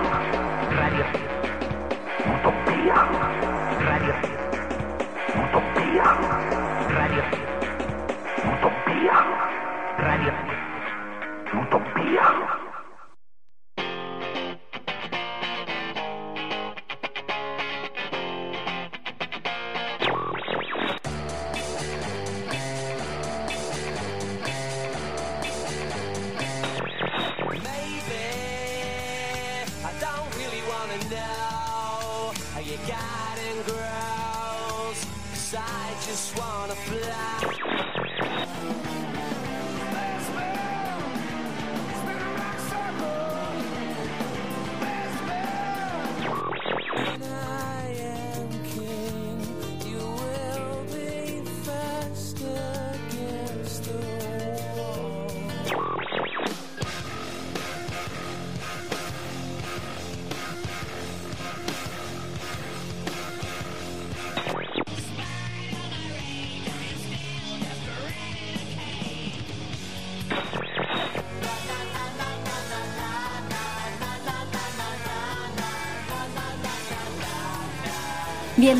Radio. 0.00 0.41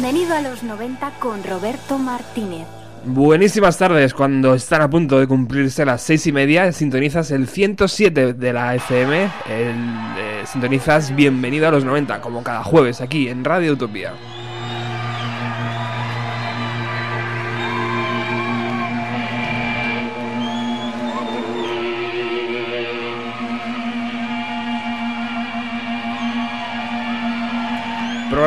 Bienvenido 0.03 0.35
a 0.35 0.43
los 0.43 0.65
90 0.65 1.13
con 1.21 1.45
Roberto 1.45 1.97
Martínez. 1.97 2.67
Buenísimas 3.05 3.79
tardes, 3.79 4.13
cuando 4.15 4.53
están 4.53 4.83
a 4.83 4.91
punto 4.91 5.21
de 5.21 5.29
cumplirse 5.29 5.85
las 5.85 6.03
seis 6.03 6.27
y 6.27 6.33
media, 6.33 6.73
sintonizas 6.73 7.31
el 7.31 7.47
107 7.47 8.33
de 8.33 8.53
la 8.53 8.75
FM, 8.75 9.31
eh, 9.47 10.43
sintonizas 10.45 11.15
Bienvenido 11.15 11.69
a 11.69 11.71
los 11.71 11.85
90, 11.85 12.21
como 12.21 12.43
cada 12.43 12.65
jueves 12.65 13.01
aquí 13.01 13.29
en 13.29 13.45
Radio 13.45 13.75
Utopía. 13.75 14.13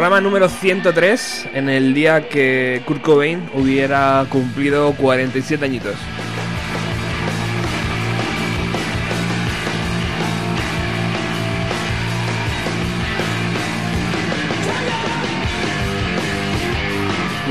Programa 0.05 0.21
número 0.21 0.49
103, 0.49 1.47
en 1.55 1.67
el 1.67 1.95
día 1.95 2.29
que 2.29 2.83
Kurt 2.85 3.01
Cobain 3.01 3.41
hubiera 3.55 4.23
cumplido 4.29 4.93
47 4.93 5.65
añitos. 5.65 5.95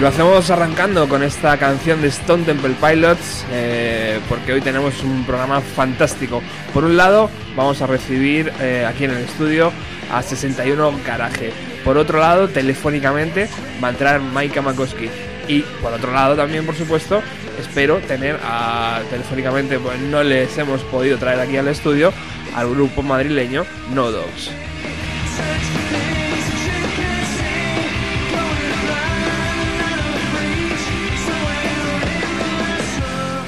Lo 0.00 0.06
hacemos 0.06 0.48
arrancando 0.48 1.08
con 1.08 1.24
esta 1.24 1.56
canción 1.56 2.02
de 2.02 2.06
Stone 2.06 2.44
Temple 2.44 2.76
Pilots, 2.80 3.44
eh, 3.50 4.20
porque 4.28 4.52
hoy 4.52 4.60
tenemos 4.60 5.02
un 5.02 5.24
programa 5.26 5.60
fantástico. 5.60 6.40
Por 6.72 6.84
un 6.84 6.96
lado, 6.96 7.30
vamos 7.56 7.82
a 7.82 7.88
recibir 7.88 8.52
eh, 8.60 8.86
aquí 8.88 9.06
en 9.06 9.10
el 9.10 9.24
estudio 9.24 9.72
a 10.12 10.22
61 10.22 11.00
Garaje. 11.04 11.52
Por 11.84 11.98
otro 11.98 12.18
lado, 12.18 12.48
telefónicamente 12.48 13.48
va 13.82 13.88
a 13.88 13.90
entrar 13.90 14.20
Maika 14.20 14.62
Makoski. 14.62 15.10
Y 15.46 15.60
por 15.82 15.92
otro 15.92 16.12
lado 16.12 16.34
también, 16.34 16.64
por 16.64 16.74
supuesto, 16.74 17.22
espero 17.60 17.98
tener 17.98 18.40
a, 18.42 19.02
telefónicamente, 19.10 19.78
pues 19.78 20.00
no 20.00 20.22
les 20.22 20.56
hemos 20.56 20.82
podido 20.84 21.18
traer 21.18 21.40
aquí 21.40 21.58
al 21.58 21.68
estudio, 21.68 22.12
al 22.56 22.70
grupo 22.70 23.02
madrileño 23.02 23.66
No 23.92 24.10
Dogs. 24.10 24.50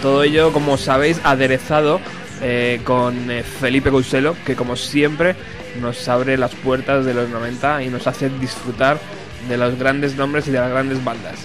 Todo 0.03 0.23
ello, 0.23 0.53
como 0.53 0.77
sabéis, 0.77 1.21
aderezado 1.25 2.01
eh, 2.43 2.81
con 2.85 3.31
eh, 3.31 3.43
Felipe 3.43 3.91
Couselo, 3.91 4.37
que 4.45 4.55
como 4.55 4.77
siempre 4.77 5.35
nos 5.81 6.09
abre 6.09 6.37
las 6.37 6.55
puertas 6.55 7.05
de 7.05 7.15
los 7.15 7.29
90 7.29 7.83
y 7.83 7.89
nos 7.89 8.07
hace 8.07 8.29
disfrutar 8.29 8.99
de 9.49 9.57
los 9.57 9.79
grandes 9.79 10.17
nombres 10.17 10.49
y 10.49 10.51
de 10.51 10.59
las 10.59 10.71
grandes 10.71 11.03
bandas. 11.05 11.39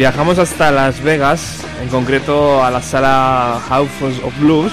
Viajamos 0.00 0.38
hasta 0.38 0.70
Las 0.70 1.02
Vegas, 1.02 1.62
en 1.82 1.90
concreto 1.90 2.64
a 2.64 2.70
la 2.70 2.80
sala 2.80 3.60
House 3.68 3.90
of 4.24 4.32
Blues. 4.40 4.72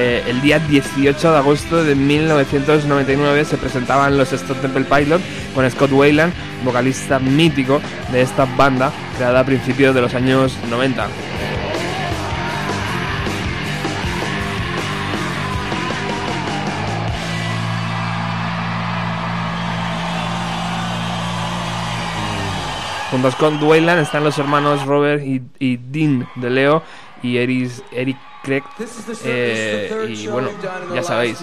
Eh, 0.00 0.24
el 0.26 0.40
día 0.40 0.58
18 0.58 1.30
de 1.30 1.38
agosto 1.38 1.84
de 1.84 1.94
1999 1.94 3.44
se 3.44 3.56
presentaban 3.56 4.18
los 4.18 4.32
Stone 4.32 4.58
Temple 4.58 4.82
Pilots 4.82 5.22
con 5.54 5.70
Scott 5.70 5.92
Wayland, 5.92 6.32
vocalista 6.64 7.20
mítico 7.20 7.80
de 8.10 8.22
esta 8.22 8.46
banda 8.46 8.90
creada 9.16 9.38
a 9.38 9.46
principios 9.46 9.94
de 9.94 10.00
los 10.00 10.12
años 10.12 10.58
90. 10.68 11.06
Junto 23.24 23.36
a 23.36 23.38
Scott 23.38 23.62
Wayland 23.62 24.02
están 24.02 24.22
los 24.22 24.38
hermanos 24.38 24.84
Robert 24.84 25.24
y, 25.24 25.40
y 25.58 25.78
Dean 25.78 26.28
de 26.34 26.50
Leo 26.50 26.82
y 27.22 27.38
Eris, 27.38 27.82
Eric 27.90 28.18
Craig. 28.42 28.62
eh, 29.24 30.14
y 30.14 30.26
bueno, 30.26 30.50
ya 30.94 31.02
sabéis, 31.02 31.38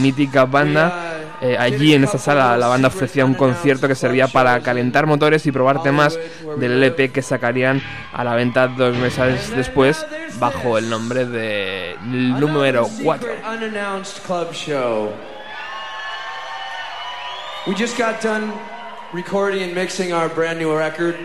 mítica 0.00 0.46
banda. 0.46 1.20
Eh, 1.40 1.56
allí 1.56 1.94
en 1.94 2.02
esta 2.02 2.18
sala 2.18 2.56
la 2.56 2.66
banda 2.66 2.88
ofrecía 2.88 3.24
un 3.24 3.34
concierto 3.34 3.86
que 3.86 3.94
servía 3.94 4.26
para 4.26 4.60
calentar 4.60 5.06
motores 5.06 5.46
y 5.46 5.52
probar 5.52 5.84
temas 5.84 6.18
del 6.58 6.82
LP 6.82 7.12
que 7.12 7.22
sacarían 7.22 7.80
a 8.12 8.24
la 8.24 8.34
venta 8.34 8.66
dos 8.66 8.96
meses 8.96 9.54
después 9.54 10.04
bajo 10.40 10.78
el 10.78 10.90
nombre 10.90 11.26
de 11.26 11.94
número 12.02 12.88
4. 13.04 13.30
Unannounced 13.54 14.24
club 14.24 14.52
show. 14.52 15.12
We 17.68 17.74
just 17.76 17.96
got 17.96 18.20
done 18.20 18.52
recording 19.12 19.62
and 19.62 19.74
mixing 19.74 20.12
our 20.12 20.28
brand 20.28 20.58
new 20.60 20.72
record. 20.72 21.16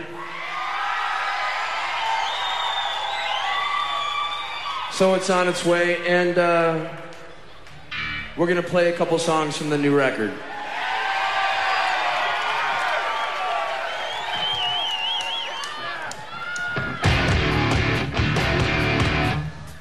So 4.91 5.13
it's 5.13 5.29
on 5.29 5.47
its 5.47 5.63
way, 5.63 6.05
and 6.07 6.37
uh, 6.37 6.89
we're 8.37 8.47
gonna 8.47 8.63
play 8.63 8.91
a 8.91 8.97
couple 8.97 9.19
songs 9.19 9.55
from 9.55 9.69
the 9.69 9.77
new 9.77 9.95
record. 9.95 10.33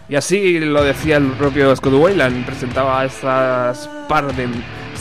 Y 0.07 0.17
así 0.17 0.61
lo 0.61 0.85
decía 0.85 1.17
el 1.17 1.33
propio 1.39 1.75
Scott 1.75 1.95
Weiland, 1.95 2.45
presentaba 2.45 3.05
estas 3.07 3.89
par 4.07 4.31
de, 4.35 4.49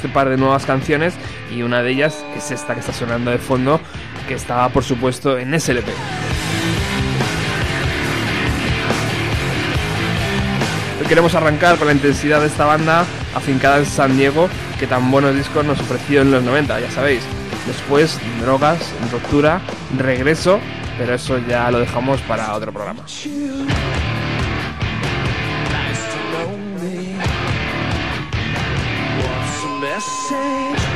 este 0.03 0.13
par 0.13 0.27
de 0.27 0.35
nuevas 0.35 0.65
canciones 0.65 1.13
y 1.49 1.61
una 1.61 1.81
de 1.81 1.91
ellas 1.91 2.25
es 2.35 2.51
esta 2.51 2.73
que 2.73 2.81
está 2.81 2.91
sonando 2.91 3.31
de 3.31 3.37
fondo, 3.37 3.79
que 4.27 4.33
estaba 4.33 4.67
por 4.67 4.83
supuesto 4.83 5.37
en 5.37 5.57
SLP. 5.57 5.87
Hoy 10.99 11.07
queremos 11.07 11.33
arrancar 11.35 11.77
con 11.77 11.87
la 11.87 11.93
intensidad 11.93 12.41
de 12.41 12.47
esta 12.47 12.65
banda 12.65 13.05
afincada 13.33 13.77
en 13.77 13.85
San 13.85 14.17
Diego, 14.17 14.49
que 14.77 14.87
tan 14.87 15.09
buenos 15.09 15.33
discos 15.35 15.63
nos 15.63 15.79
ofreció 15.79 16.21
en 16.21 16.31
los 16.31 16.43
90, 16.43 16.81
ya 16.81 16.91
sabéis. 16.91 17.23
Después, 17.65 18.19
drogas, 18.41 18.79
ruptura, 19.09 19.61
regreso, 19.97 20.59
pero 20.97 21.13
eso 21.13 21.37
ya 21.47 21.71
lo 21.71 21.79
dejamos 21.79 22.19
para 22.23 22.53
otro 22.53 22.73
programa. 22.73 23.05
What's 29.93 30.29
the 30.29 30.92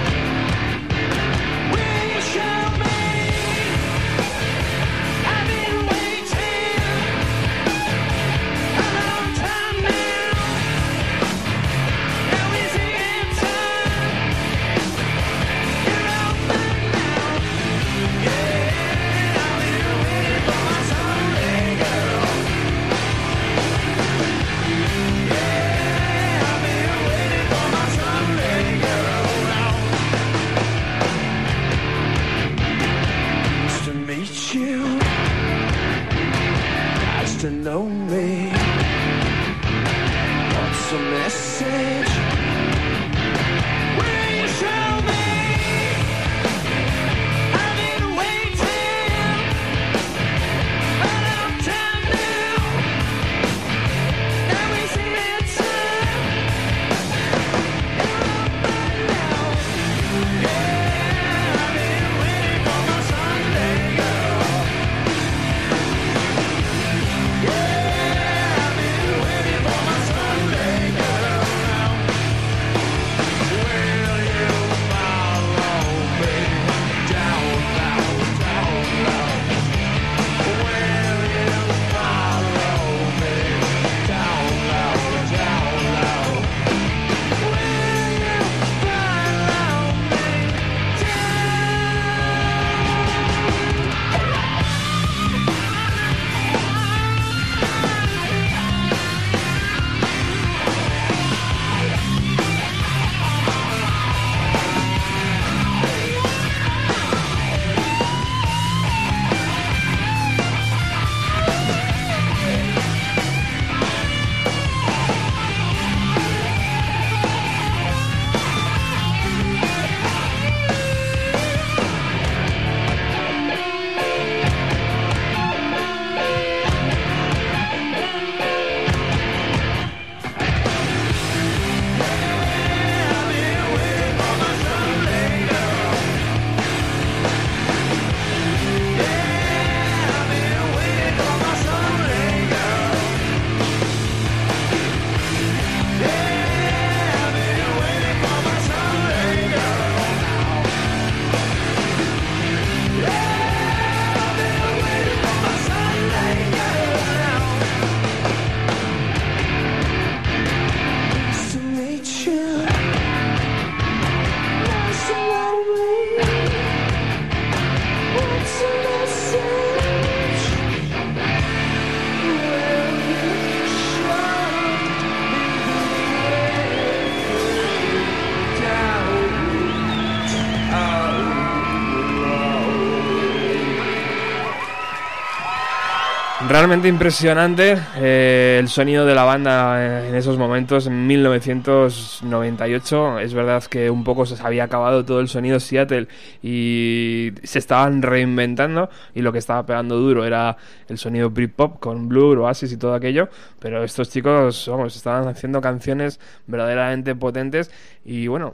Realmente 186.50 186.88
impresionante 186.88 187.78
eh, 187.98 188.56
el 188.60 188.70
sonido 188.70 189.06
de 189.06 189.14
la 189.14 189.26
banda 189.26 190.08
en 190.08 190.16
esos 190.16 190.38
momentos, 190.38 190.88
en 190.88 191.06
1998. 191.06 193.20
Es 193.20 193.34
verdad 193.34 193.62
que 193.64 193.90
un 193.90 194.06
poco 194.06 194.26
se 194.26 194.42
había 194.42 194.64
acabado 194.64 195.04
todo 195.04 195.20
el 195.20 195.28
sonido 195.28 195.60
Seattle 195.60 196.08
y 196.42 197.34
se 197.44 197.60
estaban 197.60 198.02
reinventando 198.02 198.90
y 199.14 199.24
lo 199.24 199.34
que 199.34 199.40
estaba 199.40 199.66
pegando 199.66 199.98
duro 199.98 200.24
era 200.24 200.56
el 200.88 200.98
sonido 200.98 201.30
Britpop 201.30 201.82
con 201.82 202.08
Blur, 202.08 202.40
Oasis 202.40 202.72
y 202.72 202.78
todo 202.78 202.94
aquello. 202.94 203.28
Pero 203.60 203.84
estos 203.84 204.10
chicos, 204.10 204.70
vamos, 204.72 204.96
estaban 204.96 205.28
haciendo 205.28 205.60
canciones 205.60 206.22
verdaderamente 206.46 207.14
potentes 207.14 207.72
y 208.06 208.28
bueno, 208.28 208.54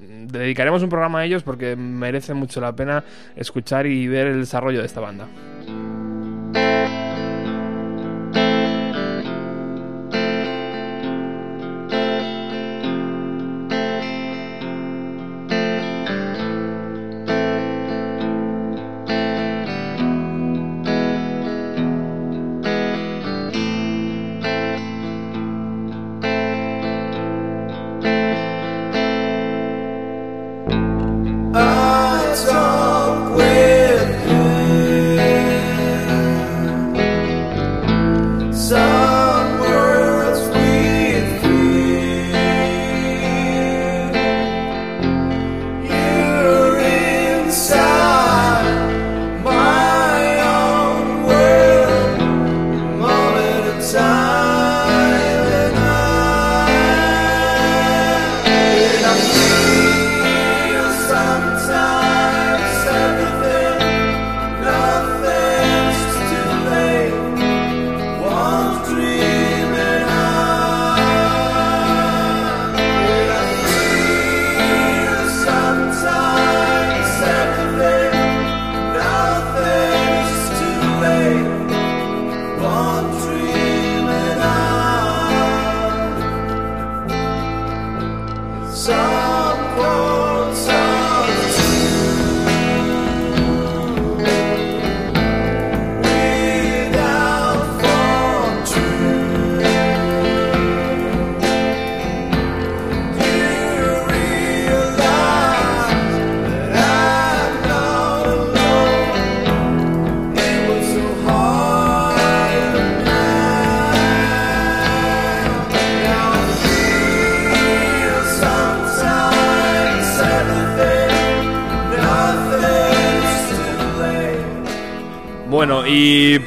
dedicaremos 0.00 0.82
un 0.82 0.88
programa 0.88 1.20
a 1.20 1.26
ellos 1.26 1.44
porque 1.44 1.76
merece 1.76 2.34
mucho 2.34 2.60
la 2.60 2.74
pena 2.74 3.04
escuchar 3.36 3.86
y 3.86 4.08
ver 4.08 4.26
el 4.26 4.40
desarrollo 4.40 4.80
de 4.80 4.86
esta 4.86 5.00
banda. 5.00 5.28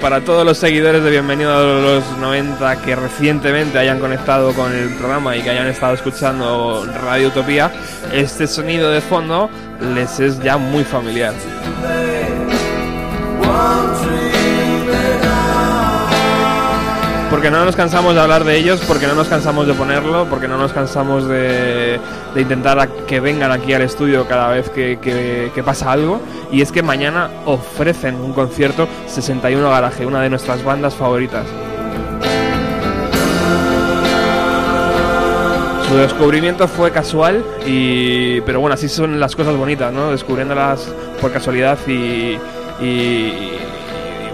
Para 0.03 0.19
todos 0.19 0.45
los 0.45 0.57
seguidores 0.57 1.01
de 1.01 1.09
Bienvenido 1.09 1.55
a 1.55 1.61
los 1.63 2.17
90 2.17 2.81
que 2.81 2.93
recientemente 2.93 3.79
hayan 3.79 4.01
conectado 4.01 4.51
con 4.51 4.73
el 4.73 4.89
programa 4.95 5.37
y 5.37 5.41
que 5.41 5.51
hayan 5.51 5.67
estado 5.67 5.93
escuchando 5.93 6.85
Radio 7.05 7.29
Utopía, 7.29 7.71
este 8.11 8.45
sonido 8.45 8.91
de 8.91 8.99
fondo 8.99 9.49
les 9.95 10.19
es 10.19 10.43
ya 10.43 10.57
muy 10.57 10.83
familiar. 10.83 11.33
Porque 17.29 17.49
no 17.49 17.63
nos 17.63 17.75
cansamos 17.77 18.13
de 18.13 18.19
hablar 18.19 18.43
de 18.43 18.57
ellos, 18.57 18.81
porque 18.85 19.07
no 19.07 19.15
nos 19.15 19.29
cansamos 19.29 19.67
de 19.67 19.73
ponerlo, 19.73 20.27
porque 20.29 20.49
no 20.49 20.57
nos 20.57 20.73
cansamos 20.73 21.29
de, 21.29 21.97
intentar 22.35 22.89
que 23.07 23.21
vengan 23.21 23.53
aquí 23.53 23.73
al 23.73 23.81
estudio 23.81 24.27
cada 24.27 24.49
vez 24.49 24.69
que 24.69 25.63
pasa 25.65 25.93
algo. 25.93 26.19
Y 26.51 26.61
es 26.61 26.73
que 26.73 26.83
mañana 26.83 27.31
ofrecen 27.45 28.15
un 28.15 28.33
concierto 28.33 28.87
61 29.13 29.69
Garaje, 29.69 30.05
una 30.05 30.21
de 30.21 30.29
nuestras 30.29 30.63
bandas 30.63 30.95
favoritas. 30.95 31.45
Su 35.89 35.97
descubrimiento 35.97 36.67
fue 36.67 36.91
casual, 36.91 37.43
y, 37.67 38.41
pero 38.41 38.59
bueno, 38.59 38.73
así 38.73 38.89
son 38.89 39.19
las 39.19 39.35
cosas 39.35 39.55
bonitas, 39.55 39.93
¿no? 39.93 40.09
Descubriéndolas 40.11 40.81
por 41.21 41.31
casualidad 41.31 41.77
y, 41.87 42.37
y- 42.81 43.49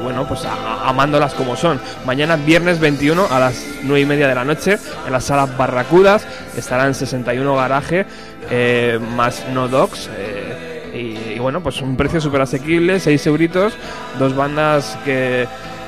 bueno, 0.02 0.26
pues 0.26 0.42
amándolas 0.86 1.34
como 1.34 1.58
son. 1.58 1.80
Mañana, 2.06 2.38
viernes 2.38 2.80
21 2.80 3.28
a 3.30 3.40
las 3.40 3.62
9 3.84 4.00
y 4.00 4.06
media 4.06 4.28
de 4.30 4.36
la 4.36 4.46
noche, 4.46 4.78
en 5.06 5.12
las 5.12 5.26
salas 5.26 5.56
Barracudas, 5.58 6.26
estarán 6.56 6.96
61 6.96 7.54
Garaje, 7.56 8.06
eh, 8.50 8.98
más 9.18 9.44
No 9.54 9.68
Dogs. 9.68 10.10
eh, 10.18 10.56
y, 10.96 11.29
y 11.40 11.42
bueno, 11.42 11.62
pues 11.64 11.82
un 11.82 11.96
precio 11.96 12.20
súper 12.20 12.42
asequible, 12.42 13.00
6 13.00 13.28
euritos, 13.28 13.74
dos 14.20 14.36
bandas 14.36 14.98
que 15.06 15.48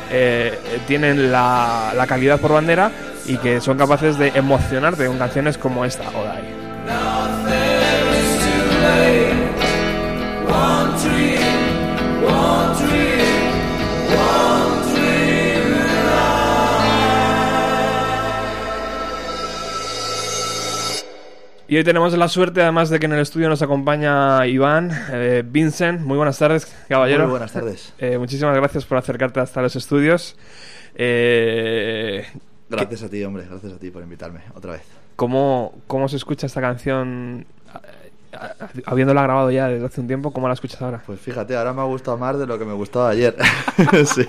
eh, 0.10 0.58
tienen 0.88 1.31
la, 1.31 2.05
calidad 2.08 2.39
por 2.39 2.53
bandera 2.53 2.91
y 3.25 3.36
que 3.38 3.60
son 3.60 3.77
capaces 3.77 4.17
de 4.17 4.29
emocionarte 4.29 5.05
con 5.05 5.17
canciones 5.17 5.58
como 5.58 5.84
esta, 5.84 6.08
Odai. 6.10 6.61
Y 21.72 21.78
hoy 21.78 21.86
tenemos 21.86 22.12
la 22.18 22.28
suerte, 22.28 22.62
además 22.62 22.90
de 22.90 23.00
que 23.00 23.06
en 23.06 23.13
el 23.13 23.22
estudio 23.22 23.48
nos 23.48 23.62
acompaña 23.62 24.46
Iván, 24.46 24.92
eh, 25.10 25.42
Vincent. 25.46 26.01
Muy 26.01 26.18
buenas 26.18 26.38
tardes, 26.38 26.66
caballero. 26.90 27.24
Muy 27.24 27.32
buenas 27.32 27.54
tardes. 27.54 27.94
Eh, 27.98 28.18
muchísimas 28.18 28.54
gracias 28.58 28.84
por 28.84 28.98
acercarte 28.98 29.40
hasta 29.40 29.62
los 29.62 29.74
estudios. 29.78 30.36
Eh, 30.96 32.25
Gracias 32.70 33.04
a 33.04 33.10
ti, 33.10 33.24
hombre, 33.24 33.46
gracias 33.50 33.72
a 33.72 33.80
ti 33.80 33.90
por 33.90 34.04
invitarme 34.04 34.42
otra 34.54 34.74
vez. 34.74 34.82
¿cómo, 35.16 35.74
¿Cómo 35.88 36.10
se 36.10 36.18
escucha 36.18 36.46
esta 36.46 36.60
canción? 36.60 37.46
Habiéndola 38.86 39.24
grabado 39.24 39.50
ya 39.50 39.70
desde 39.70 39.86
hace 39.86 40.01
un 40.01 40.08
tiempo, 40.08 40.34
¿cómo 40.34 40.50
la 40.50 40.56
escuchas 40.56 40.82
ahora? 40.82 41.01
Pues 41.06 41.22
fíjate, 41.22 41.56
ahora 41.56 41.72
me 41.72 41.80
ha 41.80 41.86
gustado 41.86 42.18
más 42.18 42.38
de 42.38 42.48
lo 42.48 42.60
que 42.60 42.66
me 42.66 42.74
gustaba 42.74 43.12
ayer. 43.12 43.34
sí, 44.06 44.28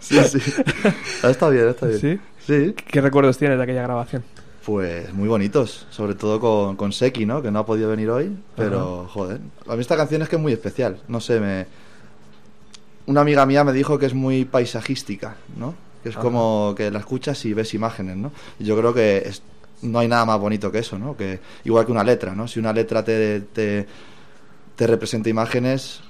sí, 0.00 0.20
sí. 0.40 0.62
Está 1.22 1.50
bien, 1.50 1.68
está 1.68 1.86
bien. 1.86 2.00
¿Sí? 2.00 2.20
Sí, 2.46 2.72
¿Qué 2.72 3.02
recuerdos 3.02 3.36
tienes 3.36 3.58
de 3.58 3.64
aquella 3.64 3.82
grabación? 3.82 4.24
Pues 4.68 5.14
muy 5.14 5.28
bonitos, 5.28 5.86
sobre 5.88 6.14
todo 6.14 6.38
con, 6.38 6.76
con 6.76 6.92
Seki, 6.92 7.24
¿no? 7.24 7.40
Que 7.40 7.50
no 7.50 7.60
ha 7.60 7.64
podido 7.64 7.88
venir 7.88 8.10
hoy, 8.10 8.36
pero 8.54 9.08
joder. 9.10 9.40
A 9.66 9.74
mí 9.74 9.80
esta 9.80 9.96
canción 9.96 10.20
es 10.20 10.28
que 10.28 10.36
es 10.36 10.42
muy 10.42 10.52
especial, 10.52 10.98
no 11.08 11.20
sé, 11.22 11.40
me... 11.40 11.66
Una 13.06 13.22
amiga 13.22 13.46
mía 13.46 13.64
me 13.64 13.72
dijo 13.72 13.98
que 13.98 14.04
es 14.04 14.12
muy 14.12 14.44
paisajística, 14.44 15.36
¿no? 15.56 15.74
Que 16.02 16.10
es 16.10 16.16
Ajá. 16.16 16.22
como 16.22 16.74
que 16.76 16.90
la 16.90 16.98
escuchas 16.98 17.42
y 17.46 17.54
ves 17.54 17.72
imágenes, 17.72 18.18
¿no? 18.18 18.30
Y 18.58 18.64
yo 18.64 18.76
creo 18.76 18.92
que 18.92 19.22
es- 19.24 19.40
no 19.80 20.00
hay 20.00 20.08
nada 20.08 20.26
más 20.26 20.38
bonito 20.38 20.70
que 20.70 20.80
eso, 20.80 20.98
¿no? 20.98 21.16
Que 21.16 21.40
igual 21.64 21.86
que 21.86 21.92
una 21.92 22.04
letra, 22.04 22.34
¿no? 22.34 22.46
Si 22.46 22.60
una 22.60 22.74
letra 22.74 23.02
te, 23.02 23.40
te, 23.40 23.86
te 24.76 24.86
representa 24.86 25.30
imágenes, 25.30 26.00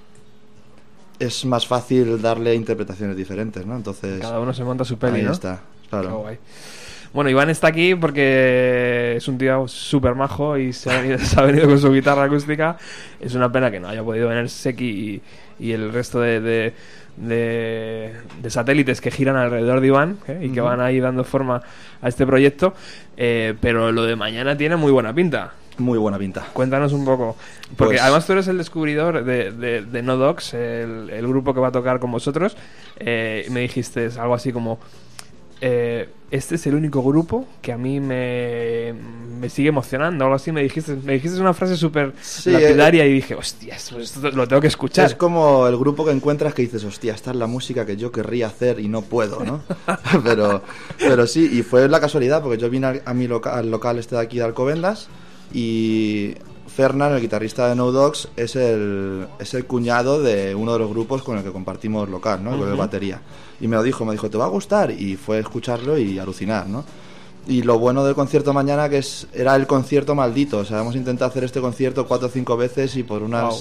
es 1.21 1.45
más 1.45 1.65
fácil 1.65 2.21
darle 2.21 2.57
interpretaciones 2.57 3.17
diferentes, 3.17 3.65
¿no? 3.65 3.77
Entonces, 3.77 4.21
Cada 4.21 4.41
uno 4.41 4.53
se 4.53 4.65
monta 4.65 4.85
su 4.85 4.99
peli, 4.99 5.21
ahí 5.21 5.25
¿no? 5.27 5.31
está, 5.33 5.61
Qué 5.85 5.89
claro. 5.91 6.19
guay. 6.19 6.39
Bueno, 7.13 7.31
Iván 7.31 7.49
está 7.51 7.69
aquí 7.69 7.95
porque 7.95 9.15
es 9.17 9.27
un 9.29 9.39
tío 9.39 9.67
súper 9.67 10.15
majo 10.15 10.57
y 10.59 10.73
se 10.73 10.91
ha, 10.93 11.01
venido, 11.01 11.19
se 11.25 11.41
ha 11.41 11.43
venido 11.45 11.67
con 11.67 11.79
su 11.79 11.93
guitarra 11.93 12.25
acústica. 12.25 12.77
Es 13.21 13.35
una 13.35 13.51
pena 13.51 13.71
que 13.71 13.81
no 13.81 13.89
haya 13.89 14.03
podido 14.03 14.29
venir 14.29 14.49
Seki 14.49 14.85
y, 15.59 15.67
y 15.69 15.73
el 15.73 15.93
resto 15.93 16.21
de, 16.21 16.41
de- 16.41 16.75
de- 17.17 18.13
de 18.43 18.51
satélites 18.51 19.01
que 19.01 19.11
giran 19.11 19.37
alrededor 19.37 19.81
de 19.81 19.87
Iván 19.89 20.19
¿eh? 20.29 20.39
y 20.45 20.51
que 20.51 20.61
van 20.61 20.81
ahí 20.81 21.01
dando 21.01 21.25
forma 21.25 21.63
a 22.01 22.09
este 22.09 22.27
proyecto. 22.27 22.75
Eh, 23.17 23.55
pero 23.61 23.91
lo 23.91 24.05
de 24.05 24.15
mañana 24.15 24.57
tiene 24.57 24.77
muy 24.77 24.93
buena 24.93 25.13
pinta. 25.15 25.53
Muy 25.79 25.99
buena 25.99 26.19
pinta. 26.19 26.45
Cuéntanos 26.53 26.93
un 26.93 27.05
poco. 27.05 27.37
Porque 27.77 27.95
Pues- 27.95 28.03
además 28.03 28.27
tú 28.27 28.33
eres 28.35 28.47
el 28.49 28.59
descubridor 28.59 29.25
de, 29.25 29.51
de, 29.53 29.83
de 29.83 30.03
No 30.03 30.17
Dogs, 30.17 30.55
el, 30.55 31.11
el 31.11 31.27
grupo 31.27 31.55
que 31.55 31.61
va 31.61 31.69
a 31.69 31.73
tocar 31.73 31.99
con 32.01 32.13
vosotros. 32.13 32.57
Eh, 32.99 33.45
y 33.49 33.51
me 33.51 33.61
dijiste 33.61 34.09
algo 34.19 34.35
así 34.35 34.53
como... 34.53 34.79
eh, 35.61 36.09
este 36.31 36.57
es 36.57 36.67
el 36.67 36.75
único 36.75 37.03
grupo 37.03 37.47
que 37.63 37.73
a 37.73 37.79
mí 37.79 38.01
me, 38.01 38.95
me 39.41 39.49
sigue 39.49 39.69
emocionando. 39.71 40.25
Algo 40.25 40.37
así 40.37 40.53
me 40.53 40.63
dijiste. 40.63 40.95
Me 41.05 41.15
dijiste 41.15 41.41
una 41.41 41.55
frase 41.55 41.77
súper 41.77 42.13
Sí, 42.21 42.51
lapidaria 42.51 43.07
y 43.07 43.13
dije, 43.15 43.35
hostias, 43.35 43.91
pues 43.93 44.15
esto 44.17 44.31
lo 44.31 44.47
tengo 44.47 44.61
que 44.61 44.69
escuchar. 44.69 45.07
Es 45.07 45.15
como 45.15 45.67
el 45.67 45.77
grupo 45.79 46.05
que 46.05 46.11
encuentras 46.11 46.53
que 46.55 46.63
dices, 46.63 46.85
hostia, 46.85 47.15
esta 47.15 47.31
es 47.31 47.37
la 47.37 47.47
música 47.47 47.87
que 47.87 47.97
yo 47.97 48.13
querría 48.13 48.49
hacer 48.49 48.79
y 48.81 48.89
no 48.89 49.03
puedo, 49.03 49.43
¿no? 49.45 49.63
pero, 50.25 50.63
pero 50.99 51.27
sí, 51.27 51.49
y 51.53 51.63
fue 51.63 51.89
la 51.89 52.01
casualidad, 52.01 52.43
porque 52.43 52.59
yo 52.59 52.69
vine 52.69 52.87
al- 52.87 53.03
a, 53.05 53.15
mi 53.15 53.27
loca- 53.27 53.57
al 53.57 53.71
local 53.71 53.99
este 53.99 54.17
de 54.17 54.21
aquí 54.23 54.37
de 54.39 54.45
Alcobendas 54.45 55.09
y 55.53 56.35
Fernán, 56.67 57.13
el 57.15 57.21
guitarrista 57.21 57.69
de 57.69 57.75
No 57.75 57.91
Dogs, 57.91 58.29
es 58.37 58.55
el, 58.55 59.27
es 59.39 59.55
el 59.55 59.65
cuñado 59.65 60.23
de 60.23 60.55
uno 60.55 60.75
de 60.75 60.79
los 60.79 60.91
grupos 60.91 61.23
con 61.23 61.39
el 61.39 61.45
que 61.45 61.51
compartimos 61.53 62.09
local, 62.09 62.45
¿no? 62.45 62.51
Con 62.51 62.69
el 62.69 62.75
Ujú. 62.75 62.77
batería. 62.77 63.21
Y 63.61 63.69
me 63.69 63.77
lo 63.77 63.83
dijo, 63.83 64.05
me 64.05 64.13
dijo, 64.13 64.31
¿te 64.31 64.39
va 64.39 64.45
a 64.45 64.49
gustar? 64.49 64.91
Y 64.91 65.17
fue 65.17 65.39
escucharlo 65.39 65.99
y 65.99 66.19
alucinar, 66.19 66.69
¿no? 66.69 66.85
Y 67.47 67.63
lo 67.63 67.79
bueno 67.79 68.05
del 68.05 68.15
concierto 68.15 68.53
mañana 68.53 68.89
que 68.89 68.99
es 68.99 69.27
era 69.33 69.57
el 69.57 69.67
concierto 69.67 70.15
maldito. 70.15 70.59
O 70.59 70.65
sea, 70.65 70.81
hemos 70.81 70.95
intentado 70.97 71.31
hacer 71.31 71.45
este 71.45 71.61
concierto 71.61 72.07
cuatro 72.07 72.29
o 72.29 72.31
cinco 72.31 72.57
veces 72.57 72.95
y 72.97 73.03
por 73.03 73.23
unas, 73.23 73.43
Guau. 73.43 73.61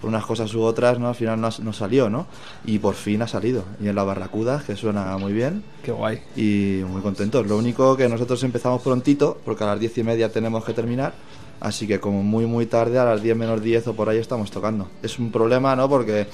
por 0.00 0.08
unas 0.08 0.24
cosas 0.24 0.52
u 0.54 0.62
otras, 0.62 0.98
¿no? 0.98 1.08
Al 1.08 1.14
final 1.14 1.38
no, 1.40 1.50
no 1.62 1.72
salió, 1.74 2.08
¿no? 2.08 2.26
Y 2.64 2.78
por 2.78 2.94
fin 2.94 3.20
ha 3.22 3.28
salido. 3.28 3.64
Y 3.80 3.88
en 3.88 3.94
la 3.94 4.04
Barracuda, 4.04 4.62
que 4.66 4.74
suena 4.74 5.16
muy 5.18 5.32
bien 5.34 5.62
Qué 5.84 5.92
guay. 5.92 6.20
y 6.34 6.82
muy 6.88 7.02
contentos. 7.02 7.46
Lo 7.46 7.58
único 7.58 7.94
que 7.96 8.08
nosotros 8.08 8.42
empezamos 8.42 8.80
prontito, 8.82 9.38
porque 9.44 9.64
a 9.64 9.66
las 9.68 9.80
diez 9.80 9.96
y 9.98 10.02
media 10.02 10.32
tenemos 10.32 10.64
que 10.64 10.72
terminar. 10.72 11.12
Así 11.60 11.86
que 11.86 12.00
como 12.00 12.22
muy 12.22 12.46
muy 12.46 12.64
tarde, 12.64 12.98
a 12.98 13.04
las 13.04 13.22
10 13.22 13.36
menos 13.36 13.62
10 13.62 13.88
o 13.88 13.92
por 13.92 14.08
ahí 14.08 14.16
estamos 14.16 14.50
tocando. 14.50 14.88
Es 15.02 15.18
un 15.18 15.30
problema, 15.30 15.76
¿no? 15.76 15.90
Porque 15.90 16.26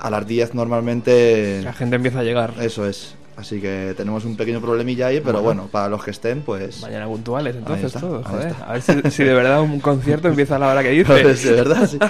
a 0.00 0.10
las 0.10 0.26
10 0.26 0.54
normalmente... 0.54 1.60
La 1.62 1.72
gente 1.72 1.96
empieza 1.96 2.20
a 2.20 2.22
llegar. 2.24 2.54
Eso 2.60 2.86
es. 2.86 3.14
Así 3.36 3.60
que 3.60 3.94
tenemos 3.96 4.24
un 4.24 4.36
pequeño 4.36 4.60
problemilla 4.60 5.06
ahí, 5.06 5.20
pero 5.20 5.40
Bueno. 5.40 5.62
bueno, 5.62 5.68
para 5.70 5.88
los 5.88 6.04
que 6.04 6.10
estén, 6.10 6.42
pues... 6.42 6.80
Mañana 6.82 7.06
puntuales, 7.06 7.56
entonces 7.56 7.86
está, 7.86 8.00
todo, 8.00 8.18
ahí 8.18 8.24
joder. 8.24 8.54
A 8.66 8.72
ver 8.74 8.82
si, 8.82 9.10
si 9.10 9.24
de 9.24 9.32
verdad 9.34 9.62
un 9.62 9.80
concierto 9.80 10.28
empieza 10.28 10.56
a 10.56 10.58
la 10.58 10.68
hora 10.68 10.82
que 10.82 10.90
dice. 10.90 11.04
Pues, 11.22 11.42
de 11.44 11.52
verdad, 11.52 11.86
sí. 11.88 11.98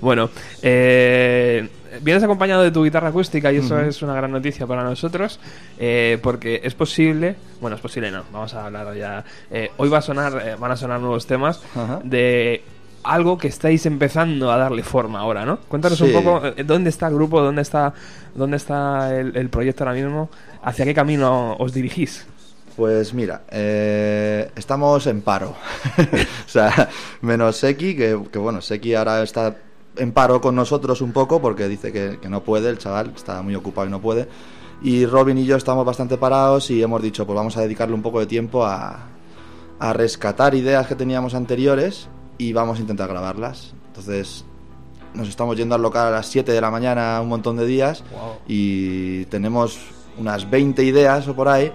Bueno, 0.00 0.28
eh, 0.62 1.68
vienes 2.02 2.22
acompañado 2.22 2.62
de 2.62 2.70
tu 2.70 2.84
guitarra 2.84 3.08
acústica 3.08 3.50
y 3.52 3.56
eso 3.56 3.80
es 3.80 4.02
una 4.02 4.14
gran 4.14 4.30
noticia 4.30 4.66
para 4.66 4.84
nosotros 4.84 5.40
eh, 5.78 6.18
porque 6.22 6.60
es 6.62 6.74
posible, 6.74 7.36
bueno, 7.60 7.76
es 7.76 7.82
posible 7.82 8.10
no, 8.10 8.22
vamos 8.30 8.52
a 8.54 8.66
hablar 8.66 8.94
ya. 8.94 9.24
eh, 9.50 9.70
hoy 9.78 9.88
va 9.88 9.98
a 9.98 10.02
sonar, 10.02 10.40
eh, 10.46 10.54
van 10.58 10.70
a 10.70 10.76
sonar 10.76 11.00
nuevos 11.00 11.26
temas 11.26 11.62
de 12.04 12.62
algo 13.06 13.38
que 13.38 13.48
estáis 13.48 13.86
empezando 13.86 14.50
a 14.50 14.56
darle 14.56 14.82
forma 14.82 15.20
ahora, 15.20 15.44
¿no? 15.44 15.58
Cuéntanos 15.68 16.00
un 16.00 16.12
poco 16.12 16.46
eh, 16.46 16.64
dónde 16.64 16.90
está 16.90 17.08
el 17.08 17.14
grupo, 17.14 17.40
dónde 17.40 17.62
está, 17.62 17.94
dónde 18.34 18.56
está 18.56 19.16
el, 19.16 19.36
el 19.36 19.48
proyecto 19.48 19.84
ahora 19.84 19.94
mismo, 19.94 20.28
hacia 20.62 20.84
qué 20.84 20.94
camino 20.94 21.56
os 21.58 21.72
dirigís. 21.72 22.26
Pues 22.76 23.14
mira, 23.14 23.42
eh, 23.50 24.50
estamos 24.54 25.06
en 25.06 25.22
paro. 25.22 25.54
o 26.46 26.48
sea, 26.48 26.90
menos 27.22 27.56
Seki, 27.56 27.96
que, 27.96 28.20
que 28.30 28.38
bueno, 28.38 28.60
Seki 28.60 28.94
ahora 28.94 29.22
está 29.22 29.56
en 29.96 30.12
paro 30.12 30.42
con 30.42 30.54
nosotros 30.54 31.00
un 31.00 31.12
poco 31.12 31.40
porque 31.40 31.68
dice 31.68 31.90
que, 31.90 32.18
que 32.20 32.28
no 32.28 32.42
puede, 32.42 32.68
el 32.68 32.76
chaval 32.76 33.12
está 33.16 33.40
muy 33.40 33.54
ocupado 33.54 33.86
y 33.86 33.90
no 33.90 34.00
puede. 34.02 34.28
Y 34.82 35.06
Robin 35.06 35.38
y 35.38 35.46
yo 35.46 35.56
estamos 35.56 35.86
bastante 35.86 36.18
parados 36.18 36.70
y 36.70 36.82
hemos 36.82 37.00
dicho, 37.00 37.24
pues 37.24 37.34
vamos 37.34 37.56
a 37.56 37.62
dedicarle 37.62 37.94
un 37.94 38.02
poco 38.02 38.20
de 38.20 38.26
tiempo 38.26 38.66
a, 38.66 39.06
a 39.78 39.92
rescatar 39.94 40.54
ideas 40.54 40.86
que 40.86 40.94
teníamos 40.94 41.34
anteriores 41.34 42.10
y 42.38 42.52
vamos 42.52 42.78
a 42.78 42.80
intentar 42.80 43.08
grabarlas. 43.08 43.74
Entonces, 43.88 44.44
nos 45.14 45.28
estamos 45.28 45.56
yendo 45.56 45.74
al 45.74 45.82
local 45.82 46.08
a 46.08 46.10
las 46.10 46.26
7 46.26 46.52
de 46.52 46.60
la 46.60 46.70
mañana 46.70 47.20
un 47.20 47.28
montón 47.28 47.56
de 47.56 47.66
días 47.66 48.04
y 48.46 49.24
tenemos 49.26 49.78
unas 50.18 50.48
20 50.48 50.84
ideas 50.84 51.26
o 51.28 51.34
por 51.34 51.48
ahí, 51.48 51.72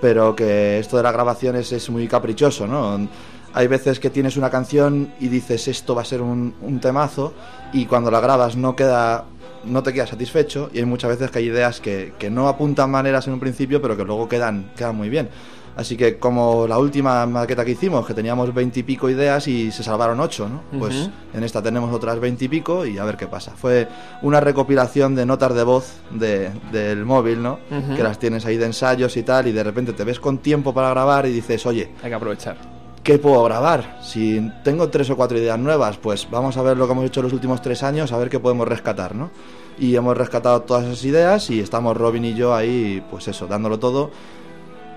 pero 0.00 0.34
que 0.34 0.78
esto 0.78 0.96
de 0.96 1.02
las 1.02 1.12
grabaciones 1.12 1.72
es 1.72 1.90
muy 1.90 2.06
caprichoso, 2.08 2.66
¿no? 2.66 3.08
Hay 3.52 3.68
veces 3.68 4.00
que 4.00 4.10
tienes 4.10 4.36
una 4.36 4.50
canción 4.50 5.12
y 5.20 5.28
dices 5.28 5.68
esto 5.68 5.94
va 5.94 6.02
a 6.02 6.04
ser 6.04 6.22
un, 6.22 6.54
un 6.60 6.80
temazo 6.80 7.34
y 7.72 7.86
cuando 7.86 8.10
la 8.10 8.20
grabas 8.20 8.56
no 8.56 8.74
queda 8.74 9.26
no 9.64 9.82
te 9.82 9.92
quedas 9.92 10.10
satisfecho 10.10 10.70
y 10.74 10.78
hay 10.78 10.84
muchas 10.84 11.10
veces 11.10 11.30
que 11.30 11.38
hay 11.38 11.46
ideas 11.46 11.80
que, 11.80 12.12
que 12.18 12.30
no 12.30 12.48
apuntan 12.48 12.90
maneras 12.90 13.26
en 13.26 13.32
un 13.32 13.40
principio 13.40 13.80
pero 13.80 13.96
que 13.96 14.04
luego 14.04 14.28
quedan, 14.28 14.72
quedan 14.76 14.96
muy 14.96 15.08
bien. 15.08 15.28
Así 15.76 15.96
que 15.96 16.18
como 16.18 16.66
la 16.68 16.78
última 16.78 17.26
maqueta 17.26 17.64
que 17.64 17.72
hicimos, 17.72 18.06
que 18.06 18.14
teníamos 18.14 18.54
veintipico 18.54 19.10
ideas 19.10 19.48
y 19.48 19.72
se 19.72 19.82
salvaron 19.82 20.20
ocho, 20.20 20.48
¿no? 20.48 20.60
Pues 20.78 20.94
Ujú. 20.94 21.10
en 21.34 21.42
esta 21.42 21.60
tenemos 21.62 21.92
otras 21.92 22.20
veintipico 22.20 22.86
y 22.86 22.96
a 22.98 23.04
ver 23.04 23.16
qué 23.16 23.26
pasa. 23.26 23.52
Fue 23.56 23.88
una 24.22 24.38
recopilación 24.40 25.14
de 25.16 25.26
notas 25.26 25.52
de 25.54 25.62
voz 25.64 25.94
de- 26.12 26.50
del 26.70 27.04
móvil, 27.04 27.42
¿no? 27.42 27.58
Ujú. 27.70 27.96
Que 27.96 28.02
las 28.04 28.20
tienes 28.20 28.46
ahí 28.46 28.56
de 28.56 28.66
ensayos 28.66 29.16
y 29.16 29.24
tal 29.24 29.48
y 29.48 29.52
de 29.52 29.64
repente 29.64 29.92
te 29.92 30.04
ves 30.04 30.20
con 30.20 30.38
tiempo 30.38 30.72
para 30.72 30.90
grabar 30.90 31.26
y 31.26 31.32
dices, 31.32 31.66
oye, 31.66 31.90
Hay 32.02 32.08
que 32.10 32.14
aprovechar. 32.14 32.56
¿qué 33.02 33.18
puedo 33.18 33.42
grabar? 33.44 33.98
Si 34.00 34.40
tengo 34.62 34.88
tres 34.88 35.10
o 35.10 35.16
cuatro 35.16 35.36
ideas 35.36 35.58
nuevas, 35.58 35.98
pues 35.98 36.26
vamos 36.30 36.56
a 36.56 36.62
ver 36.62 36.76
lo 36.76 36.86
que 36.86 36.92
hemos 36.92 37.04
hecho 37.04 37.20
los 37.20 37.32
últimos 37.34 37.60
tres 37.60 37.82
años, 37.82 38.12
a 38.12 38.16
ver 38.18 38.30
qué 38.30 38.38
podemos 38.38 38.66
rescatar, 38.68 39.14
¿no? 39.14 39.30
Y 39.78 39.96
hemos 39.96 40.16
rescatado 40.16 40.62
todas 40.62 40.84
esas 40.84 41.04
ideas 41.04 41.50
y 41.50 41.58
estamos 41.60 41.96
Robin 41.96 42.24
y 42.24 42.34
yo 42.34 42.54
ahí, 42.54 43.04
pues 43.10 43.26
eso, 43.28 43.46
dándolo 43.48 43.78
todo 43.80 44.10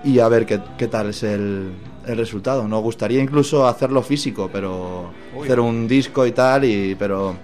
y 0.04 0.18
a 0.20 0.28
ver 0.28 0.46
qué, 0.46 0.60
qué 0.76 0.88
tal 0.88 1.10
es 1.10 1.22
el, 1.22 1.70
el 2.06 2.16
resultado. 2.16 2.66
Nos 2.68 2.82
gustaría 2.82 3.20
incluso 3.22 3.66
hacerlo 3.66 4.02
físico, 4.02 4.48
pero 4.52 5.10
hacer 5.42 5.60
un 5.60 5.86
disco 5.88 6.26
y 6.26 6.32
tal, 6.32 6.64
y 6.64 6.94
pero 6.94 7.34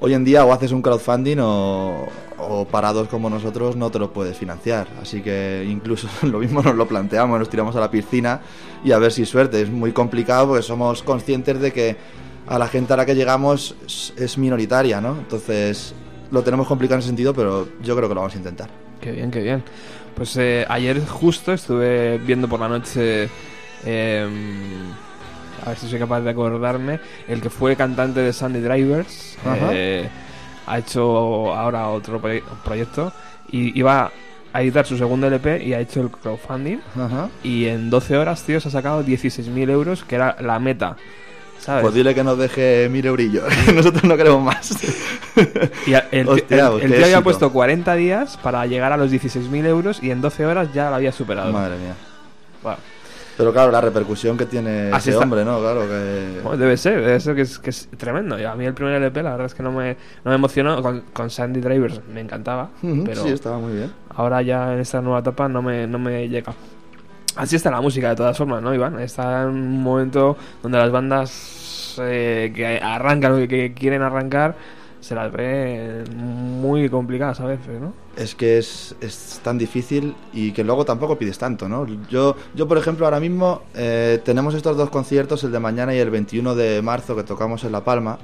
hoy 0.00 0.14
en 0.14 0.24
día 0.24 0.44
o 0.44 0.52
haces 0.52 0.72
un 0.72 0.82
crowdfunding 0.82 1.38
o, 1.40 2.06
o 2.38 2.64
parados 2.64 3.08
como 3.08 3.28
nosotros 3.28 3.76
no 3.76 3.90
te 3.90 3.98
lo 3.98 4.12
puedes 4.12 4.36
financiar. 4.36 4.88
Así 5.00 5.20
que 5.20 5.66
incluso 5.68 6.08
lo 6.22 6.38
mismo 6.38 6.62
nos 6.62 6.74
lo 6.74 6.86
planteamos, 6.88 7.38
nos 7.38 7.48
tiramos 7.50 7.76
a 7.76 7.80
la 7.80 7.90
piscina 7.90 8.40
y 8.84 8.92
a 8.92 8.98
ver 8.98 9.12
si 9.12 9.26
suerte. 9.26 9.60
Es 9.62 9.70
muy 9.70 9.92
complicado 9.92 10.48
porque 10.48 10.62
somos 10.62 11.02
conscientes 11.02 11.60
de 11.60 11.72
que 11.72 11.96
a 12.46 12.58
la 12.58 12.66
gente 12.66 12.92
a 12.92 12.96
la 12.96 13.06
que 13.06 13.14
llegamos 13.14 13.76
es- 13.86 14.12
es 14.16 14.38
minoritaria, 14.38 15.00
¿no? 15.00 15.16
Entonces 15.18 15.94
lo 16.30 16.42
tenemos 16.42 16.66
complicado 16.66 16.96
en 16.96 17.00
ese 17.00 17.08
sentido, 17.08 17.34
pero 17.34 17.68
yo 17.82 17.94
creo 17.96 18.08
que 18.08 18.14
lo 18.14 18.20
vamos 18.22 18.34
a 18.34 18.38
intentar. 18.38 18.70
Qué 19.00 19.12
bien, 19.12 19.30
qué 19.30 19.40
bien. 19.42 19.62
Pues 20.14 20.36
eh, 20.36 20.66
ayer 20.68 21.04
justo 21.06 21.52
estuve 21.52 22.18
viendo 22.18 22.46
por 22.48 22.60
la 22.60 22.68
noche, 22.68 23.28
eh, 23.84 24.28
a 25.64 25.68
ver 25.70 25.78
si 25.78 25.88
soy 25.88 25.98
capaz 25.98 26.20
de 26.20 26.30
acordarme, 26.30 27.00
el 27.28 27.40
que 27.40 27.50
fue 27.50 27.76
cantante 27.76 28.20
de 28.20 28.32
Sandy 28.32 28.60
Drivers. 28.60 29.38
Ajá. 29.44 29.70
eh, 29.72 30.08
ha 30.66 30.78
hecho 30.78 31.52
ahora 31.54 31.88
otro 31.88 32.20
proye- 32.20 32.42
proyecto 32.64 33.12
y 33.50 33.76
iba 33.78 34.12
a 34.52 34.62
editar 34.62 34.86
su 34.86 34.96
segundo 34.96 35.26
LP 35.26 35.64
y 35.64 35.72
ha 35.72 35.80
hecho 35.80 36.00
el 36.00 36.10
crowdfunding. 36.10 36.78
Ajá. 36.96 37.28
Y 37.42 37.66
en 37.66 37.88
12 37.90 38.16
horas, 38.16 38.42
tío, 38.44 38.60
se 38.60 38.68
ha 38.68 38.70
sacado 38.70 39.02
16.000 39.04 39.68
euros, 39.70 40.04
que 40.04 40.14
era 40.16 40.36
la 40.40 40.58
meta. 40.60 40.96
¿Sabes? 41.60 41.82
Pues 41.82 41.94
dile 41.94 42.14
que 42.14 42.24
nos 42.24 42.38
deje 42.38 42.88
mil 42.90 43.04
eurillos. 43.06 43.44
Nosotros 43.74 44.02
no 44.04 44.16
queremos 44.16 44.42
más. 44.42 44.70
Y 45.86 45.92
el, 46.10 46.28
Hostia, 46.28 46.66
el- 46.66 46.70
pues 46.72 46.84
el 46.84 46.94
tío 46.94 47.04
había 47.04 47.20
puesto 47.22 47.52
40 47.52 47.94
días 47.94 48.36
para 48.38 48.64
llegar 48.66 48.92
a 48.92 48.96
los 48.96 49.10
16.000 49.12 49.66
euros 49.66 50.02
y 50.02 50.10
en 50.10 50.20
12 50.20 50.46
horas 50.46 50.72
ya 50.72 50.88
lo 50.90 50.96
había 50.96 51.12
superado. 51.12 51.52
Madre 51.52 51.76
mía. 51.76 51.94
Wow. 52.62 52.74
Pero 53.36 53.52
claro, 53.54 53.70
la 53.72 53.80
repercusión 53.80 54.36
que 54.36 54.44
tiene 54.44 54.88
Así 54.92 55.08
ese 55.08 55.10
está. 55.12 55.24
hombre, 55.24 55.44
¿no? 55.46 55.60
Claro 55.60 55.82
que... 55.88 56.40
Bueno, 56.42 56.58
debe 56.58 56.76
ser, 56.76 57.20
ser 57.22 57.34
que 57.34 57.42
es, 57.42 57.58
que 57.58 57.70
es 57.70 57.88
tremendo. 57.96 58.36
A 58.36 58.54
mí 58.54 58.66
el 58.66 58.74
primer 58.74 58.94
LP, 58.94 59.22
la 59.22 59.30
verdad 59.30 59.46
es 59.46 59.54
que 59.54 59.62
no 59.62 59.72
me, 59.72 59.96
no 60.24 60.30
me 60.30 60.34
emocionó. 60.34 60.82
Con, 60.82 61.02
con 61.12 61.30
Sandy 61.30 61.60
Drivers 61.60 62.00
me 62.12 62.20
encantaba, 62.20 62.70
Ujú, 62.82 63.04
pero 63.04 63.22
Sí, 63.22 63.30
estaba 63.30 63.58
muy 63.58 63.72
bien. 63.74 63.92
ahora 64.14 64.42
ya 64.42 64.74
en 64.74 64.80
esta 64.80 65.00
nueva 65.00 65.20
etapa 65.20 65.48
no 65.48 65.62
me, 65.62 65.86
no 65.86 65.98
me 65.98 66.28
llega. 66.28 66.52
Así 67.36 67.56
está 67.56 67.70
la 67.70 67.80
música 67.80 68.10
de 68.10 68.16
todas 68.16 68.36
formas, 68.36 68.62
¿no, 68.62 68.74
Iván? 68.74 68.98
Está 69.00 69.42
en 69.42 69.48
un 69.48 69.82
momento 69.82 70.36
donde 70.62 70.78
las 70.78 70.90
bandas 70.90 71.96
eh, 72.00 72.52
que 72.54 72.78
arrancan 72.78 73.32
o 73.32 73.48
que, 73.48 73.72
quieren 73.74 74.02
arrancar 74.02 74.56
se 75.00 75.14
las 75.14 75.32
ve 75.32 76.04
muy 76.14 76.90
complicadas 76.90 77.40
a 77.40 77.46
veces, 77.46 77.80
¿no? 77.80 77.94
Es 78.16 78.34
que 78.34 78.58
es, 78.58 78.94
es 79.00 79.40
tan 79.42 79.56
difícil 79.56 80.14
y 80.32 80.52
que 80.52 80.62
luego 80.62 80.84
tampoco 80.84 81.16
pides 81.16 81.38
tanto, 81.38 81.68
¿no? 81.68 81.86
Yo, 82.10 82.36
yo 82.54 82.68
por 82.68 82.76
ejemplo, 82.76 83.06
ahora 83.06 83.18
mismo 83.18 83.62
eh, 83.74 84.20
tenemos 84.24 84.54
estos 84.54 84.76
dos 84.76 84.90
conciertos, 84.90 85.42
el 85.44 85.52
de 85.52 85.58
mañana 85.58 85.94
y 85.94 85.98
el 85.98 86.10
21 86.10 86.54
de 86.54 86.82
marzo 86.82 87.16
que 87.16 87.22
tocamos 87.22 87.64
en 87.64 87.72
La 87.72 87.82
Palma, 87.82 88.18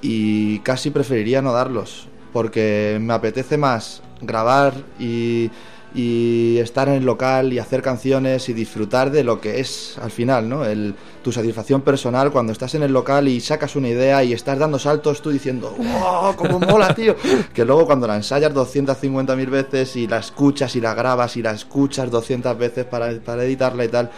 y 0.00 0.60
casi 0.60 0.90
preferiría 0.90 1.42
no 1.42 1.52
darlos, 1.52 2.06
porque 2.32 2.98
me 3.00 3.12
apetece 3.12 3.58
más 3.58 4.02
grabar 4.20 4.74
y, 5.00 5.50
y 5.96 6.58
estar 6.58 6.88
en 6.88 6.96
el 6.96 7.06
local 7.06 7.54
y 7.54 7.58
hacer 7.58 7.80
canciones 7.80 8.50
y 8.50 8.52
disfrutar 8.52 9.10
de 9.10 9.24
lo 9.24 9.40
que 9.40 9.60
es 9.60 9.96
al 9.96 10.10
final, 10.10 10.46
¿no? 10.46 10.66
El, 10.66 10.94
tu 11.22 11.32
satisfacción 11.32 11.80
personal 11.80 12.30
cuando 12.30 12.52
estás 12.52 12.74
en 12.74 12.82
el 12.82 12.92
local 12.92 13.28
y 13.28 13.40
sacas 13.40 13.76
una 13.76 13.88
idea 13.88 14.22
y 14.22 14.34
estás 14.34 14.58
dando 14.58 14.78
saltos 14.78 15.22
tú 15.22 15.30
diciendo, 15.30 15.74
¡wow! 15.78 16.36
¡Cómo 16.36 16.60
mola, 16.60 16.94
tío! 16.94 17.16
Que 17.54 17.64
luego 17.64 17.86
cuando 17.86 18.06
la 18.06 18.16
ensayas 18.16 18.52
250.000 18.52 19.48
veces 19.48 19.96
y 19.96 20.06
la 20.06 20.18
escuchas 20.18 20.76
y 20.76 20.82
la 20.82 20.92
grabas 20.92 21.38
y 21.38 21.42
la 21.42 21.52
escuchas 21.52 22.10
200 22.10 22.58
veces 22.58 22.84
para, 22.84 23.18
para 23.20 23.44
editarla 23.44 23.86
y 23.86 23.88
tal, 23.88 24.10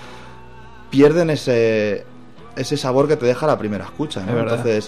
pierden 0.90 1.30
ese, 1.30 2.04
ese 2.56 2.76
sabor 2.76 3.06
que 3.06 3.16
te 3.16 3.26
deja 3.26 3.46
la 3.46 3.56
primera 3.56 3.84
escucha, 3.84 4.20
¿no? 4.24 4.30
Es 4.30 4.34
verdad. 4.34 4.82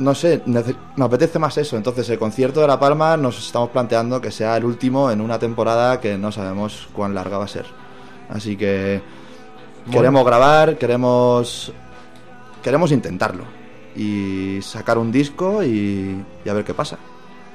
No 0.00 0.14
sé, 0.14 0.42
me 0.46 1.04
apetece 1.04 1.38
más 1.38 1.58
eso. 1.58 1.76
Entonces, 1.76 2.08
el 2.08 2.18
concierto 2.18 2.62
de 2.62 2.66
La 2.66 2.80
Palma 2.80 3.18
nos 3.18 3.38
estamos 3.38 3.68
planteando 3.68 4.18
que 4.18 4.30
sea 4.30 4.56
el 4.56 4.64
último 4.64 5.10
en 5.10 5.20
una 5.20 5.38
temporada 5.38 6.00
que 6.00 6.16
no 6.16 6.32
sabemos 6.32 6.88
cuán 6.94 7.14
larga 7.14 7.36
va 7.36 7.44
a 7.44 7.48
ser. 7.48 7.66
Así 8.30 8.56
que 8.56 9.02
queremos 9.90 10.24
grabar, 10.24 10.78
queremos 10.78 11.72
queremos 12.62 12.92
intentarlo 12.92 13.44
y 13.94 14.60
sacar 14.62 14.96
un 14.96 15.12
disco 15.12 15.62
y, 15.62 16.24
y 16.44 16.48
a 16.48 16.54
ver 16.54 16.64
qué 16.64 16.72
pasa. 16.72 16.96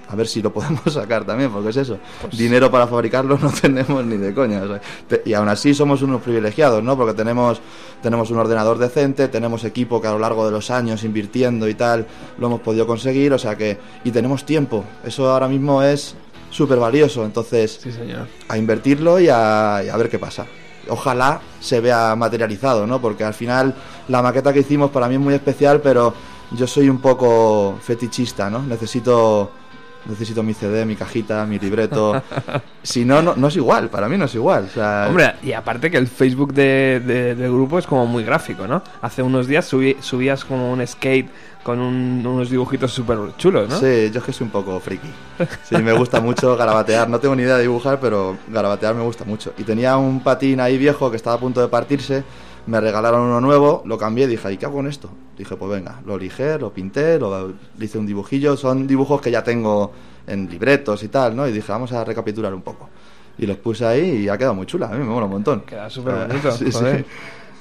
A 0.08 0.16
ver 0.16 0.28
si 0.28 0.42
lo 0.42 0.54
podemos 0.54 0.82
sacar 0.94 1.26
también, 1.26 1.50
porque 1.52 1.70
es 1.70 1.78
eso. 1.78 1.98
Pues 2.22 2.38
Dinero 2.38 2.70
para 2.70 2.86
fabricarlo 2.88 3.38
no 3.42 3.50
tenemos 3.52 4.06
ni 4.06 4.18
de 4.18 4.34
coña. 4.34 4.62
o 4.62 4.68
sea, 4.68 4.82
te- 5.08 5.24
y 5.26 5.34
aún 5.34 5.50
así 5.50 5.74
somos 5.74 6.02
unos 6.04 6.22
privilegiados, 6.22 6.84
¿no? 6.84 6.96
Porque 6.96 7.14
tenemos, 7.14 7.60
tenemos 8.04 8.30
un 8.30 8.38
ordenador 8.38 8.78
decente, 8.78 9.28
tenemos 9.30 9.64
equipo 9.64 10.00
que 10.02 10.08
a 10.08 10.12
lo 10.12 10.20
largo 10.20 10.46
de 10.46 10.52
los 10.52 10.70
años 10.70 11.04
invirtiendo 11.04 11.68
y 11.68 11.74
tal 11.74 12.06
lo 12.38 12.48
hemos 12.48 12.62
podido 12.62 12.86
conseguir, 12.86 13.34
o 13.34 13.40
sea 13.40 13.56
que. 13.58 13.78
Y 14.04 14.12
tenemos 14.12 14.46
tiempo. 14.46 14.84
Eso 15.04 15.30
ahora 15.32 15.48
mismo 15.48 15.82
es 15.82 16.16
súper 16.52 16.78
valioso. 16.78 17.26
Entonces, 17.26 17.80
Sí, 17.82 17.92
señor. 17.92 18.28
a 18.48 18.58
invertirlo 18.58 19.20
y 19.20 19.28
a, 19.30 19.82
y 19.86 19.90
a 19.90 19.98
ver 19.98 20.10
qué 20.10 20.20
pasa. 20.20 20.46
Ojalá 20.88 21.42
se 21.60 21.80
vea 21.80 22.16
materializado, 22.16 22.86
¿no? 22.86 23.02
Porque 23.02 23.24
al 23.24 23.34
final 23.34 23.74
la 24.08 24.22
maqueta 24.22 24.54
que 24.54 24.60
hicimos 24.60 24.92
para 24.92 25.08
mí 25.08 25.16
es 25.16 25.20
muy 25.22 25.34
especial, 25.34 25.82
pero 25.82 26.14
yo 26.52 26.68
soy 26.68 26.90
un 26.90 27.00
poco 27.00 27.76
fetichista, 27.82 28.52
¿no? 28.52 28.62
Necesito 28.62 29.50
necesito 30.08 30.44
mi 30.44 30.54
CD, 30.54 30.86
mi 30.86 30.96
cajita, 30.96 31.46
mi 31.46 31.58
libreto. 31.60 32.22
si 32.84 33.06
no, 33.06 33.22
no, 33.22 33.36
no 33.36 33.48
es 33.48 33.56
igual, 33.56 33.90
para 33.90 34.08
mí 34.08 34.18
no 34.18 34.26
es 34.26 34.36
igual. 34.36 34.66
O 34.70 34.74
sea, 34.74 35.06
Hombre, 35.10 35.34
y 35.44 35.52
aparte 35.54 35.90
que 35.92 35.98
el 35.98 36.08
Facebook 36.08 36.54
de, 36.54 37.02
de- 37.06 37.36
del 37.36 37.52
grupo 37.52 37.80
es 37.80 37.88
como 37.88 38.06
muy 38.06 38.24
gráfico, 38.24 38.68
¿no? 38.68 38.82
Hace 39.02 39.22
unos 39.24 39.48
días 39.48 39.72
subí- 39.72 39.98
subías 40.02 40.46
como 40.46 40.72
un 40.72 40.86
skate 40.86 41.30
con 41.64 41.80
un- 41.80 42.24
unos 42.26 42.50
dibujitos 42.52 42.92
súper 42.94 43.18
chulos, 43.38 43.68
¿no? 43.70 43.80
Sí, 43.80 44.12
yo 44.12 44.20
es 44.20 44.24
que 44.24 44.32
soy 44.32 44.46
un 44.46 44.52
poco 44.52 44.80
friki. 44.80 45.08
Sí, 45.64 45.76
me 45.78 45.94
gusta 45.94 46.22
mucho 46.22 46.56
garabatear. 46.56 47.10
No 47.10 47.20
tengo 47.20 47.36
ni 47.36 47.42
idea 47.44 47.56
de 47.56 47.64
dibujar, 47.64 48.00
pero 48.00 48.38
garabatear 48.48 48.94
me 48.94 49.02
gusta 49.04 49.24
mucho. 49.26 49.54
Y 49.58 49.64
tenía 49.64 49.98
un 49.98 50.20
patín 50.22 50.60
ahí 50.60 50.78
viejo 50.78 51.10
que 51.10 51.18
estaba 51.18 51.38
a 51.38 51.40
punto 51.40 51.62
de 51.62 51.68
partirse. 51.68 52.24
Me 52.68 52.82
regalaron 52.82 53.22
uno 53.22 53.40
nuevo, 53.42 53.84
lo 53.86 53.98
cambié 53.98 54.28
dije, 54.28 54.52
¿y 54.52 54.58
qué 54.58 54.66
hago 54.66 54.76
con 54.76 54.88
esto? 54.88 55.10
Dije, 55.38 55.56
pues 55.56 55.72
venga, 55.72 56.02
lo 56.06 56.18
lijé, 56.18 56.58
lo 56.58 56.74
pinté, 56.74 57.20
lo, 57.20 57.50
le 57.78 57.86
hice 57.86 58.00
un 58.00 58.06
dibujillo. 58.08 58.58
Son 58.58 58.88
dibujos 58.88 59.22
que 59.22 59.30
ya 59.30 59.44
tengo 59.44 59.92
en 60.26 60.50
libretos 60.50 61.04
y 61.04 61.10
tal, 61.10 61.36
¿no? 61.36 61.48
Y 61.48 61.52
dije, 61.52 61.72
vamos 61.72 61.92
a 61.92 62.04
recapitular 62.04 62.54
un 62.54 62.62
poco. 62.62 62.90
Y 63.38 63.46
los 63.46 63.58
puse 63.58 63.86
ahí 63.86 64.24
y 64.24 64.30
ha 64.30 64.38
quedado 64.38 64.56
muy 64.56 64.66
chula. 64.66 64.88
A 64.88 64.92
mí 64.92 65.00
me 65.00 65.06
mola 65.06 65.26
un 65.26 65.34
montón. 65.34 65.62
Queda 65.62 65.90
súper 65.90 66.14
O 66.14 66.18
sea, 66.18 66.28
bonito. 66.28 66.52
sí, 66.58 66.72
sí. 66.72 67.06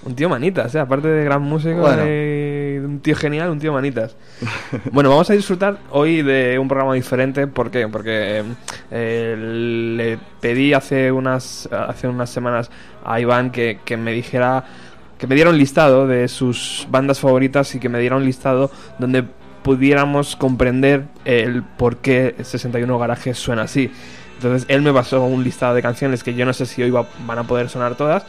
Un 0.04 0.14
tío 0.14 0.28
manitas, 0.28 0.74
¿eh? 0.74 0.80
Aparte 0.80 1.08
de 1.08 1.24
gran 1.24 1.40
músico 1.40 1.80
Bueno. 1.80 2.04
y 2.04 2.76
un 2.76 3.00
tío 3.00 3.16
genial, 3.16 3.50
un 3.50 3.58
tío 3.58 3.72
manitas. 3.72 4.16
Bueno, 4.92 5.08
vamos 5.08 5.30
a 5.30 5.32
disfrutar 5.32 5.78
hoy 5.90 6.22
de 6.22 6.58
un 6.58 6.68
programa 6.68 6.94
diferente. 6.94 7.46
¿Por 7.46 7.70
qué? 7.70 7.88
Porque 7.88 8.44
eh, 8.90 9.36
le 9.38 10.18
pedí 10.40 10.74
hace 10.74 11.10
unas, 11.10 11.68
hace 11.72 12.06
unas 12.06 12.28
semanas 12.28 12.70
a 13.02 13.18
Iván 13.18 13.50
que, 13.50 13.80
que 13.84 13.96
me 13.96 14.12
dijera, 14.12 14.64
que 15.24 15.28
me 15.28 15.36
diera 15.36 15.48
un 15.48 15.56
listado 15.56 16.06
de 16.06 16.28
sus 16.28 16.86
bandas 16.90 17.18
favoritas 17.18 17.74
y 17.74 17.80
que 17.80 17.88
me 17.88 17.98
diera 17.98 18.14
un 18.16 18.26
listado 18.26 18.70
donde 18.98 19.24
pudiéramos 19.62 20.36
comprender 20.36 21.04
el 21.24 21.62
por 21.62 21.96
qué 21.96 22.34
61 22.42 22.98
Garajes 22.98 23.38
suena 23.38 23.62
así. 23.62 23.90
Entonces 24.36 24.66
él 24.68 24.82
me 24.82 24.92
pasó 24.92 25.22
un 25.24 25.42
listado 25.42 25.74
de 25.74 25.80
canciones 25.80 26.22
que 26.22 26.34
yo 26.34 26.44
no 26.44 26.52
sé 26.52 26.66
si 26.66 26.82
hoy 26.82 26.90
va- 26.90 27.06
van 27.26 27.38
a 27.38 27.44
poder 27.44 27.70
sonar 27.70 27.94
todas, 27.94 28.24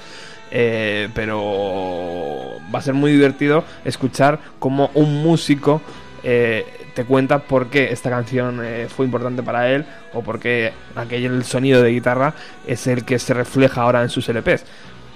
eh, 0.52 1.10
pero 1.14 2.52
va 2.74 2.80
a 2.80 2.82
ser 2.82 2.94
muy 2.94 3.12
divertido 3.12 3.66
escuchar 3.84 4.40
cómo 4.60 4.90
un 4.94 5.22
músico 5.22 5.82
eh, 6.24 6.66
te 6.94 7.04
cuenta 7.04 7.40
por 7.40 7.68
qué 7.68 7.92
esta 7.92 8.10
canción 8.10 8.62
eh, 8.64 8.88
fue 8.88 9.06
importante 9.06 9.44
para 9.44 9.70
él 9.70 9.84
o 10.14 10.22
por 10.22 10.40
qué 10.40 10.72
aquel 10.96 11.26
el 11.26 11.44
sonido 11.44 11.82
de 11.82 11.92
guitarra 11.92 12.34
es 12.66 12.88
el 12.88 13.04
que 13.04 13.20
se 13.20 13.34
refleja 13.34 13.82
ahora 13.82 14.02
en 14.02 14.08
sus 14.10 14.30
LPs. 14.30 14.64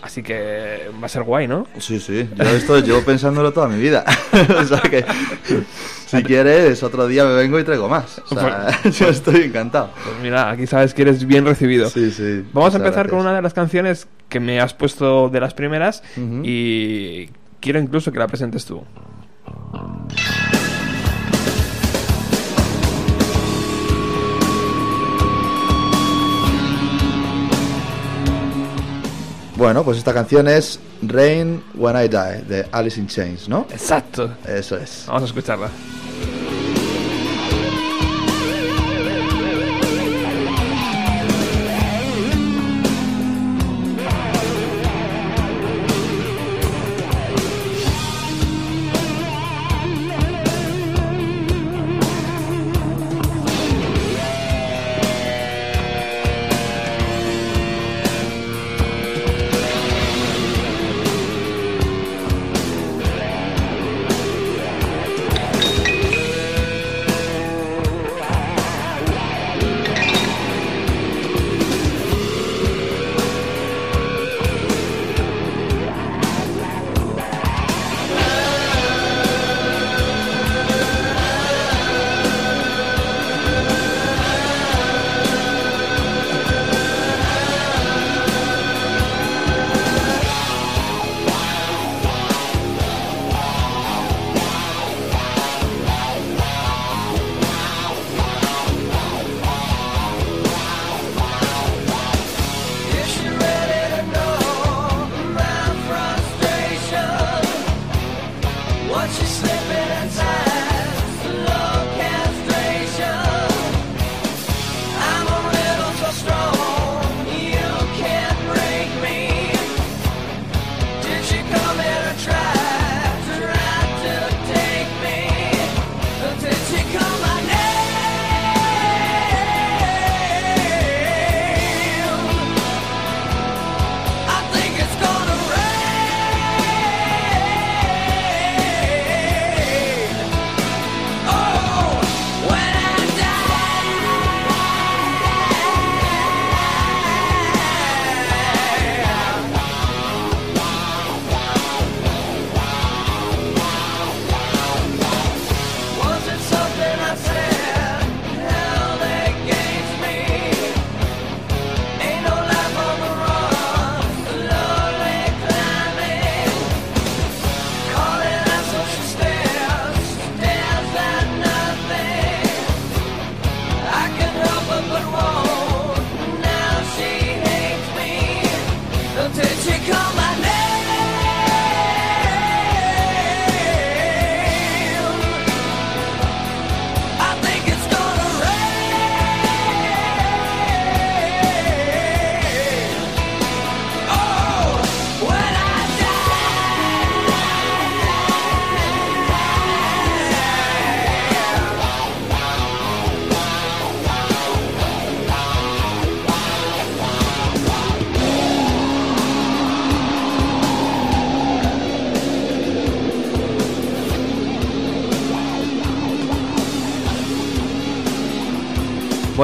Así 0.01 0.23
que 0.23 0.89
va 1.01 1.07
a 1.07 1.09
ser 1.09 1.23
guay, 1.23 1.47
¿no? 1.47 1.67
Sí, 1.77 1.99
sí, 1.99 2.29
yo 2.33 2.43
esto 2.45 2.79
llevo 2.79 3.01
pensándolo 3.01 3.51
toda 3.51 3.67
mi 3.67 3.79
vida. 3.79 4.05
o 4.57 4.63
sea 4.63 4.79
que, 4.81 5.03
si 6.07 6.23
quieres, 6.23 6.81
otro 6.83 7.05
día 7.07 7.25
me 7.25 7.33
vengo 7.33 7.59
y 7.59 7.63
traigo 7.65 7.89
más. 7.89 8.21
O 8.29 8.35
sea, 8.35 8.69
yo 8.91 9.09
estoy 9.09 9.43
encantado. 9.43 9.91
Pues 10.03 10.15
mira, 10.21 10.49
aquí 10.51 10.67
sabes 10.67 10.93
que 10.93 11.01
eres 11.01 11.25
bien 11.25 11.45
recibido. 11.45 11.89
Sí, 11.89 12.11
sí. 12.11 12.45
Vamos 12.53 12.73
a 12.75 12.77
empezar 12.77 13.09
con 13.09 13.19
una 13.19 13.33
de 13.33 13.41
las 13.41 13.53
canciones 13.53 14.07
que 14.29 14.39
me 14.39 14.61
has 14.61 14.73
puesto 14.73 15.29
de 15.29 15.39
las 15.41 15.53
primeras 15.53 16.01
y 16.43 17.29
quiero 17.59 17.79
incluso 17.79 18.11
que 18.11 18.19
la 18.19 18.27
presentes 18.27 18.65
tú. 18.65 18.83
Bueno, 29.59 29.83
pues 29.83 29.97
esta 29.97 30.13
canción 30.13 30.47
es 30.47 30.79
Rain 31.01 31.61
When 31.75 31.93
I 31.93 32.07
Die, 32.07 32.43
de 32.47 32.65
Alice 32.71 32.97
in 32.97 33.07
Chains, 33.07 33.49
¿no? 33.49 33.67
Exacto. 33.69 34.31
Eso 34.47 34.77
es. 34.77 35.03
Vamos 35.05 35.23
a 35.23 35.25
escucharla. 35.25 35.69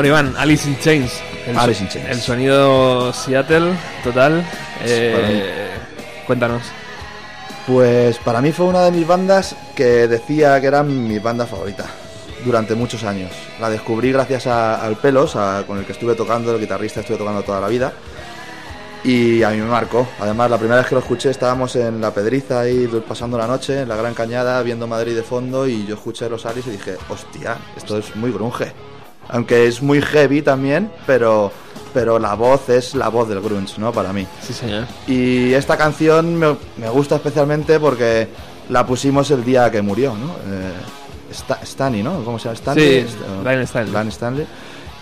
Bueno, 0.10 0.30
Iván, 0.30 0.36
Alice 0.38 0.70
in 0.70 0.78
Chains. 0.80 1.12
El, 1.48 1.58
Alice 1.58 1.82
in 1.84 1.90
Chains. 1.90 2.10
el 2.10 2.22
sonido 2.22 3.12
Seattle, 3.12 3.74
total. 4.04 4.46
Eh, 4.84 5.70
cuéntanos. 6.28 6.62
Pues 7.66 8.18
para 8.20 8.40
mí 8.40 8.52
fue 8.52 8.68
una 8.68 8.82
de 8.82 8.92
mis 8.92 9.08
bandas 9.08 9.56
que 9.76 10.08
decía 10.08 10.62
que 10.62 10.68
era 10.68 10.84
mi 10.84 11.18
banda 11.18 11.48
favorita 11.48 11.86
durante 12.44 12.76
muchos 12.76 13.04
años. 13.04 13.32
La 13.60 13.72
descubrí 13.72 14.12
gracias 14.12 14.46
a- 14.46 14.86
al 14.86 14.96
Pelos, 14.98 15.36
a- 15.36 15.64
con 15.66 15.80
el 15.80 15.86
que 15.86 15.94
estuve 15.94 16.14
tocando, 16.14 16.54
el 16.54 16.60
guitarrista 16.62 17.00
estuve 17.00 17.18
tocando 17.18 17.42
toda 17.42 17.60
la 17.60 17.68
vida. 17.68 17.92
Y 19.04 19.42
a 19.42 19.50
mí 19.50 19.58
me 19.58 19.66
marcó. 19.68 20.08
Además, 20.20 20.52
la 20.52 20.58
primera 20.60 20.78
vez 20.82 20.88
que 20.88 20.96
lo 20.96 21.02
escuché 21.02 21.32
estábamos 21.32 21.76
en 21.78 22.00
la 22.02 22.12
Pedriza 22.12 22.60
ahí 22.62 22.88
pasando 23.08 23.38
la 23.40 23.48
noche, 23.48 23.82
en 23.82 23.90
la 23.90 23.96
Gran 23.96 24.14
Cañada, 24.14 24.62
viendo 24.62 24.86
Madrid 24.86 25.16
de 25.16 25.24
fondo 25.24 25.68
y 25.68 25.86
yo 25.88 25.96
escuché 25.96 26.30
los 26.30 26.46
Alice 26.46 26.70
y 26.70 26.74
dije, 26.74 26.96
hostia, 27.10 27.58
esto 27.76 27.98
es 27.98 28.16
muy 28.16 28.32
grunge. 28.32 28.72
Aunque 29.30 29.68
es 29.68 29.82
muy 29.82 30.02
heavy 30.02 30.42
también, 30.42 30.92
pero, 31.08 31.52
pero 31.94 32.20
la 32.20 32.36
voz 32.36 32.70
es 32.70 32.94
la 32.96 33.10
voz 33.10 33.28
del 33.28 33.42
grunge, 33.42 33.74
¿no? 33.80 33.92
Para 33.92 34.14
mí. 34.14 34.26
Sí, 34.42 34.54
señor. 34.54 34.86
Y 35.08 35.54
esta 35.54 35.78
canción 35.78 36.36
me, 36.36 36.56
me 36.78 36.90
gusta 36.90 37.16
especialmente 37.16 37.80
porque 37.80 38.28
la 38.70 38.86
pusimos 38.86 39.30
el 39.32 39.44
día 39.44 39.70
que 39.72 39.82
murió, 39.82 40.14
¿no? 40.16 40.28
Eh, 40.52 40.72
Sta- 41.34 41.60
Stanley, 41.64 42.02
¿no? 42.04 42.24
¿Cómo 42.24 42.38
se 42.40 42.46
llama? 42.46 42.54
Stanley. 42.56 43.02
Sí, 43.02 43.08
St- 43.08 43.44
Lionel 43.44 43.62
Stanley. 43.64 44.08
Stanley. 44.10 44.48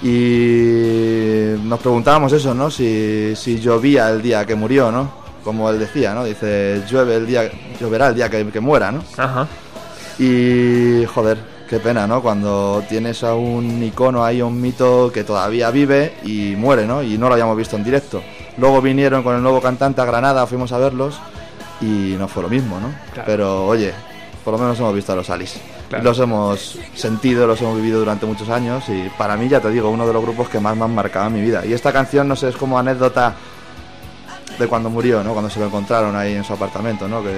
Y 0.01 1.55
nos 1.67 1.79
preguntábamos 1.79 2.31
eso, 2.33 2.53
¿no? 2.53 2.69
Si, 2.71 3.33
si 3.35 3.59
llovía 3.59 4.09
el 4.09 4.21
día 4.21 4.45
que 4.45 4.55
murió, 4.55 4.91
¿no? 4.91 5.11
Como 5.43 5.69
él 5.69 5.79
decía, 5.79 6.13
¿no? 6.13 6.23
Dice, 6.23 6.83
llueve 6.89 7.15
el 7.17 7.27
día, 7.27 7.49
lloverá 7.79 8.07
el 8.07 8.15
día 8.15 8.29
que, 8.29 8.45
que 8.47 8.59
muera, 8.59 8.91
¿no? 8.91 9.03
Ajá. 9.17 9.47
Y 10.19 11.05
joder, 11.05 11.37
qué 11.73 11.79
pena, 11.79 12.05
¿no? 12.05 12.21
Cuando 12.21 12.83
tienes 12.87 13.23
a 13.23 13.33
un 13.33 13.81
icono 13.81 14.23
ahí, 14.23 14.41
a 14.41 14.45
un 14.45 14.61
mito 14.61 15.11
que 15.11 15.23
todavía 15.23 15.71
vive 15.71 16.13
y 16.23 16.55
muere, 16.55 16.85
¿no? 16.85 17.01
Y 17.01 17.17
no 17.17 17.27
lo 17.27 17.33
habíamos 17.33 17.57
visto 17.57 17.75
en 17.75 17.83
directo. 17.83 18.21
Luego 18.59 18.79
vinieron 18.79 19.23
con 19.23 19.35
el 19.35 19.41
nuevo 19.41 19.59
cantante 19.59 19.99
a 19.99 20.05
Granada, 20.05 20.45
fuimos 20.45 20.71
a 20.71 20.77
verlos 20.77 21.19
y 21.81 22.15
no 22.19 22.27
fue 22.27 22.43
lo 22.43 22.49
mismo, 22.49 22.79
¿no? 22.79 22.93
Claro. 23.11 23.23
Pero 23.25 23.65
oye, 23.65 23.91
por 24.45 24.53
lo 24.53 24.59
menos 24.59 24.77
hemos 24.77 24.93
visto 24.93 25.13
a 25.13 25.15
los 25.15 25.31
Alice. 25.31 25.59
Claro. 25.89 26.03
Los 26.03 26.19
hemos 26.19 26.77
sentido, 26.93 27.47
los 27.47 27.59
hemos 27.59 27.75
vivido 27.77 27.97
durante 27.97 28.27
muchos 28.27 28.49
años 28.49 28.87
y 28.89 29.09
para 29.17 29.35
mí, 29.35 29.49
ya 29.49 29.59
te 29.59 29.71
digo, 29.71 29.89
uno 29.89 30.05
de 30.05 30.13
los 30.13 30.21
grupos 30.21 30.49
que 30.49 30.59
más 30.59 30.77
me 30.77 30.83
han 30.83 30.93
marcado 30.93 31.25
en 31.25 31.33
mi 31.33 31.41
vida. 31.41 31.65
Y 31.65 31.73
esta 31.73 31.91
canción, 31.91 32.27
no 32.27 32.35
sé, 32.35 32.49
es 32.49 32.55
como 32.55 32.77
anécdota 32.77 33.33
de 34.59 34.67
cuando 34.67 34.89
murió, 34.89 35.23
¿no? 35.23 35.31
Cuando 35.33 35.49
se 35.49 35.59
lo 35.59 35.65
encontraron 35.65 36.15
ahí 36.15 36.33
en 36.35 36.43
su 36.43 36.53
apartamento, 36.53 37.07
¿no? 37.07 37.23
Que 37.23 37.31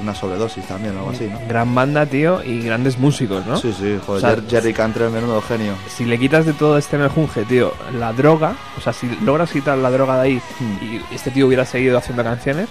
una 0.00 0.14
sobredosis 0.14 0.66
también 0.66 0.96
o 0.96 1.00
algo 1.00 1.10
así, 1.10 1.26
¿no? 1.30 1.38
Gran 1.48 1.74
banda, 1.74 2.06
tío, 2.06 2.42
y 2.42 2.60
grandes 2.62 2.98
músicos, 2.98 3.44
¿no? 3.46 3.56
Sí, 3.58 3.72
sí, 3.78 3.98
joder, 4.04 4.18
O 4.24 4.26
sea, 4.26 4.36
Jer- 4.36 4.48
Jerry 4.48 4.72
Cantrell, 4.72 5.10
menudo 5.10 5.42
genio. 5.42 5.74
Si 5.88 6.04
le 6.04 6.18
quitas 6.18 6.46
de 6.46 6.52
todo 6.54 6.78
este 6.78 6.96
mejunje, 6.96 7.44
tío, 7.44 7.72
la 7.98 8.12
droga, 8.12 8.54
o 8.78 8.80
sea, 8.80 8.92
si 8.92 9.06
logras 9.22 9.50
quitar 9.50 9.76
la 9.78 9.90
droga 9.90 10.16
de 10.16 10.22
ahí 10.22 10.42
Hmm. 10.58 10.84
y 11.10 11.14
este 11.14 11.30
tío 11.30 11.46
hubiera 11.46 11.66
seguido 11.66 11.98
haciendo 11.98 12.24
canciones, 12.24 12.68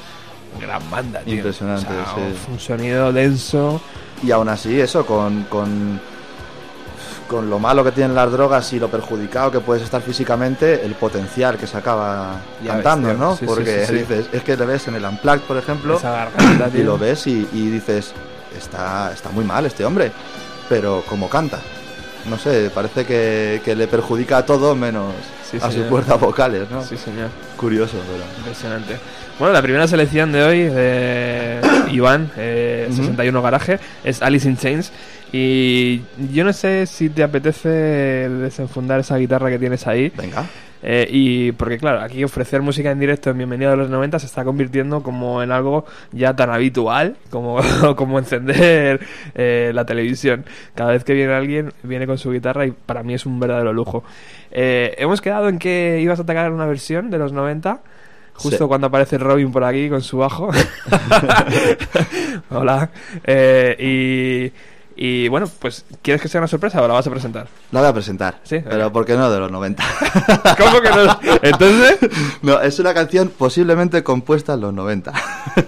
gran 0.60 0.82
banda, 0.90 1.20
tío. 1.22 1.36
Impresionante, 1.36 1.86
O 1.88 1.90
sea, 1.90 2.16
sí. 2.16 2.52
Un 2.52 2.60
sonido 2.60 3.12
denso. 3.14 3.82
Y 4.24 4.32
aún 4.32 4.48
así, 4.50 4.80
eso, 4.80 5.06
con, 5.06 5.44
con, 5.50 6.00
con 7.28 7.50
lo 7.50 7.60
malo 7.60 7.84
que 7.84 7.92
tienen 7.92 8.16
las 8.16 8.32
drogas 8.32 8.72
y 8.74 8.80
lo 8.80 8.90
perjudicado 8.90 9.52
que 9.52 9.60
puedes 9.60 9.84
estar 9.84 10.02
físicamente, 10.02 10.86
el 10.86 10.94
potencial 10.96 11.58
que 11.58 11.68
se 11.68 11.78
acaba 11.78 12.36
Ya 12.64 12.74
cantando, 12.74 13.08
ves. 13.10 13.18
¿no? 13.18 13.36
Sí, 13.36 13.46
Porque 13.46 13.86
sí, 13.86 13.88
sí. 13.88 13.94
dices, 14.00 14.26
es 14.32 14.44
que 14.44 14.56
le 14.58 14.66
ves 14.66 14.88
en 14.88 14.96
el 14.96 15.06
Unplugged, 15.06 15.42
por 15.42 15.58
ejemplo, 15.58 16.00
garganta, 16.00 16.70
y 16.78 16.84
lo 16.84 16.98
ves 16.98 17.26
y, 17.28 17.48
y 17.54 17.70
dices, 17.70 18.14
está, 18.58 19.12
está 19.14 19.30
muy 19.30 19.44
mal 19.46 19.66
este 19.66 19.84
hombre, 19.86 20.12
pero 20.70 21.04
como 21.08 21.30
canta. 21.30 21.60
No 22.30 22.38
sé, 22.38 22.72
parece 22.74 23.06
que, 23.06 23.62
que 23.66 23.76
le 23.76 23.88
perjudica 23.88 24.38
a 24.38 24.46
todo 24.46 24.76
menos 24.76 25.14
a 25.62 25.70
sus 25.70 25.84
cuerdas 25.88 26.20
vocales, 26.20 26.70
¿no? 26.72 26.82
Sí, 26.84 26.96
señor. 26.98 27.30
Curioso, 27.58 27.98
pero... 28.10 28.24
Impresionante. 28.40 28.98
Bueno, 29.38 29.54
la 29.54 29.62
primera 29.62 29.88
selección 29.88 30.32
de 30.32 30.44
hoy 30.44 30.64
de 30.64 31.60
Iván, 31.92 32.32
eh, 32.38 32.86
Ujú. 32.88 32.98
61 32.98 33.42
Garaje, 33.42 33.80
es 34.04 34.22
Alice 34.22 34.48
in 34.48 34.58
Chains. 34.58 34.92
Y 35.36 36.04
yo 36.32 36.44
no 36.44 36.54
sé 36.54 36.86
si 36.86 37.10
te 37.10 37.24
apetece 37.24 37.68
desenfundar 37.68 39.00
esa 39.00 39.18
guitarra 39.18 39.50
que 39.50 39.58
tienes 39.58 39.88
ahí. 39.88 40.12
Venga. 40.16 40.46
Eh, 40.84 41.08
y 41.10 41.52
porque, 41.54 41.80
claro, 41.80 42.02
aquí 42.02 42.24
ofrecer 42.24 42.62
música 42.62 42.92
en 42.92 43.00
directo 43.00 43.32
en 43.32 43.38
Bienvenido 43.38 43.72
a 43.72 43.76
los 43.76 43.90
90 43.90 44.20
se 44.20 44.28
está 44.28 44.44
convirtiendo 44.44 45.02
como 45.02 45.42
en 45.42 45.52
algo 45.52 45.86
ya 46.12 46.36
tan 46.36 46.52
habitual 46.52 47.16
como, 47.32 47.58
como 47.96 48.20
encender 48.20 49.00
eh, 49.34 49.72
la 49.74 49.86
televisión. 49.88 50.46
Cada 50.76 50.92
vez 50.92 51.04
que 51.04 51.14
viene 51.14 51.34
alguien, 51.34 51.74
viene 51.82 52.06
con 52.06 52.20
su 52.20 52.32
guitarra 52.32 52.68
y 52.68 52.72
para 52.72 53.02
mí 53.02 53.16
es 53.16 53.26
un 53.26 53.40
verdadero 53.40 53.74
lujo. 53.74 54.04
Eh, 54.52 54.94
hemos 55.00 55.20
quedado 55.20 55.50
en 55.50 55.58
que 55.58 56.00
ibas 56.00 56.20
a 56.20 56.24
atacar 56.24 56.52
una 56.52 56.68
versión 56.68 57.10
de 57.10 57.18
los 57.18 57.34
90. 57.34 57.80
Justo 58.36 58.58
Sí. 58.58 58.68
cuando 58.68 58.88
aparece 58.88 59.18
Robin 59.18 59.52
por 59.52 59.64
aquí 59.64 59.90
con 59.90 60.02
su 60.02 60.18
bajo. 60.18 60.50
Hola. 62.50 62.90
Eh, 63.24 64.52
y, 64.52 64.73
y 64.96 65.28
bueno, 65.28 65.50
pues, 65.60 65.86
¿quieres 66.02 66.22
que 66.22 66.28
sea 66.28 66.40
una 66.42 66.48
sorpresa 66.48 66.82
o 66.82 66.88
la 66.88 66.94
vas 66.94 67.08
a 67.08 67.10
presentar? 67.12 67.48
La 67.72 67.80
voy 67.80 67.90
a 67.90 67.94
presentar, 67.94 68.40
Sí, 68.44 68.60
pero. 68.64 68.92
¿por 68.92 69.06
qué 69.06 69.16
no 69.16 69.30
de 69.32 69.40
los 69.40 69.52
90? 69.52 69.84
¿Cómo 70.58 70.82
que 70.82 70.90
no? 70.90 71.20
Entonces, 71.42 71.98
No, 72.42 72.62
es 72.62 72.80
una 72.80 72.94
canción 72.94 73.30
posiblemente 73.30 74.04
compuesta 74.04 74.54
en 74.54 74.62
los 74.62 74.74
90. 74.74 75.14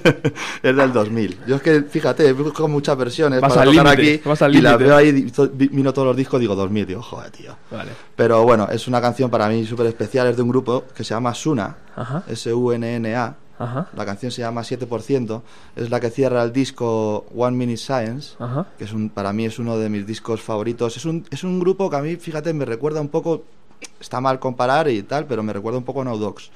es 0.64 0.76
del 0.76 0.94
2000. 0.94 1.40
Yo 1.48 1.56
es 1.56 1.62
que, 1.62 1.82
fíjate, 1.84 2.32
busco 2.34 2.68
muchas 2.68 2.98
versiones 2.98 3.42
Vas 3.42 3.54
para 3.54 3.66
tocar 3.66 3.98
límite, 3.98 4.14
aquí 4.16 4.30
vas 4.30 4.42
y 4.42 4.48
límite. 4.50 4.78
veo 4.78 4.96
ahí, 4.96 5.32
miro 5.72 5.94
todos 5.94 6.08
los 6.08 6.18
discos 6.18 6.40
digo 6.40 6.56
2000, 6.56 6.86
digo, 6.86 7.02
joder, 7.02 7.32
tío. 7.32 7.56
Vale. 7.72 7.92
Pero 8.16 8.44
bueno, 8.44 8.68
es 8.72 8.88
una 8.88 9.02
canción 9.02 9.30
para 9.30 9.48
mí 9.50 9.66
súper 9.66 9.88
especial, 9.88 10.28
es 10.28 10.36
de 10.36 10.44
un 10.44 10.50
grupo 10.50 10.86
que 10.96 11.04
se 11.04 11.14
llama 11.14 11.34
Suna. 11.34 11.76
S-U-N-N-A. 12.28 13.36
Ajá. 13.58 13.88
La 13.96 14.06
canción 14.06 14.32
se 14.32 14.42
llama 14.42 14.62
7%, 14.62 15.42
es 15.76 15.90
la 15.90 16.00
que 16.00 16.10
cierra 16.10 16.44
el 16.44 16.52
disco 16.52 17.26
One 17.36 17.56
Minute 17.58 17.78
Science, 17.78 18.36
Ajá. 18.40 18.68
que 18.78 18.84
es 18.84 18.92
un, 18.94 19.10
para 19.10 19.32
mí 19.34 19.46
es 19.46 19.60
uno 19.60 19.78
de 19.78 19.90
mis 19.90 20.06
discos 20.06 20.42
favoritos. 20.42 20.98
Es 20.98 21.06
un, 21.06 21.26
es 21.32 21.44
un 21.44 21.60
grupo 21.60 21.90
que 21.90 21.96
a 21.96 22.02
mí, 22.02 22.16
fíjate, 22.18 22.54
me 22.54 22.66
recuerda 22.66 23.00
un 23.02 23.10
poco, 23.10 23.44
está 24.00 24.20
mal 24.22 24.40
comparar 24.40 24.90
y 24.90 25.04
tal, 25.04 25.26
pero 25.26 25.42
me 25.44 25.54
recuerda 25.54 25.78
un 25.80 25.86
poco 25.86 26.02
a 26.02 26.04
No 26.06 26.18
Dogs. 26.18 26.50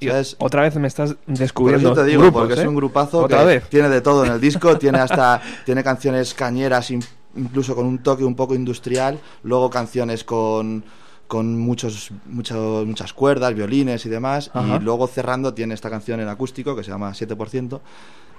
sea, 0.00 0.20
es- 0.20 0.36
Otra 0.38 0.62
vez 0.62 0.76
me 0.76 0.86
estás 0.88 1.14
por 1.14 1.36
descubriendo 1.36 1.92
eso 1.92 2.00
te 2.02 2.06
digo, 2.08 2.22
grupos, 2.22 2.40
porque 2.42 2.54
es 2.54 2.60
¿eh? 2.60 2.68
un 2.68 2.76
grupazo 2.76 3.18
Otra 3.24 3.40
que 3.40 3.44
vez. 3.46 3.68
tiene 3.68 3.88
de 3.88 4.00
todo 4.00 4.24
en 4.24 4.32
el 4.32 4.40
disco, 4.40 4.78
tiene 4.78 4.98
hasta 5.00 5.40
tiene 5.66 5.82
canciones 5.82 6.34
cañeras 6.34 6.90
in- 6.92 7.02
incluso 7.36 7.74
con 7.74 7.84
un 7.84 7.98
toque 7.98 8.24
un 8.24 8.36
poco 8.36 8.54
industrial, 8.54 9.18
luego 9.42 9.68
canciones 9.70 10.22
con 10.24 10.84
con 11.28 11.56
muchos, 11.58 12.10
muchos 12.26 12.84
muchas 12.86 13.12
cuerdas, 13.12 13.54
violines 13.54 14.04
y 14.04 14.08
demás, 14.08 14.50
Ajá. 14.52 14.76
y 14.76 14.80
luego 14.80 15.06
cerrando 15.06 15.54
tiene 15.54 15.74
esta 15.74 15.88
canción 15.90 16.18
en 16.20 16.28
acústico 16.28 16.74
que 16.74 16.82
se 16.82 16.90
llama 16.90 17.12
7% 17.12 17.80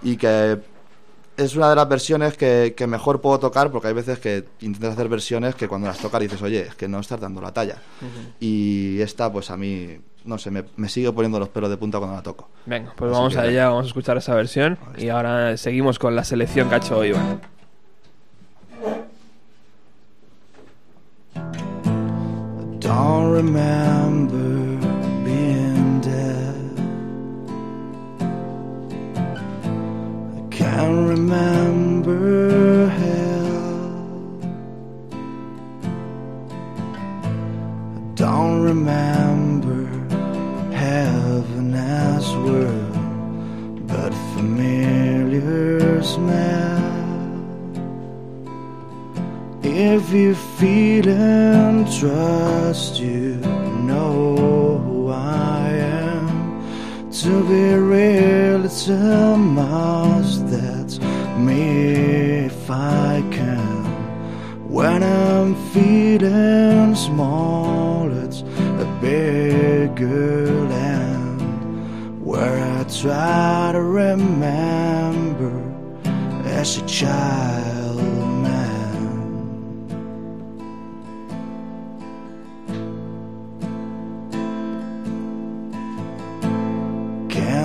y 0.04 0.18
que 0.18 0.58
es 1.38 1.56
una 1.56 1.70
de 1.70 1.76
las 1.78 1.88
versiones 1.88 2.36
que, 2.36 2.74
que 2.76 2.86
mejor 2.88 3.22
puedo 3.22 3.40
tocar 3.40 3.72
porque 3.72 3.88
hay 3.88 3.94
veces 3.94 4.20
que 4.20 4.44
intentas 4.60 4.94
hacer 4.94 5.08
versiones 5.08 5.56
que 5.56 5.68
cuando 5.70 5.88
las 5.88 6.00
tocas 6.00 6.20
dices, 6.20 6.42
oye, 6.42 6.62
es 6.64 6.76
que 6.76 6.88
no 6.90 7.00
estás 7.00 7.20
dando 7.22 7.40
la 7.40 7.54
talla. 7.54 7.78
Y 8.42 9.00
esta, 9.00 9.32
pues 9.32 9.50
a 9.50 9.56
mí, 9.56 9.98
no 10.26 10.38
sé, 10.38 10.52
me, 10.52 10.66
me 10.76 10.90
sigue 10.90 11.12
poniendo 11.14 11.40
los 11.40 11.48
pelos 11.48 11.70
de 11.70 11.78
punta 11.78 11.98
cuando 12.00 12.18
la 12.18 12.24
toco. 12.24 12.50
Venga, 12.66 12.92
pues 12.96 13.10
Así 13.12 13.18
vamos 13.18 13.34
que- 13.36 13.40
allá, 13.40 13.70
vamos 13.70 13.86
a 13.86 13.88
escuchar 13.88 14.18
esa 14.18 14.36
versión 14.36 14.78
y 14.98 15.08
ahora 15.10 15.56
seguimos 15.56 15.98
con 15.98 16.14
la 16.16 16.26
selección 16.26 16.68
que 16.68 16.76
ha 16.76 16.80
hecho 16.80 17.06
Iván. 17.06 17.40
I 22.90 22.96
don't 22.96 23.30
remember 23.30 24.50
being 25.24 26.02
dead. 26.02 26.56
I 30.36 30.42
can't 30.50 31.08
remember 31.08 32.88
hell. 32.88 34.42
I 37.94 38.14
don't 38.16 38.64
remember 38.64 39.86
heaven 40.74 41.76
as 41.76 42.28
well, 42.38 42.90
but 43.86 44.14
familiar 44.34 46.02
smell. 46.02 46.79
If 49.72 50.12
you 50.12 50.34
feel 50.34 51.08
and 51.08 51.86
trust, 52.00 53.00
you 53.00 53.36
know 53.86 54.80
who 54.80 55.10
I 55.10 55.70
am. 55.70 57.12
To 57.12 57.44
be 57.48 57.76
real, 57.76 58.66
it's 58.66 58.88
a 58.90 59.38
must. 59.38 60.50
That's 60.50 61.00
me 61.38 62.46
if 62.46 62.70
I 62.70 63.24
can. 63.32 63.86
When 64.68 65.04
I'm 65.04 65.56
feeling 65.72 66.96
small, 66.96 68.12
it's 68.12 68.42
a 68.42 68.98
bigger 69.00 70.52
land 70.68 72.26
where 72.26 72.58
I 72.78 72.84
try 72.86 73.70
to 73.74 73.82
remember 73.82 75.54
as 76.46 76.78
a 76.78 76.86
child 76.88 78.09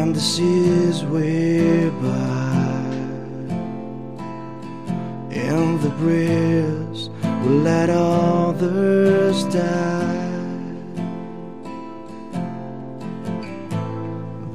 Candace 0.04 0.38
is 0.38 1.02
way 1.06 1.88
by 1.88 2.84
in 5.30 5.80
the 5.80 5.88
breeze 5.96 7.08
will 7.40 7.60
let 7.70 7.88
others 7.88 9.44
die. 9.44 10.28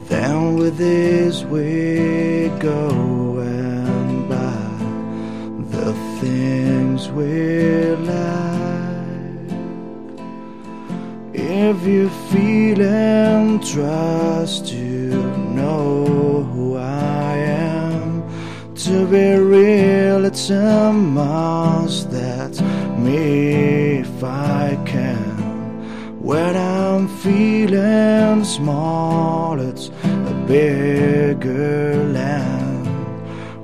Then 0.10 0.54
with 0.54 0.78
this 0.78 1.44
we 1.46 2.50
go 2.60 3.40
and 3.40 4.30
buy 4.30 4.70
the 5.76 5.94
things 6.22 7.10
we 7.10 7.96
like. 7.96 8.70
If 11.34 11.88
you 11.88 12.10
feel 12.30 12.82
and 12.84 13.66
trust, 13.66 14.68
you 14.72 14.79
to 19.00 19.06
be 19.06 19.36
real, 19.36 20.26
it's 20.26 20.50
a 20.50 20.92
must. 20.92 22.12
That's 22.12 22.60
me 22.98 24.00
if 24.00 24.24
I 24.24 24.78
can. 24.86 26.20
When 26.22 26.58
I'm 26.58 27.08
feeling 27.08 28.44
small, 28.44 29.60
it's 29.60 29.90
a 30.04 30.44
bigger 30.48 32.04
land 32.14 32.88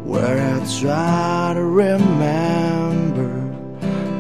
where 0.06 0.38
I 0.54 0.60
try 0.80 1.52
to 1.56 1.66
remember 1.66 3.32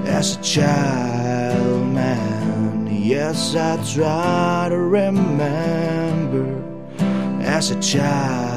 as 0.05 0.35
a 0.35 0.41
child 0.41 1.87
man. 1.93 2.87
Yes, 2.91 3.55
I 3.55 3.77
try 3.93 4.67
to 4.69 4.77
remember 4.77 6.47
as 7.41 7.71
a 7.71 7.79
child. 7.79 8.54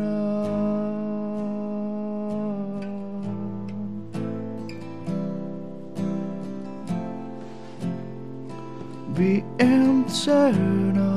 Be 9.14 9.44
eternal. 9.60 11.10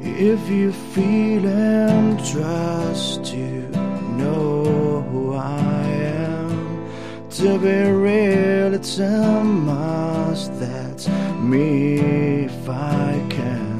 If 0.00 0.50
you 0.50 0.72
feel 0.72 1.46
and 1.46 2.18
trust, 2.26 3.32
you 3.32 3.68
know 4.18 5.00
who 5.10 5.34
I 5.34 5.86
am. 6.26 6.88
To 7.30 7.58
be 7.58 7.90
real, 7.90 8.74
it's 8.74 8.98
a 8.98 9.42
mile 9.44 10.07
me 11.48 12.44
if 12.44 12.68
I 12.68 13.24
can. 13.30 13.78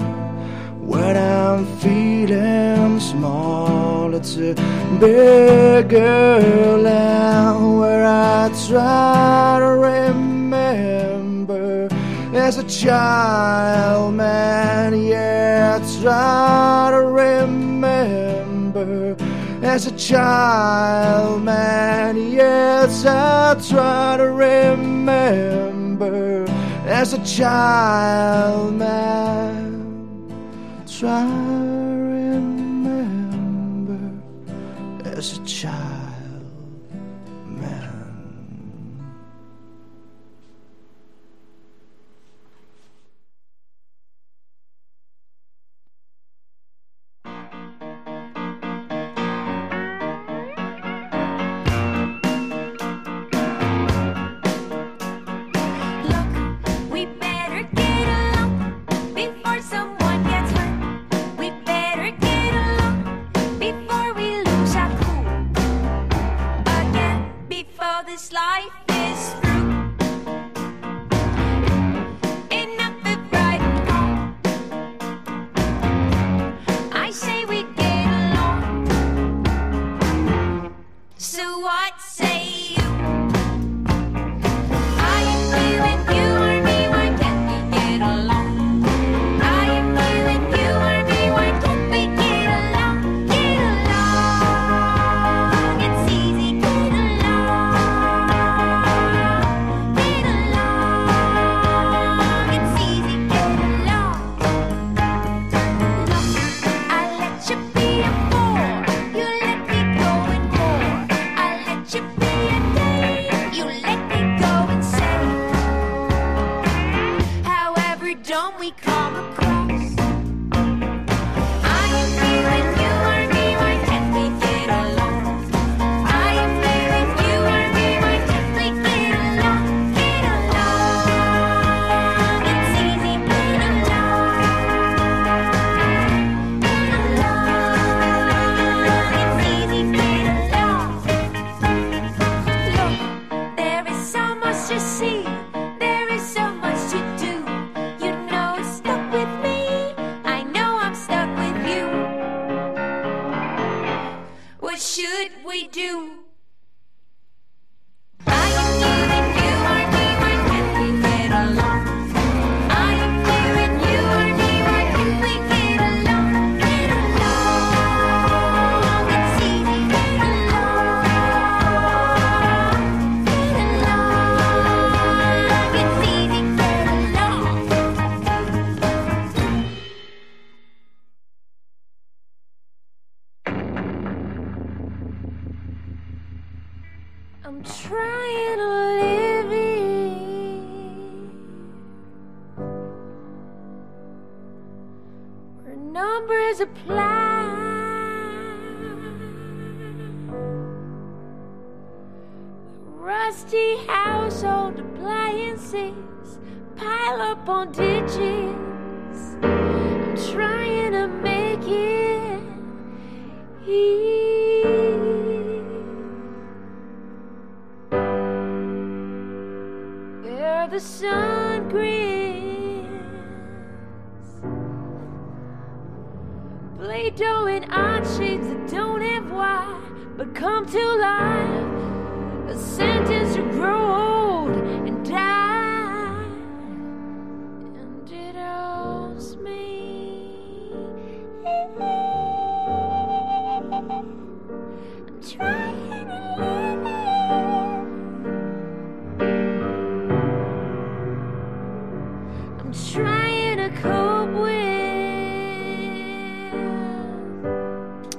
When 0.80 1.16
I'm 1.16 1.66
feeling 1.78 2.98
small, 2.98 4.14
it's 4.14 4.36
a 4.38 4.54
bigger 4.98 6.78
land 6.78 7.78
where 7.78 8.06
I 8.06 8.48
try 8.66 9.58
to 9.60 9.66
remember 9.90 11.88
as 12.34 12.56
a 12.56 12.64
child, 12.64 14.14
man. 14.14 14.98
Yeah, 14.98 15.78
I 15.78 15.82
try 16.00 16.88
to 16.92 17.02
remember 17.02 19.14
as 19.62 19.86
a 19.86 19.92
child, 19.92 21.44
man. 21.44 22.16
Yes, 22.32 23.04
I 23.04 23.54
try 23.68 24.16
to 24.16 24.32
remember 24.32 26.47
as 26.88 27.12
a 27.12 27.22
child 27.22 28.72
man 28.72 29.74
trying 30.86 31.47
life 68.58 68.87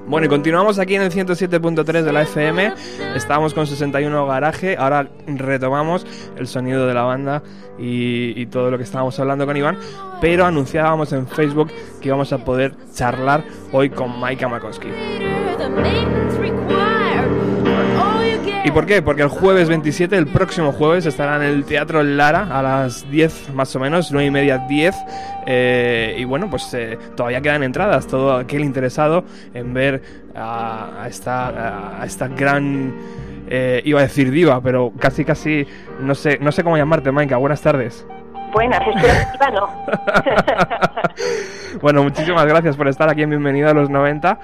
Bueno, 0.10 0.26
y 0.26 0.30
continuamos 0.30 0.80
aquí 0.80 0.95
en 0.95 1.03
el 1.03 1.12
107.3 1.12 2.01
de 2.01 2.12
la 2.12 2.24
FM. 2.24 2.74
Estábamos 3.16 3.53
con 3.53 3.68
61 3.68 4.26
Garaje. 4.26 4.76
Ahora 4.76 5.07
retomamos 5.28 6.03
el 6.36 6.47
sonido 6.47 6.88
de 6.88 6.95
la 6.95 7.03
banda 7.03 7.43
y, 7.78 8.47
todo 8.47 8.72
lo 8.72 8.78
que 8.80 8.86
estábamos 8.86 9.20
hablando 9.20 9.45
con 9.45 9.55
Iván. 9.55 9.78
Pero 10.20 10.45
anunciábamos 10.45 11.14
en 11.14 11.28
Facebook 11.28 11.72
que 12.01 12.07
íbamos 12.07 12.34
a 12.34 12.43
poder 12.43 12.74
charlar 12.91 13.43
hoy 13.72 13.91
con 13.91 14.20
Maika 14.20 14.47
Makowski. 14.47 14.88
¿Y 18.70 18.72
por 18.72 18.86
qué? 18.86 19.01
Porque 19.01 19.24
el 19.24 19.30
jueves 19.30 19.67
27, 19.67 20.15
el 20.15 20.28
próximo 20.28 20.72
jueves, 20.72 21.07
estará 21.07 21.38
en 21.38 21.41
el 21.41 21.65
Teatro 21.65 22.03
Lara 22.03 22.55
a 22.55 22.61
las 22.61 23.09
10 23.09 23.55
más 23.55 23.76
o 23.76 23.80
menos, 23.80 24.11
9 24.11 24.28
y 24.28 24.30
media, 24.30 24.59
10. 24.70 24.95
eh, 25.47 26.15
y 26.20 26.24
bueno, 26.24 26.51
pues 26.51 26.72
eh, 26.76 26.95
todavía 27.15 27.41
quedan 27.41 27.63
entradas. 27.63 28.05
Todo 28.05 28.36
aquel 28.36 28.63
interesado 28.63 29.24
en 29.55 29.74
ver 29.74 30.03
a, 30.36 31.07
esta, 31.09 31.99
a 31.99 32.05
esta 32.05 32.28
gran. 32.28 32.93
eh, 33.49 33.82
iba 33.86 34.01
a 34.01 34.03
decir 34.03 34.30
diva, 34.30 34.61
pero 34.61 34.93
casi 34.99 35.26
casi 35.26 35.65
no 35.99 36.13
sé, 36.13 36.38
no 36.39 36.51
sé 36.51 36.63
cómo 36.63 36.78
llamarte, 36.78 37.11
Maika. 37.11 37.38
Buenas 37.38 37.61
tardes. 37.63 38.05
Buenas. 38.52 38.82
Bueno, 41.82 42.04
muchísimas 42.04 42.45
gracias 42.45 42.76
por 42.76 42.88
estar 42.88 43.10
aquí 43.10 43.22
en 43.22 43.30
Bienvenido 43.30 43.70
a 43.70 43.74
los 43.74 43.89
90, 43.89 44.39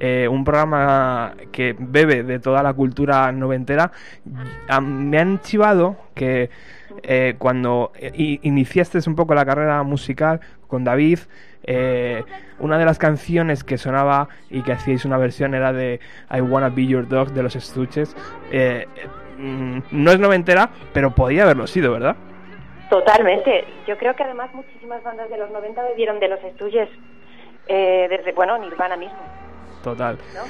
eh, 0.00 0.26
un 0.28 0.44
programa 0.44 1.34
que 1.52 1.76
bebe 1.78 2.22
de 2.22 2.38
toda 2.38 2.62
la 2.62 2.72
cultura 2.72 3.30
noventera. 3.32 3.92
Ah, 4.68 4.80
me 4.80 5.18
han 5.18 5.40
chivado 5.40 5.96
que 6.14 6.50
eh, 7.02 7.36
cuando 7.38 7.92
iniciaste 8.16 8.98
un 9.06 9.14
poco 9.14 9.34
la 9.34 9.44
carrera 9.44 9.82
musical 9.82 10.40
con 10.66 10.82
David, 10.82 11.20
eh, 11.62 12.24
una 12.58 12.78
de 12.78 12.84
las 12.84 12.98
canciones 12.98 13.62
que 13.62 13.78
sonaba 13.78 14.28
y 14.50 14.62
que 14.62 14.72
hacíais 14.72 15.04
una 15.04 15.18
versión 15.18 15.54
era 15.54 15.72
de 15.72 16.00
I 16.30 16.40
Wanna 16.40 16.70
Be 16.70 16.86
Your 16.86 17.06
Dog 17.06 17.32
de 17.32 17.42
los 17.42 17.54
estuches. 17.54 18.16
Mm, 19.38 19.78
no 19.92 20.10
es 20.10 20.18
noventera, 20.18 20.70
pero 20.92 21.14
podía 21.14 21.44
haberlo 21.44 21.66
sido, 21.66 21.92
¿verdad? 21.92 22.16
Totalmente. 22.90 23.64
Yo 23.86 23.96
creo 23.96 24.14
que 24.14 24.24
además 24.24 24.52
muchísimas 24.52 25.02
bandas 25.02 25.30
de 25.30 25.38
los 25.38 25.50
90 25.50 25.82
bebieron 25.84 26.18
de 26.18 26.28
los 26.28 26.42
estudios 26.42 26.88
eh, 27.68 28.08
desde, 28.10 28.32
bueno, 28.32 28.58
Nirvana 28.58 28.96
mismo, 28.96 29.16
Total. 29.82 30.18
¿no? 30.34 30.42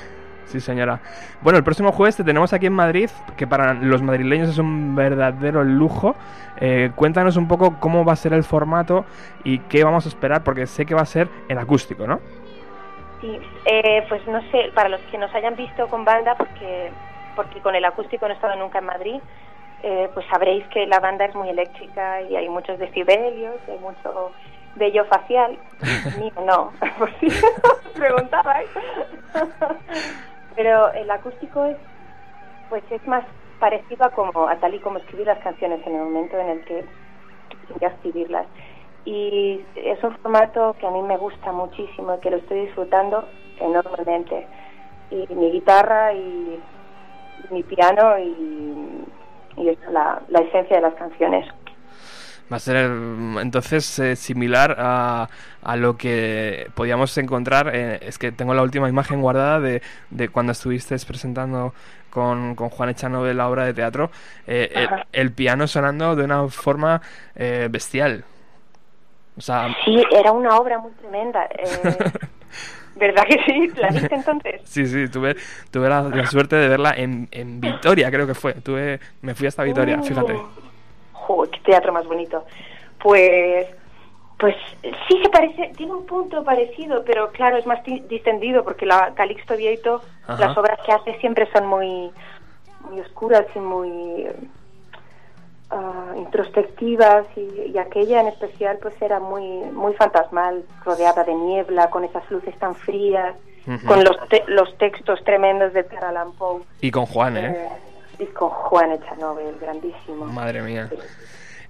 Sí, 0.46 0.58
señora. 0.58 1.00
Bueno, 1.42 1.58
el 1.58 1.64
próximo 1.64 1.92
jueves 1.92 2.16
te 2.16 2.24
tenemos 2.24 2.52
aquí 2.52 2.66
en 2.66 2.72
Madrid, 2.72 3.10
que 3.36 3.46
para 3.46 3.74
los 3.74 4.02
madrileños 4.02 4.48
es 4.48 4.58
un 4.58 4.96
verdadero 4.96 5.62
lujo. 5.62 6.16
Eh, 6.60 6.90
cuéntanos 6.96 7.36
un 7.36 7.46
poco 7.46 7.78
cómo 7.78 8.04
va 8.04 8.14
a 8.14 8.16
ser 8.16 8.32
el 8.32 8.42
formato 8.42 9.04
y 9.44 9.60
qué 9.60 9.84
vamos 9.84 10.06
a 10.06 10.08
esperar, 10.08 10.42
porque 10.42 10.66
sé 10.66 10.86
que 10.86 10.94
va 10.94 11.02
a 11.02 11.06
ser 11.06 11.28
en 11.48 11.58
acústico, 11.58 12.06
¿no? 12.06 12.20
Sí, 13.20 13.38
eh, 13.66 14.04
pues 14.08 14.26
no 14.26 14.40
sé, 14.50 14.72
para 14.74 14.88
los 14.88 15.00
que 15.02 15.18
nos 15.18 15.32
hayan 15.34 15.54
visto 15.54 15.86
con 15.88 16.04
banda, 16.04 16.34
porque, 16.36 16.90
porque 17.36 17.60
con 17.60 17.74
el 17.76 17.84
acústico 17.84 18.26
no 18.26 18.32
he 18.32 18.36
estado 18.36 18.56
nunca 18.56 18.78
en 18.78 18.86
Madrid, 18.86 19.20
eh, 19.82 20.10
pues 20.12 20.26
sabréis 20.26 20.66
que 20.68 20.86
la 20.86 21.00
banda 21.00 21.24
es 21.24 21.34
muy 21.34 21.48
eléctrica 21.48 22.20
y 22.22 22.36
hay 22.36 22.48
muchos 22.48 22.78
decibelios, 22.78 23.56
hay 23.68 23.78
mucho 23.78 24.32
vello 24.76 25.04
facial. 25.06 25.58
Mío 26.18 26.32
no, 26.44 26.72
por 26.98 27.10
si 27.18 27.26
os 27.26 27.92
preguntabais. 27.94 28.68
Pero 30.56 30.92
el 30.92 31.10
acústico 31.10 31.64
es, 31.64 31.76
pues 32.68 32.82
es 32.90 33.06
más 33.06 33.24
parecido 33.58 34.04
a, 34.04 34.10
como, 34.10 34.48
a 34.48 34.56
tal 34.56 34.74
y 34.74 34.80
como 34.80 34.98
escribir 34.98 35.26
las 35.26 35.38
canciones 35.38 35.86
en 35.86 35.94
el 35.94 36.02
momento 36.02 36.38
en 36.38 36.48
el 36.48 36.64
que 36.64 36.84
ya 37.80 37.88
escribirlas. 37.88 38.46
Y 39.04 39.64
es 39.76 40.02
un 40.02 40.16
formato 40.18 40.74
que 40.78 40.86
a 40.86 40.90
mí 40.90 41.02
me 41.02 41.16
gusta 41.16 41.52
muchísimo 41.52 42.16
y 42.16 42.20
que 42.20 42.30
lo 42.30 42.36
estoy 42.36 42.66
disfrutando 42.66 43.26
enormemente. 43.58 44.46
Y 45.10 45.26
mi 45.34 45.50
guitarra 45.52 46.12
y 46.12 46.60
mi 47.50 47.62
piano 47.62 48.18
y, 48.18 49.04
y 49.60 49.68
eso, 49.68 49.90
la, 49.90 50.20
la 50.28 50.40
esencia 50.40 50.76
de 50.76 50.82
las 50.82 50.94
canciones. 50.94 51.46
Va 52.52 52.56
a 52.56 52.60
ser 52.60 52.90
entonces 53.40 53.96
eh, 54.00 54.16
similar 54.16 54.74
a, 54.76 55.28
a 55.62 55.76
lo 55.76 55.96
que 55.96 56.68
podíamos 56.74 57.16
encontrar. 57.18 57.70
eh, 57.72 58.00
es 58.02 58.18
que 58.18 58.32
tengo 58.32 58.54
la 58.54 58.62
última 58.62 58.88
imagen 58.88 59.20
guardada 59.22 59.60
de, 59.60 59.82
de 60.10 60.28
cuando 60.30 60.50
estuviste 60.50 60.96
presentando 61.06 61.72
con, 62.10 62.56
con 62.56 62.68
Juan 62.70 62.88
Echanove 62.88 63.34
la 63.34 63.48
obra 63.48 63.66
de 63.66 63.74
teatro. 63.74 64.10
eh, 64.48 64.88
el, 65.12 65.32
piano 65.32 65.68
sonando 65.68 66.16
de 66.16 66.24
una 66.24 66.48
forma 66.48 67.00
bestial. 67.70 68.24
O 69.38 69.40
sea, 69.40 69.68
Sí, 69.84 70.02
era 70.10 70.32
una 70.32 70.56
obra 70.58 70.78
muy 70.78 70.90
tremenda. 70.92 71.48
¿Verdad 72.96 73.24
que 73.24 73.38
sí? 73.46 73.70
¿La 73.76 73.88
viste 73.88 74.14
entonces? 74.14 74.60
Sí, 74.64 74.86
sí, 74.86 75.08
tuve, 75.08 75.36
tuve 75.70 75.88
la, 75.88 76.02
la 76.02 76.26
suerte 76.26 76.56
de 76.56 76.68
verla 76.68 76.92
en, 76.96 77.28
en 77.32 77.60
Vitoria, 77.60 78.10
creo 78.10 78.26
que 78.26 78.34
fue. 78.34 78.54
Tuve, 78.54 79.00
me 79.22 79.34
fui 79.34 79.46
hasta 79.46 79.62
Vitoria, 79.62 79.96
Uh, 80.00 80.02
fíjate. 80.02 80.34
Joder, 81.12 81.50
qué 81.50 81.60
teatro 81.60 81.92
más 81.92 82.06
bonito. 82.06 82.44
Pues, 83.02 83.66
pues 84.38 84.54
sí 85.08 85.20
se 85.22 85.28
parece, 85.30 85.72
tiene 85.76 85.92
un 85.92 86.06
punto 86.06 86.44
parecido, 86.44 87.02
pero 87.04 87.30
claro, 87.32 87.56
es 87.56 87.66
más 87.66 87.82
di- 87.84 88.00
distendido 88.08 88.62
porque 88.64 88.86
la 88.86 89.12
Calixto 89.14 89.56
Vieito, 89.56 90.02
Ajá. 90.26 90.48
las 90.48 90.58
obras 90.58 90.78
que 90.84 90.92
hace 90.92 91.18
siempre 91.20 91.48
son 91.52 91.66
muy, 91.66 92.10
muy 92.88 93.00
oscuras 93.00 93.46
y 93.54 93.58
muy 93.58 94.26
introspectivas 96.34 97.26
y, 97.36 97.70
y 97.72 97.78
aquella 97.78 98.20
en 98.20 98.28
especial 98.28 98.78
pues 98.80 98.94
era 99.02 99.18
muy, 99.20 99.42
muy 99.72 99.92
fantasmal, 99.94 100.62
rodeada 100.84 101.24
de 101.24 101.34
niebla, 101.34 101.90
con 101.90 102.04
esas 102.04 102.28
luces 102.30 102.56
tan 102.58 102.74
frías, 102.74 103.34
con 103.86 104.02
los, 104.04 104.16
te- 104.28 104.44
los 104.48 104.76
textos 104.78 105.22
tremendos 105.24 105.72
de 105.72 105.80
Edgar 105.80 106.04
Allan 106.06 106.32
Poe. 106.32 106.62
Y 106.80 106.90
con 106.90 107.06
Juan, 107.06 107.36
¿eh? 107.36 107.56
Eh, 107.56 107.68
y 108.20 108.26
con 108.26 108.48
Juan 108.50 108.92
Echanove, 108.92 109.48
el 109.48 109.58
grandísimo. 109.58 110.24
Madre 110.26 110.62
mía. 110.62 110.88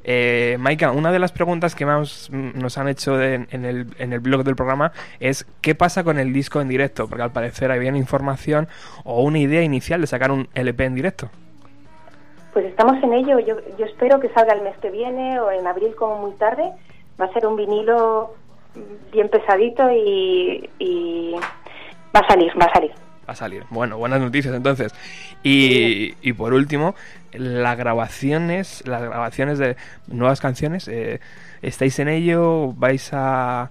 Eh, 0.03 0.57
Maika, 0.59 0.93
una 0.93 1.13
de 1.13 1.19
las 1.19 1.31
preguntas 1.33 1.75
que 1.75 1.85
más 1.85 2.31
nos 2.31 2.79
han 2.79 2.89
hecho 2.89 3.17
de- 3.19 3.47
en, 3.51 3.65
el, 3.65 3.87
en 3.99 4.13
el 4.15 4.21
blog 4.21 4.45
del 4.45 4.57
programa 4.57 4.93
es 5.21 5.47
¿qué 5.61 5.75
pasa 5.75 6.05
con 6.05 6.19
el 6.19 6.33
disco 6.33 6.61
en 6.61 6.69
directo? 6.69 7.07
Porque 7.07 7.23
al 7.23 7.33
parecer 7.33 7.71
había 7.71 7.91
una 7.91 7.99
información 7.99 8.67
o 9.05 9.23
una 9.23 9.39
idea 9.39 9.63
inicial 9.63 10.01
de 10.01 10.07
sacar 10.07 10.31
un 10.31 10.49
LP 10.55 10.85
en 10.87 10.95
directo. 10.95 11.29
Pues 12.53 12.67
estamos 12.67 13.03
en 13.03 13.13
ello. 13.13 13.39
Yo, 13.39 13.57
yo 13.79 13.87
espero 13.87 14.19
que 14.21 14.29
salga 14.31 14.53
el 14.55 14.63
mes 14.63 14.77
que 14.79 14.91
viene 14.91 15.39
o 15.41 15.51
en 15.51 15.67
abril 15.67 15.95
como 15.95 16.19
muy 16.19 16.33
tarde. 16.33 16.73
Va 17.21 17.27
a 17.27 17.33
ser 17.33 17.47
un 17.47 17.57
vinilo 17.57 18.35
bien 19.13 19.29
pesadito 19.29 19.91
y, 19.91 20.69
y 20.79 21.35
va 22.15 22.21
a 22.21 22.29
salir, 22.29 22.53
va 22.61 22.67
a 22.67 22.73
salir. 22.73 22.91
Va 23.29 23.33
a 23.33 23.37
salir. 23.37 23.65
Bueno, 23.71 23.99
buenas 23.99 24.21
noticias 24.21 24.55
entonces. 24.55 24.93
Y, 25.43 26.15
y 26.23 26.33
por 26.33 26.53
último, 26.53 26.95
las 27.33 27.77
grabaciones, 27.79 28.83
las 28.87 29.03
grabaciones 29.03 29.59
de 29.59 29.77
nuevas 30.09 30.41
canciones, 30.41 30.89
eh, 30.89 31.21
¿estáis 31.63 31.99
en 32.01 32.09
ello? 32.09 32.73
¿Vais 32.73 33.11
a 33.13 33.71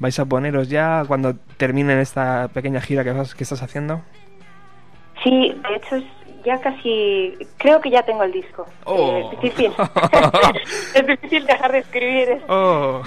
vais 0.00 0.18
a 0.18 0.24
poneros 0.24 0.68
ya 0.70 1.04
cuando 1.06 1.34
terminen 1.58 1.98
esta 1.98 2.48
pequeña 2.48 2.80
gira 2.80 3.04
que, 3.04 3.12
vas- 3.12 3.34
que 3.34 3.44
estás 3.44 3.62
haciendo? 3.62 4.00
Sí, 5.22 5.54
de 5.68 5.76
hecho 5.76 5.96
es 5.96 6.04
ya 6.44 6.60
casi, 6.60 7.36
creo 7.58 7.80
que 7.80 7.90
ya 7.90 8.02
tengo 8.02 8.22
el 8.22 8.32
disco. 8.32 8.66
Oh. 8.84 9.12
Eh, 9.12 9.20
es 9.32 9.40
difícil. 9.40 9.72
es 10.94 11.06
difícil 11.06 11.46
dejar 11.46 11.72
de 11.72 11.78
escribir. 11.78 12.28
es- 12.30 12.42
¡Oh! 12.48 13.02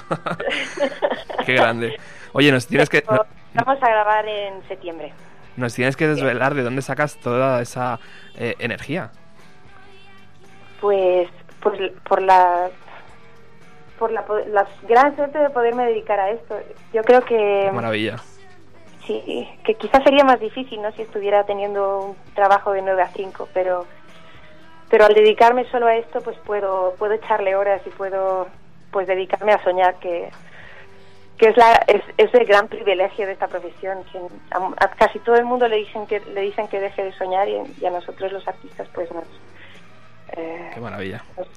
¡Qué 1.46 1.54
grande! 1.54 1.98
Oye, 2.34 2.52
nos 2.52 2.68
tienes 2.68 2.90
que 2.90 3.04
Vamos 3.08 3.78
a 3.84 3.88
grabar 3.90 4.28
en 4.28 4.68
septiembre. 4.68 5.14
nos 5.58 5.76
tienes 5.76 5.96
que 5.96 6.08
desvelar 6.08 6.56
de 6.56 6.64
dónde 6.64 6.82
sacas 6.82 7.18
toda 7.18 7.62
esa 7.62 8.00
eh, 8.38 8.56
energía. 8.60 9.12
pues, 10.82 11.30
pues 11.62 11.92
por 12.08 12.22
la 12.22 12.70
por 14.00 14.12
la, 14.12 14.26
la 14.48 14.68
gran 14.88 15.16
suerte 15.16 15.38
de 15.38 15.50
poderme 15.52 15.86
dedicar 15.86 16.20
a 16.20 16.32
esto. 16.32 16.60
Yo 16.94 17.04
creo 17.04 17.22
que 17.24 17.70
Maravilla. 17.74 18.18
Sí, 19.06 19.48
que 19.64 19.76
quizás 19.76 20.04
sería 20.04 20.24
más 20.24 20.40
difícil, 20.40 20.82
¿no? 20.82 20.92
Si 20.94 21.02
estuviera 21.02 21.46
teniendo 21.46 22.00
un 22.00 22.34
trabajo 22.34 22.72
de 22.72 22.82
9 22.82 23.02
a 23.02 23.08
5, 23.08 23.50
pero 23.54 23.86
pero 24.90 25.06
al 25.06 25.14
dedicarme 25.14 25.66
solo 25.72 25.88
a 25.88 25.96
esto, 25.96 26.22
pues 26.22 26.38
puedo 26.46 26.96
puedo 26.98 27.14
echarle 27.14 27.56
horas 27.56 27.82
y 27.86 27.90
puedo 27.90 28.48
pues 28.92 29.08
dedicarme 29.08 29.54
a 29.54 29.64
soñar 29.64 29.96
que 29.96 30.30
que 31.38 31.50
es 31.50 31.58
la 31.58 31.74
es, 31.88 32.04
es 32.18 32.34
el 32.34 32.46
gran 32.46 32.68
privilegio 32.68 33.26
de 33.26 33.34
esta 33.34 33.48
profesión 33.48 34.04
que 34.12 34.20
a, 34.52 34.86
a 34.86 34.92
casi 34.92 35.20
todo 35.20 35.36
el 35.36 35.46
mundo 35.46 35.68
le 35.68 35.78
dicen 35.78 36.06
que 36.06 36.20
le 36.20 36.42
dicen 36.42 36.68
que 36.68 36.80
deje 36.80 37.04
de 37.04 37.14
soñar 37.14 37.48
y, 37.50 37.56
y 37.82 37.86
a 37.86 37.90
nosotros 37.90 38.32
los 38.32 38.48
artistas 38.48 38.88
pues 38.94 39.12
nos 39.12 39.26
eh, 40.38 40.72
Qué 40.74 40.80
maravilla. 40.80 41.24
nos 41.38 41.48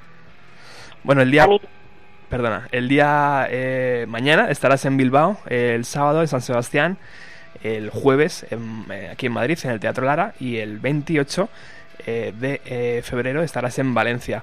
Bueno, 1.03 1.23
el 1.23 1.31
día... 1.31 1.47
Perdona, 2.29 2.67
el 2.73 2.89
día 2.89 3.47
eh, 3.51 4.05
mañana 4.09 4.51
estarás 4.51 4.85
en 4.85 4.97
Bilbao, 4.97 5.39
el 5.47 5.85
sábado 5.85 6.23
en 6.23 6.27
San 6.27 6.41
Sebastián, 6.41 6.99
el 7.63 7.91
jueves 7.91 8.47
en- 8.51 8.85
eh, 8.91 9.09
aquí 9.13 9.27
en 9.27 9.33
Madrid, 9.33 9.59
en 9.65 9.71
el 9.71 9.81
Teatro 9.81 10.05
Lara, 10.07 10.35
y 10.41 10.59
el 10.59 10.79
28 10.79 11.49
eh, 12.07 12.33
de 12.39 12.61
eh, 12.65 13.03
febrero 13.05 13.43
estarás 13.43 13.79
en 13.79 13.95
Valencia. 13.95 14.43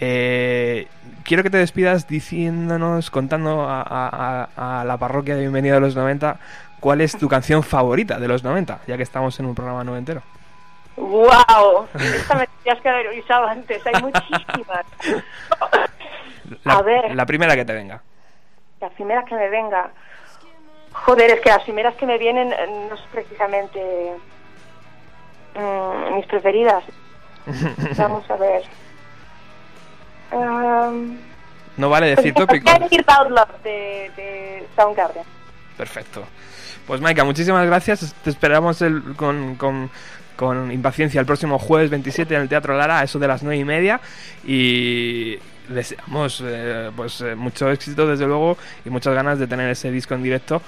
Eh, 0.00 0.86
quiero 1.24 1.42
que 1.42 1.50
te 1.50 1.58
despidas 1.58 2.08
diciéndonos, 2.08 3.10
contando 3.10 3.62
a, 3.68 3.82
a- 3.82 4.48
a- 4.56 4.80
a 4.80 4.84
la 4.84 4.96
parroquia 4.96 5.34
de 5.34 5.40
Bienvenida 5.42 5.76
a 5.76 5.80
los 5.80 5.94
90, 5.94 6.38
cuál 6.80 7.00
es 7.00 7.16
tu 7.16 7.28
canción 7.28 7.62
favorita 7.62 8.18
de 8.18 8.26
los 8.28 8.42
90, 8.42 8.80
ya 8.86 8.96
que 8.96 9.02
estamos 9.02 9.38
en 9.38 9.46
un 9.46 9.54
programa 9.54 9.84
noventero. 9.84 10.22
¡Wow! 10.96 11.86
Esta 11.94 12.34
me 12.34 12.46
tendrías 12.46 12.80
que 12.82 12.88
haber 12.88 13.06
avisado 13.08 13.46
antes. 13.46 13.80
Hay 13.86 14.02
muchísimas. 14.02 14.84
La, 16.64 16.74
A 16.74 16.82
ver. 16.82 17.14
la 17.14 17.24
primera 17.24 17.54
que 17.56 17.64
te 17.64 17.72
venga. 17.72 18.02
La 18.80 18.90
primera 18.90 19.24
que 19.24 19.34
me 19.34 19.48
venga. 19.48 19.90
Joder, 20.92 21.30
es 21.30 21.40
que 21.40 21.48
las 21.50 21.62
primeras 21.62 21.94
que 21.96 22.06
me 22.06 22.18
vienen 22.18 22.52
eh, 22.52 22.86
no 22.90 22.96
son 22.96 23.06
precisamente 23.12 23.80
mm, 25.54 26.14
mis 26.16 26.26
preferidas. 26.26 26.84
Vamos 27.98 28.30
a 28.30 28.36
ver. 28.36 28.62
Um, 30.32 31.16
No 31.76 31.88
vale 31.90 32.14
decir 32.14 32.34
tópico. 32.34 32.68
Hear 32.70 33.04
About 33.06 33.30
Love 33.30 33.62
de, 33.64 34.10
de 34.16 34.66
Soundgarden. 34.76 35.24
Perfecto. 35.76 36.24
Pues 36.86 37.00
Maika, 37.00 37.24
muchísimas 37.24 37.66
gracias. 37.66 38.14
Te 38.22 38.30
esperamos 38.30 38.82
el- 38.82 39.14
con, 39.16 39.56
con- 39.56 39.90
con 40.36 40.72
impaciencia 40.72 41.20
el 41.20 41.26
próximo 41.26 41.58
jueves 41.58 41.90
27 41.90 42.34
en 42.34 42.42
el 42.42 42.48
Teatro 42.48 42.76
Lara, 42.76 43.00
a 43.00 43.04
eso 43.04 43.18
de 43.18 43.28
las 43.28 43.42
9 43.42 43.56
y 43.58 43.64
media. 43.64 44.00
Y 44.44 45.38
deseamos 45.74 46.42
eh, 46.44 46.90
pues 46.94 47.20
eh, 47.20 47.34
mucho 47.34 47.70
éxito, 47.70 48.06
desde 48.06 48.26
luego, 48.26 48.56
y 48.84 48.90
muchas 48.90 49.14
ganas 49.14 49.38
de 49.38 49.46
tener 49.46 49.68
ese 49.70 49.90
disco 49.90 50.14
en 50.14 50.22
directo. 50.22 50.62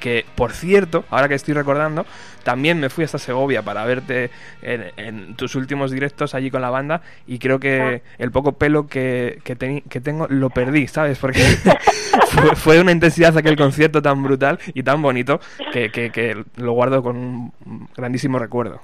Que, 0.00 0.24
por 0.34 0.52
cierto, 0.52 1.04
ahora 1.10 1.28
que 1.28 1.34
estoy 1.34 1.52
recordando, 1.52 2.06
también 2.42 2.80
me 2.80 2.88
fui 2.88 3.04
hasta 3.04 3.18
Segovia 3.18 3.60
para 3.60 3.84
verte 3.84 4.30
en, 4.62 4.86
en 4.96 5.34
tus 5.36 5.54
últimos 5.56 5.90
directos 5.90 6.34
allí 6.34 6.50
con 6.50 6.62
la 6.62 6.70
banda 6.70 7.02
y 7.26 7.38
creo 7.38 7.60
que 7.60 8.00
el 8.16 8.30
poco 8.30 8.52
pelo 8.52 8.86
que, 8.86 9.40
que, 9.44 9.82
que 9.86 10.00
tengo 10.00 10.26
lo 10.30 10.48
perdí, 10.48 10.86
¿sabes? 10.88 11.18
Porque 11.18 11.40
fue, 12.28 12.56
fue 12.56 12.74
de 12.76 12.80
una 12.80 12.92
intensidad 12.92 13.36
aquel 13.36 13.56
concierto 13.56 14.00
tan 14.00 14.22
brutal 14.22 14.58
y 14.72 14.82
tan 14.82 15.02
bonito 15.02 15.38
que, 15.70 15.90
que- 15.90 16.10
que 16.10 16.44
lo 16.56 16.72
guardo 16.72 17.02
con 17.02 17.16
un 17.18 17.88
grandísimo 17.94 18.38
recuerdo. 18.38 18.80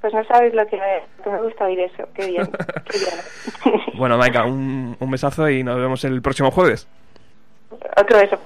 Pues 0.00 0.14
no 0.14 0.24
sabes 0.24 0.54
lo 0.54 0.66
que 0.66 0.76
me, 0.78 1.22
que 1.22 1.30
me 1.30 1.42
gusta 1.42 1.64
oír 1.66 1.80
eso. 1.80 2.08
Qué 2.14 2.26
bien. 2.26 2.50
Qué 2.90 2.98
bien. 2.98 3.80
Bueno, 3.98 4.16
Maika, 4.16 4.44
un, 4.44 4.96
un 4.98 5.10
besazo 5.10 5.48
y 5.50 5.62
nos 5.62 5.76
vemos 5.76 6.02
el 6.04 6.22
próximo 6.22 6.50
jueves. 6.50 6.88
Otro 7.96 8.18
beso. 8.18 8.38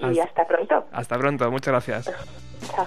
Y 0.00 0.18
Hasta- 0.18 0.24
hasta 0.24 0.46
pronto. 0.46 0.84
Hasta 0.92 1.18
pronto, 1.18 1.50
muchas 1.50 1.72
gracias. 1.72 2.14
Chao. 2.74 2.86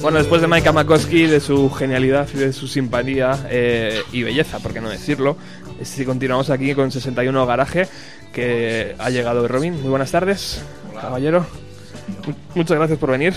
Bueno, 0.00 0.18
después 0.18 0.40
de 0.40 0.48
Maika 0.48 0.72
Makowski, 0.72 1.26
de 1.26 1.40
su 1.40 1.70
genialidad 1.70 2.28
y 2.34 2.38
de 2.38 2.52
su 2.52 2.66
simpatía 2.66 3.46
eh, 3.50 4.02
y 4.12 4.22
belleza, 4.24 4.58
por 4.58 4.72
qué 4.72 4.80
no 4.80 4.88
decirlo, 4.90 5.36
si 5.82 6.04
continuamos 6.04 6.50
aquí 6.50 6.74
con 6.74 6.90
61 6.90 7.46
Garaje, 7.46 7.88
que 8.32 8.96
ha 8.98 9.10
llegado 9.10 9.46
Robin. 9.46 9.74
Muy 9.80 9.90
buenas 9.90 10.10
tardes, 10.10 10.60
caballero. 11.00 11.46
Mu- 12.26 12.34
Muchas 12.56 12.76
gracias 12.78 12.98
por 12.98 13.10
venir. 13.10 13.34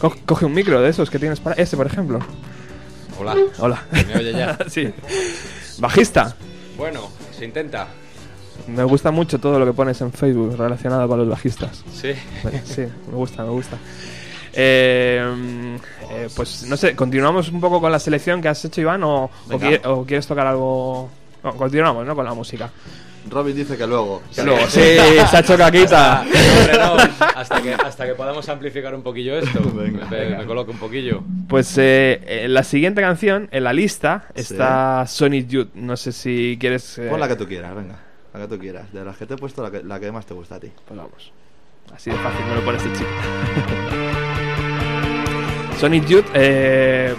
Co- 0.00 0.14
coge 0.24 0.44
un 0.46 0.54
micro 0.54 0.80
de 0.80 0.88
esos 0.90 1.10
que 1.10 1.18
tienes 1.18 1.40
para... 1.40 1.56
Este, 1.56 1.76
por 1.76 1.86
ejemplo. 1.86 2.18
Hola. 3.18 3.34
Hola. 3.58 3.82
¿Me 4.06 4.16
oye 4.16 4.32
ya? 4.32 4.56
sí. 4.68 4.88
Bajista. 5.78 6.34
Bueno, 6.76 7.10
se 7.36 7.44
intenta. 7.44 7.88
Me 8.74 8.84
gusta 8.84 9.10
mucho 9.10 9.38
todo 9.38 9.58
lo 9.58 9.64
que 9.66 9.72
pones 9.72 10.00
en 10.00 10.12
Facebook 10.12 10.56
relacionado 10.58 11.08
con 11.08 11.18
los 11.18 11.28
bajistas. 11.28 11.82
Sí. 11.94 12.12
Sí, 12.64 12.82
me 13.10 13.14
gusta, 13.14 13.42
me 13.44 13.50
gusta. 13.50 13.76
Eh, 14.52 15.78
eh, 16.10 16.28
pues 16.34 16.64
no 16.66 16.76
sé, 16.76 16.94
continuamos 16.96 17.48
un 17.50 17.60
poco 17.60 17.80
con 17.80 17.92
la 17.92 17.98
selección 17.98 18.40
que 18.42 18.48
has 18.48 18.64
hecho, 18.64 18.80
Iván, 18.80 19.02
o, 19.04 19.24
o, 19.24 19.30
Venga. 19.46 19.68
qui- 19.70 19.80
o 19.84 20.04
quieres 20.04 20.26
tocar 20.26 20.46
algo. 20.46 21.08
No, 21.44 21.54
continuamos, 21.54 22.04
¿no? 22.06 22.14
Con 22.14 22.24
la 22.24 22.34
música. 22.34 22.70
Robin 23.30 23.54
dice 23.54 23.76
que 23.76 23.86
luego. 23.86 24.22
Que 24.34 24.42
luego, 24.42 24.66
sí, 24.68 24.80
se 25.30 25.36
ha 25.36 25.40
hecho 25.40 25.56
caquita. 25.56 26.24
No. 26.72 26.96
Hasta 27.36 27.60
que, 27.62 27.74
hasta 27.74 28.06
que 28.06 28.14
podamos 28.14 28.48
amplificar 28.48 28.94
un 28.94 29.02
poquillo 29.02 29.38
esto. 29.38 29.60
Venga. 29.74 30.06
me, 30.06 30.36
me 30.36 30.44
coloco 30.46 30.72
un 30.72 30.78
poquillo. 30.78 31.22
Pues 31.48 31.76
eh, 31.78 32.20
en 32.44 32.54
la 32.54 32.64
siguiente 32.64 33.00
canción, 33.02 33.48
en 33.52 33.64
la 33.64 33.72
lista, 33.72 34.24
está 34.34 35.06
Sonic 35.06 35.46
Youth. 35.48 35.68
No 35.74 35.96
sé 35.96 36.12
si 36.12 36.56
quieres. 36.58 36.98
eh, 36.98 37.06
Pon 37.10 37.20
la 37.20 37.28
que 37.28 37.36
tú 37.36 37.46
quieras, 37.46 37.74
venga. 37.76 37.96
La 38.34 38.40
que 38.40 38.48
tú 38.48 38.58
quieras. 38.58 38.92
De 38.92 39.04
las 39.04 39.16
que 39.16 39.26
te 39.26 39.34
he 39.34 39.36
puesto, 39.36 39.62
la 39.62 39.70
que, 39.70 39.82
la 39.82 39.98
que 39.98 40.12
más 40.12 40.26
te 40.26 40.34
gusta 40.34 40.56
a 40.56 40.60
ti. 40.60 40.70
Pues 40.86 40.98
vamos. 40.98 41.32
Así 41.94 42.10
de 42.10 42.16
fácil 42.16 42.44
me 42.46 42.54
lo 42.56 42.64
pone 42.64 42.76
este 42.78 42.92
chico. 42.92 43.08
Sonic 45.80 46.06
Youth, 46.06 46.26
eh, 46.34 47.14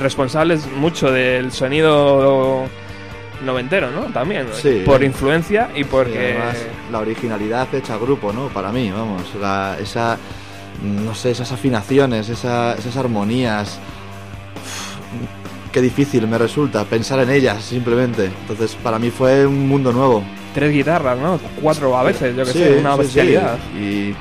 responsables 0.00 0.66
mucho 0.72 1.10
del 1.12 1.52
sonido 1.52 2.64
noventero, 3.44 3.90
¿no? 3.90 4.02
También, 4.06 4.46
Sí. 4.54 4.82
por 4.84 5.02
influencia 5.02 5.70
y 5.74 5.80
Y 5.80 5.84
porque... 5.84 6.32
además, 6.34 6.56
la 6.90 6.98
originalidad 7.00 7.72
hecha 7.74 7.96
grupo, 7.98 8.32
¿no? 8.32 8.48
Para 8.48 8.72
mí, 8.72 8.90
vamos. 8.90 9.22
la- 9.40 9.76
esa. 9.80 10.18
No 10.82 11.14
sé, 11.14 11.32
esas 11.32 11.52
afinaciones, 11.52 12.28
esa- 12.30 12.74
esas 12.74 12.96
armonías. 12.96 13.78
qué 15.72 15.80
difícil 15.80 16.26
me 16.26 16.36
resulta 16.36 16.84
pensar 16.84 17.20
en 17.20 17.30
ellas 17.30 17.62
simplemente. 17.62 18.24
Entonces, 18.40 18.74
para 18.82 18.98
mí 18.98 19.10
fue 19.10 19.46
un 19.46 19.68
mundo 19.68 19.92
nuevo. 19.92 20.24
Tres 20.54 20.72
guitarras, 20.72 21.18
¿no? 21.18 21.38
Cuatro 21.62 21.96
a 21.96 22.02
veces, 22.02 22.34
yo 22.36 22.44
que 22.44 22.52
Sí, 22.52 22.58
sé, 22.58 22.78
una 22.78 22.92
sí, 22.94 22.98
bestialidad. 22.98 23.58
sí. 23.72 23.78
Y 23.78 24.16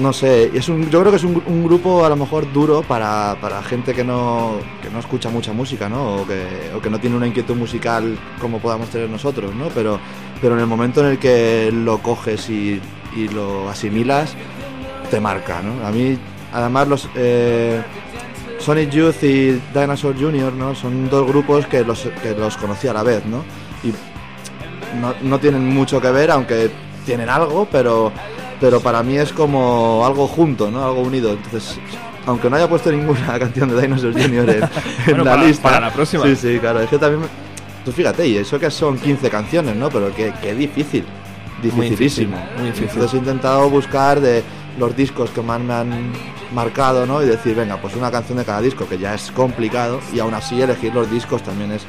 no 0.00 0.12
sé, 0.12 0.50
es 0.54 0.68
un, 0.68 0.88
yo 0.88 1.00
creo 1.00 1.10
que 1.10 1.16
es 1.16 1.24
un, 1.24 1.42
un 1.46 1.64
grupo 1.64 2.04
a 2.04 2.08
lo 2.08 2.16
mejor 2.16 2.50
duro 2.52 2.82
para, 2.82 3.36
para 3.40 3.60
gente 3.62 3.92
que 3.92 4.04
no, 4.04 4.52
que 4.82 4.88
no 4.88 5.00
escucha 5.00 5.28
mucha 5.30 5.52
música, 5.52 5.88
¿no? 5.88 6.22
O 6.22 6.26
que, 6.26 6.70
o 6.74 6.80
que 6.80 6.88
no 6.88 6.98
tiene 7.00 7.16
una 7.16 7.26
inquietud 7.26 7.56
musical 7.56 8.16
como 8.40 8.60
podamos 8.60 8.88
tener 8.88 9.10
nosotros, 9.10 9.54
¿no? 9.54 9.66
Pero, 9.68 9.98
pero 10.40 10.54
en 10.54 10.60
el 10.60 10.66
momento 10.66 11.00
en 11.00 11.06
el 11.12 11.18
que 11.18 11.70
lo 11.72 11.98
coges 11.98 12.48
y, 12.48 12.80
y 13.16 13.28
lo 13.28 13.68
asimilas, 13.68 14.34
te 15.10 15.20
marca, 15.20 15.60
¿no? 15.60 15.84
A 15.86 15.90
mí, 15.90 16.16
además, 16.52 16.86
los 16.88 17.08
eh, 17.16 17.82
Sonic 18.60 18.90
Youth 18.90 19.22
y 19.24 19.60
Dinosaur 19.74 20.14
Jr., 20.18 20.52
¿no? 20.52 20.74
Son 20.76 21.10
dos 21.10 21.26
grupos 21.26 21.66
que 21.66 21.82
los, 21.84 22.08
que 22.22 22.30
los 22.38 22.56
conocí 22.56 22.86
a 22.86 22.92
la 22.92 23.02
vez, 23.02 23.24
¿no? 23.26 23.42
Y 23.82 23.92
no, 25.00 25.14
no 25.22 25.38
tienen 25.38 25.66
mucho 25.68 26.00
que 26.00 26.10
ver, 26.10 26.30
aunque 26.30 26.70
tienen 27.06 27.28
algo, 27.28 27.66
pero, 27.70 28.12
pero 28.60 28.80
para 28.80 29.02
mí 29.02 29.16
es 29.16 29.32
como 29.32 30.04
algo 30.06 30.26
junto, 30.26 30.70
¿no? 30.70 30.84
Algo 30.84 31.00
unido. 31.02 31.32
Entonces, 31.32 31.78
aunque 32.26 32.48
no 32.50 32.56
haya 32.56 32.68
puesto 32.68 32.90
ninguna 32.92 33.38
canción 33.38 33.68
de 33.70 33.80
Dinosaur 33.82 34.12
Jr. 34.12 34.28
en, 34.50 34.62
en 34.62 34.68
Bueno, 35.06 35.24
la 35.24 35.30
para- 35.32 35.44
lista. 35.44 35.62
para 35.62 35.80
la 35.80 35.92
próxima. 35.92 36.24
Sí, 36.24 36.36
sí, 36.36 36.58
claro. 36.58 36.80
Es 36.80 36.90
que 36.90 36.98
también. 36.98 37.28
Tú 37.84 37.92
fíjate, 37.92 38.26
y 38.28 38.36
eso 38.36 38.58
que 38.58 38.70
son 38.70 38.98
15 38.98 39.30
canciones, 39.30 39.74
¿no? 39.74 39.88
Pero 39.88 40.14
qué, 40.14 40.34
qué 40.42 40.54
difícil. 40.54 41.04
Muy 41.62 41.90
difícil, 41.90 42.28
Dificilísimo. 42.28 42.36
muy 42.56 42.66
difícil. 42.66 42.88
Entonces 42.90 43.14
he 43.14 43.16
intentado 43.18 43.68
buscar 43.70 44.20
de 44.20 44.42
los 44.78 44.94
discos 44.96 45.30
que 45.30 45.40
más 45.42 45.60
me 45.60 45.72
han 45.74 46.12
marcado, 46.54 47.06
¿no? 47.06 47.22
Y 47.22 47.26
decir, 47.26 47.54
venga, 47.54 47.78
pues 47.78 47.96
una 47.96 48.10
canción 48.10 48.36
de 48.38 48.44
cada 48.44 48.60
disco, 48.60 48.86
que 48.88 48.98
ya 48.98 49.14
es 49.14 49.30
complicado, 49.30 50.00
y 50.12 50.20
aún 50.20 50.34
así 50.34 50.60
elegir 50.60 50.94
los 50.94 51.10
discos 51.10 51.42
también 51.42 51.72
es 51.72 51.82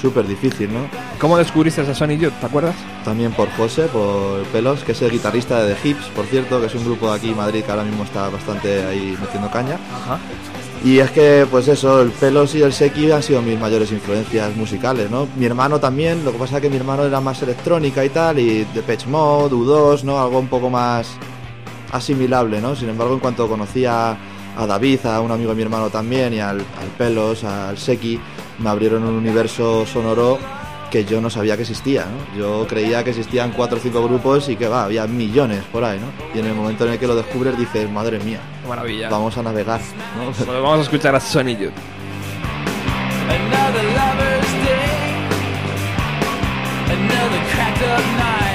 súper 0.00 0.26
difícil, 0.26 0.72
¿no? 0.72 0.80
¿Cómo 1.20 1.38
descubriste 1.38 1.80
a 1.80 1.94
Sonic 1.94 2.20
Youth? 2.20 2.34
¿Te 2.40 2.46
acuerdas? 2.46 2.74
También 3.04 3.32
por 3.32 3.50
José, 3.52 3.86
por 3.86 4.42
Pelos, 4.52 4.84
que 4.84 4.92
es 4.92 5.02
el 5.02 5.10
guitarrista 5.10 5.62
de 5.62 5.74
The 5.74 5.88
Hips, 5.88 6.06
por 6.14 6.26
cierto, 6.26 6.60
que 6.60 6.66
es 6.66 6.74
un 6.74 6.84
grupo 6.84 7.10
de 7.10 7.16
aquí 7.16 7.30
en 7.30 7.36
Madrid 7.36 7.62
que 7.64 7.70
ahora 7.70 7.84
mismo 7.84 8.04
está 8.04 8.28
bastante 8.28 8.84
ahí 8.84 9.16
metiendo 9.20 9.50
caña. 9.50 9.78
Ajá. 9.92 10.18
Y 10.84 10.98
es 10.98 11.10
que, 11.10 11.46
pues 11.50 11.66
eso, 11.68 12.02
el 12.02 12.10
Pelos 12.10 12.54
y 12.54 12.62
el 12.62 12.72
Seki 12.72 13.10
han 13.10 13.22
sido 13.22 13.42
mis 13.42 13.58
mayores 13.58 13.90
influencias 13.90 14.54
musicales, 14.54 15.10
¿no? 15.10 15.26
Mi 15.36 15.46
hermano 15.46 15.80
también, 15.80 16.24
lo 16.24 16.32
que 16.32 16.38
pasa 16.38 16.56
es 16.56 16.62
que 16.62 16.70
mi 16.70 16.76
hermano 16.76 17.04
era 17.04 17.20
más 17.20 17.42
electrónica 17.42 18.04
y 18.04 18.10
tal, 18.10 18.38
y 18.38 18.64
Depeche 18.74 19.08
Mode, 19.08 19.56
U2, 19.56 20.04
¿no? 20.04 20.20
Algo 20.20 20.38
un 20.38 20.48
poco 20.48 20.70
más 20.70 21.08
asimilable, 21.90 22.60
¿no? 22.60 22.76
Sin 22.76 22.88
embargo, 22.88 23.14
en 23.14 23.20
cuanto 23.20 23.48
conocí 23.48 23.84
a, 23.84 24.16
a 24.56 24.66
David, 24.66 25.06
a 25.06 25.20
un 25.20 25.32
amigo 25.32 25.50
de 25.50 25.56
mi 25.56 25.62
hermano 25.62 25.88
también, 25.90 26.34
y 26.34 26.40
al, 26.40 26.58
al 26.58 26.88
Pelos, 26.96 27.42
al 27.42 27.78
Seki, 27.78 28.20
me 28.58 28.70
abrieron 28.70 29.04
un 29.04 29.14
universo 29.14 29.84
sonoro 29.86 30.38
que 30.90 31.04
yo 31.04 31.20
no 31.20 31.28
sabía 31.30 31.56
que 31.56 31.62
existía, 31.62 32.06
¿no? 32.06 32.38
Yo 32.38 32.66
creía 32.68 33.02
que 33.02 33.10
existían 33.10 33.50
cuatro 33.52 33.78
o 33.78 33.80
cinco 33.80 34.02
grupos 34.04 34.48
y 34.48 34.56
que 34.56 34.68
va, 34.68 34.84
había 34.84 35.06
millones 35.06 35.64
por 35.72 35.82
ahí, 35.84 35.98
¿no? 35.98 36.06
Y 36.34 36.38
en 36.38 36.46
el 36.46 36.54
momento 36.54 36.86
en 36.86 36.92
el 36.92 36.98
que 36.98 37.06
lo 37.08 37.16
descubres 37.16 37.58
dices, 37.58 37.90
madre 37.90 38.18
mía, 38.20 38.38
Qué 38.62 38.68
maravilla. 38.68 39.08
vamos 39.10 39.36
a 39.36 39.42
navegar, 39.42 39.80
¿no? 40.16 40.46
Vamos 40.62 40.78
a 40.78 40.82
escuchar 40.82 41.14
a 41.14 41.20
Sonic 41.20 41.58
Youth. 41.58 41.72
Another 43.28 43.82
lover's 43.82 44.52
day, 44.64 45.26
another 46.92 47.42
cracked 47.52 47.82
up 47.82 48.06
night. 48.16 48.45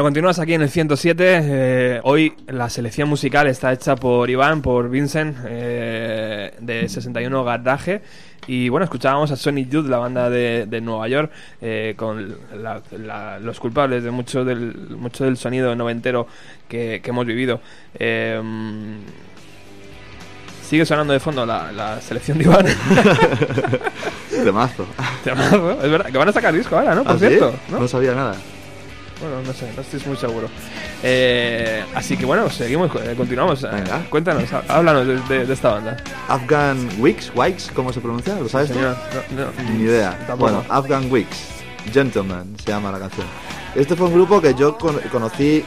Bueno, 0.00 0.06
continúas 0.14 0.38
aquí 0.38 0.54
en 0.54 0.62
el 0.62 0.70
107. 0.70 1.24
eh, 1.42 2.00
hoy 2.04 2.32
la 2.46 2.70
selección 2.70 3.06
musical 3.06 3.46
está 3.48 3.70
hecha 3.70 3.96
por 3.96 4.30
Iván, 4.30 4.62
por 4.62 4.88
Vincent, 4.88 5.36
eh, 5.46 6.54
de 6.58 6.88
61 6.88 7.44
Gardaje. 7.44 8.00
Y 8.46 8.70
bueno, 8.70 8.84
escuchábamos 8.84 9.30
a 9.30 9.36
Sonic 9.36 9.68
Youth, 9.68 9.84
la 9.88 9.98
banda 9.98 10.30
de, 10.30 10.64
de 10.66 10.80
Nueva 10.80 11.06
York, 11.06 11.30
eh, 11.60 11.92
con 11.98 12.34
la- 12.62 12.80
la- 12.98 13.38
los 13.40 13.60
culpables 13.60 14.02
de 14.02 14.10
mucho 14.10 14.42
del, 14.42 14.74
mucho 14.96 15.24
del 15.26 15.36
sonido 15.36 15.76
noventero 15.76 16.26
que, 16.66 17.02
que 17.04 17.10
hemos 17.10 17.26
vivido. 17.26 17.60
Eh, 17.98 18.40
sigue 20.66 20.86
sonando 20.86 21.12
de 21.12 21.20
fondo 21.20 21.44
la, 21.44 21.70
la 21.72 22.00
selección 22.00 22.38
de 22.38 22.44
Iván. 22.44 22.64
Temazo. 24.30 24.86
Temazo, 25.24 25.72
es 25.72 25.90
verdad, 25.90 26.06
que 26.10 26.16
van 26.16 26.28
a 26.30 26.32
sacar 26.32 26.54
disco 26.54 26.78
ahora, 26.78 26.94
¿no? 26.94 27.04
Por 27.04 27.16
¿Ah, 27.16 27.18
sí? 27.18 27.26
cierto. 27.26 27.54
¿no? 27.70 27.80
no 27.80 27.86
sabía 27.86 28.14
nada. 28.14 28.34
Bueno, 29.20 29.42
no 29.46 29.52
sé, 29.52 29.70
no 29.76 29.82
estoy 29.82 30.00
muy 30.06 30.16
seguro. 30.16 30.48
Eh, 31.02 31.84
así 31.94 32.16
que 32.16 32.24
bueno, 32.24 32.48
seguimos, 32.50 32.90
eh, 32.96 33.14
continuamos. 33.16 33.62
Venga. 33.62 34.02
Cuéntanos, 34.08 34.50
há- 34.52 34.64
háblanos 34.68 35.06
de, 35.06 35.18
de- 35.38 35.46
de 35.46 35.52
esta 35.52 35.70
banda. 35.74 35.96
Afghan 36.28 36.88
Wicks, 36.98 37.30
Wikes, 37.34 37.64
¿cómo 37.74 37.92
se 37.92 38.00
pronuncia? 38.00 38.34
¿Lo 38.36 38.48
sabes? 38.48 38.68
Señor, 38.68 38.96
no, 39.36 39.44
no, 39.44 39.72
Ni 39.76 39.84
idea. 39.84 40.10
tampoco. 40.26 40.36
Bueno, 40.52 40.64
Afghan 40.68 41.10
Wicks, 41.10 41.38
Gentleman 41.92 42.54
se 42.64 42.70
llama 42.70 42.90
la 42.92 42.98
canción. 42.98 43.26
Este 43.74 43.94
fue 43.94 44.06
un 44.08 44.14
grupo 44.14 44.40
que 44.40 44.54
yo 44.54 44.76
con- 44.78 44.98
conocí 45.12 45.62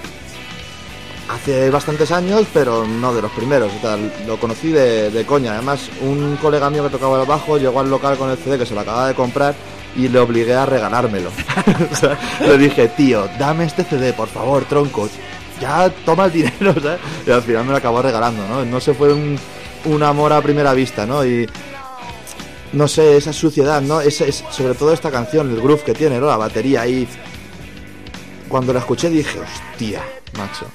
hace 1.30 1.70
bastantes 1.70 2.12
años, 2.12 2.46
pero 2.54 2.86
no 2.88 3.14
de 3.14 3.22
los 3.22 3.32
primeros. 3.32 3.72
o 3.74 3.80
sea, 3.80 3.98
lo 4.28 4.38
conocí 4.40 4.70
de, 4.72 5.10
de 5.12 5.26
coña. 5.26 5.54
Además, 5.54 5.90
un 6.02 6.38
colega 6.42 6.70
mío 6.70 6.84
que 6.84 6.90
tocaba 6.90 7.22
el 7.22 7.28
bajo 7.28 7.58
llegó 7.58 7.80
al 7.80 7.90
local 7.90 8.18
con 8.18 8.30
el 8.30 8.38
CD 8.38 8.58
que 8.58 8.66
se 8.66 8.74
lo 8.74 8.82
acababa 8.82 9.08
de 9.08 9.14
comprar 9.14 9.54
y 9.96 10.08
le 10.08 10.20
obligué 10.20 10.54
a 10.56 10.66
regalármelo. 10.66 11.30
Le 12.42 12.58
dije, 12.58 12.88
tío, 12.90 13.28
dame 13.38 13.66
este 13.66 13.84
CD, 13.84 14.14
por 14.14 14.28
favor, 14.28 14.64
tronco. 14.66 15.08
Ya 15.62 15.90
toma 16.06 16.26
el 16.26 16.32
dinero, 16.32 16.74
¿sabes? 16.82 17.00
Y 17.28 17.32
al 17.32 17.42
final 17.44 17.66
me 17.66 17.72
lo 17.72 17.78
acabó 17.78 18.02
regalando, 18.02 18.46
¿no? 18.48 18.66
No 18.66 18.80
se 18.82 18.94
fue 18.94 19.14
un, 19.14 19.38
un 19.86 20.04
amor 20.04 20.34
a 20.34 20.42
primera 20.42 20.74
vista, 20.74 21.06
¿no? 21.06 21.24
Y 21.26 21.48
no 22.74 22.88
sé, 22.88 23.18
esa 23.18 23.32
suciedad, 23.32 23.82
¿no? 23.82 24.02
Es, 24.02 24.20
es- 24.22 24.44
sobre 24.50 24.74
todo 24.74 24.92
esta 24.94 25.12
canción, 25.12 25.50
el 25.52 25.62
groove 25.62 25.84
que 25.84 25.94
tiene, 25.94 26.20
¿no? 26.20 26.26
La 26.28 26.38
batería 26.38 26.82
ahí. 26.82 27.08
Cuando 28.50 28.74
la 28.74 28.80
escuché 28.80 29.10
dije, 29.10 29.40
hostia, 29.40 30.02
macho, 30.38 30.66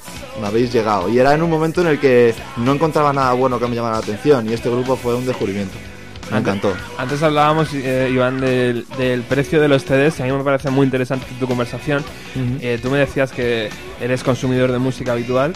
me 0.40 0.46
habéis 0.46 0.72
llegado. 0.72 1.08
Y 1.08 1.18
era 1.18 1.34
en 1.34 1.42
un 1.42 1.50
momento 1.50 1.80
en 1.80 1.88
el 1.88 2.00
que 2.00 2.34
no 2.58 2.72
encontraba 2.72 3.12
nada 3.12 3.32
bueno 3.34 3.58
que 3.58 3.66
me 3.66 3.74
llamara 3.76 3.94
la 3.96 4.00
atención 4.02 4.48
y 4.48 4.52
este 4.52 4.68
grupo 4.70 4.96
fue 4.96 5.14
un 5.14 5.26
descubrimiento. 5.26 5.76
Me 6.30 6.38
encantó. 6.38 6.74
Antes 6.98 7.22
hablábamos, 7.22 7.72
eh, 7.72 8.10
Iván, 8.12 8.40
del, 8.40 8.84
del 8.98 9.22
precio 9.22 9.60
de 9.60 9.68
los 9.68 9.84
CDs. 9.84 10.18
y 10.18 10.22
A 10.22 10.26
mí 10.26 10.32
me 10.32 10.44
parece 10.44 10.68
muy 10.70 10.84
interesante 10.84 11.26
tu 11.40 11.46
conversación. 11.46 12.04
Eh, 12.60 12.78
tú 12.82 12.90
me 12.90 12.98
decías 12.98 13.32
que 13.32 13.70
eres 14.00 14.22
consumidor 14.22 14.70
de 14.70 14.78
música 14.78 15.12
habitual, 15.12 15.54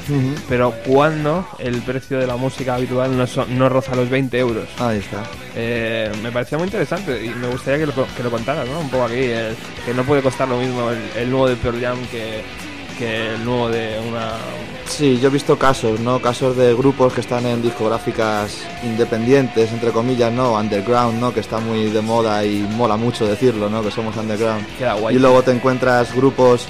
pero 0.48 0.72
¿cuándo 0.86 1.46
el 1.58 1.76
precio 1.82 2.18
de 2.18 2.26
la 2.26 2.36
música 2.36 2.74
habitual 2.76 3.16
no, 3.16 3.26
so- 3.26 3.46
no 3.46 3.68
roza 3.68 3.94
los 3.94 4.08
20 4.08 4.38
euros? 4.38 4.64
Ahí 4.78 4.98
está. 4.98 5.22
Eh, 5.54 6.10
me 6.22 6.32
parecía 6.32 6.56
muy 6.58 6.66
interesante 6.66 7.22
y 7.24 7.28
me 7.28 7.48
gustaría 7.48 7.80
que 7.80 7.86
lo, 7.86 8.06
que 8.16 8.22
lo 8.22 8.30
contaras, 8.30 8.66
¿no? 8.66 8.80
Un 8.80 8.88
poco 8.88 9.04
aquí, 9.04 9.14
el- 9.20 9.54
que 9.84 9.92
no 9.94 10.02
puede 10.04 10.22
costar 10.22 10.48
lo 10.48 10.56
mismo 10.58 10.90
el, 10.90 10.98
el 11.16 11.30
nuevo 11.30 11.48
de 11.48 11.56
Pearl 11.56 11.80
Jam 11.80 11.98
que, 12.10 12.42
que 12.98 13.34
el 13.34 13.44
nuevo 13.44 13.68
de 13.68 13.98
una... 14.08 14.32
Sí, 14.86 15.18
yo 15.20 15.28
he 15.28 15.30
visto 15.30 15.58
casos, 15.58 16.00
¿no? 16.00 16.20
Casos 16.20 16.56
de 16.56 16.74
grupos 16.74 17.12
que 17.12 17.20
están 17.20 17.46
en 17.46 17.62
discográficas 17.62 18.58
independientes, 18.82 19.72
entre 19.72 19.90
comillas, 19.90 20.32
¿no? 20.32 20.52
Underground, 20.54 21.18
¿no? 21.18 21.32
Que 21.32 21.40
está 21.40 21.58
muy 21.58 21.90
de 21.90 22.00
moda 22.02 22.44
y 22.44 22.60
mola 22.76 22.96
mucho 22.96 23.26
decirlo, 23.26 23.70
¿no? 23.70 23.82
Que 23.82 23.90
somos 23.90 24.16
underground. 24.16 24.66
Queda 24.78 24.94
guay. 24.94 25.16
Y 25.16 25.18
luego 25.18 25.42
te 25.42 25.52
encuentras 25.52 26.14
grupos, 26.14 26.66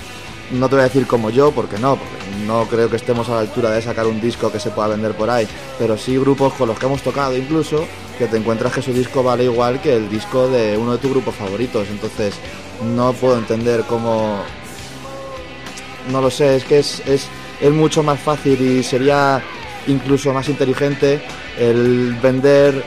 no 0.52 0.68
te 0.68 0.76
voy 0.76 0.82
a 0.82 0.84
decir 0.84 1.06
como 1.06 1.30
yo, 1.30 1.50
porque 1.50 1.78
no, 1.78 1.96
porque 1.96 2.46
no 2.46 2.66
creo 2.66 2.88
que 2.88 2.96
estemos 2.96 3.28
a 3.28 3.34
la 3.34 3.40
altura 3.40 3.70
de 3.70 3.82
sacar 3.82 4.06
un 4.06 4.20
disco 4.20 4.52
que 4.52 4.60
se 4.60 4.70
pueda 4.70 4.88
vender 4.88 5.12
por 5.12 5.30
ahí, 5.30 5.48
pero 5.78 5.96
sí 5.96 6.16
grupos 6.16 6.52
con 6.52 6.68
los 6.68 6.78
que 6.78 6.86
hemos 6.86 7.02
tocado 7.02 7.36
incluso, 7.36 7.84
que 8.18 8.26
te 8.26 8.36
encuentras 8.36 8.72
que 8.72 8.82
su 8.82 8.92
disco 8.92 9.22
vale 9.22 9.44
igual 9.44 9.80
que 9.80 9.96
el 9.96 10.08
disco 10.08 10.48
de 10.48 10.76
uno 10.76 10.92
de 10.92 10.98
tus 10.98 11.10
grupos 11.10 11.34
favoritos. 11.34 11.88
Entonces, 11.90 12.34
no 12.94 13.12
puedo 13.14 13.36
entender 13.38 13.84
cómo 13.88 14.42
no 16.10 16.20
lo 16.20 16.30
sé, 16.30 16.56
es 16.56 16.64
que 16.64 16.78
es, 16.78 17.02
es, 17.06 17.28
es 17.60 17.70
mucho 17.72 18.02
más 18.02 18.20
fácil 18.20 18.60
y 18.60 18.82
sería 18.82 19.42
incluso 19.86 20.32
más 20.32 20.48
inteligente 20.48 21.20
el 21.58 22.16
vender 22.22 22.82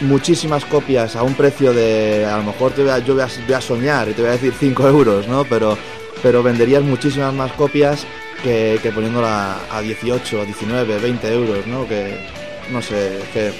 muchísimas 0.00 0.64
copias 0.64 1.16
a 1.16 1.22
un 1.22 1.34
precio 1.34 1.72
de, 1.72 2.24
a 2.24 2.38
lo 2.38 2.44
mejor 2.44 2.72
te 2.72 2.82
voy 2.82 2.90
a, 2.90 2.98
yo 2.98 3.14
voy 3.14 3.22
a, 3.22 3.60
soñar 3.60 4.08
y 4.08 4.12
te 4.12 4.22
voy 4.22 4.30
a 4.30 4.34
decir 4.34 4.52
5 4.58 4.88
euros, 4.88 5.28
¿no? 5.28 5.44
Pero, 5.44 5.78
pero 6.22 6.42
venderías 6.42 6.82
muchísimas 6.82 7.32
más 7.32 7.52
copias 7.52 8.04
que, 8.42 8.78
que 8.82 8.90
poniéndola 8.90 9.58
a 9.70 9.80
18, 9.80 10.44
19, 10.44 10.98
20 10.98 11.32
euros, 11.32 11.66
¿no? 11.66 11.86
Que, 11.86 12.18
no 12.70 12.82
sé, 12.82 13.20
que 13.32 13.52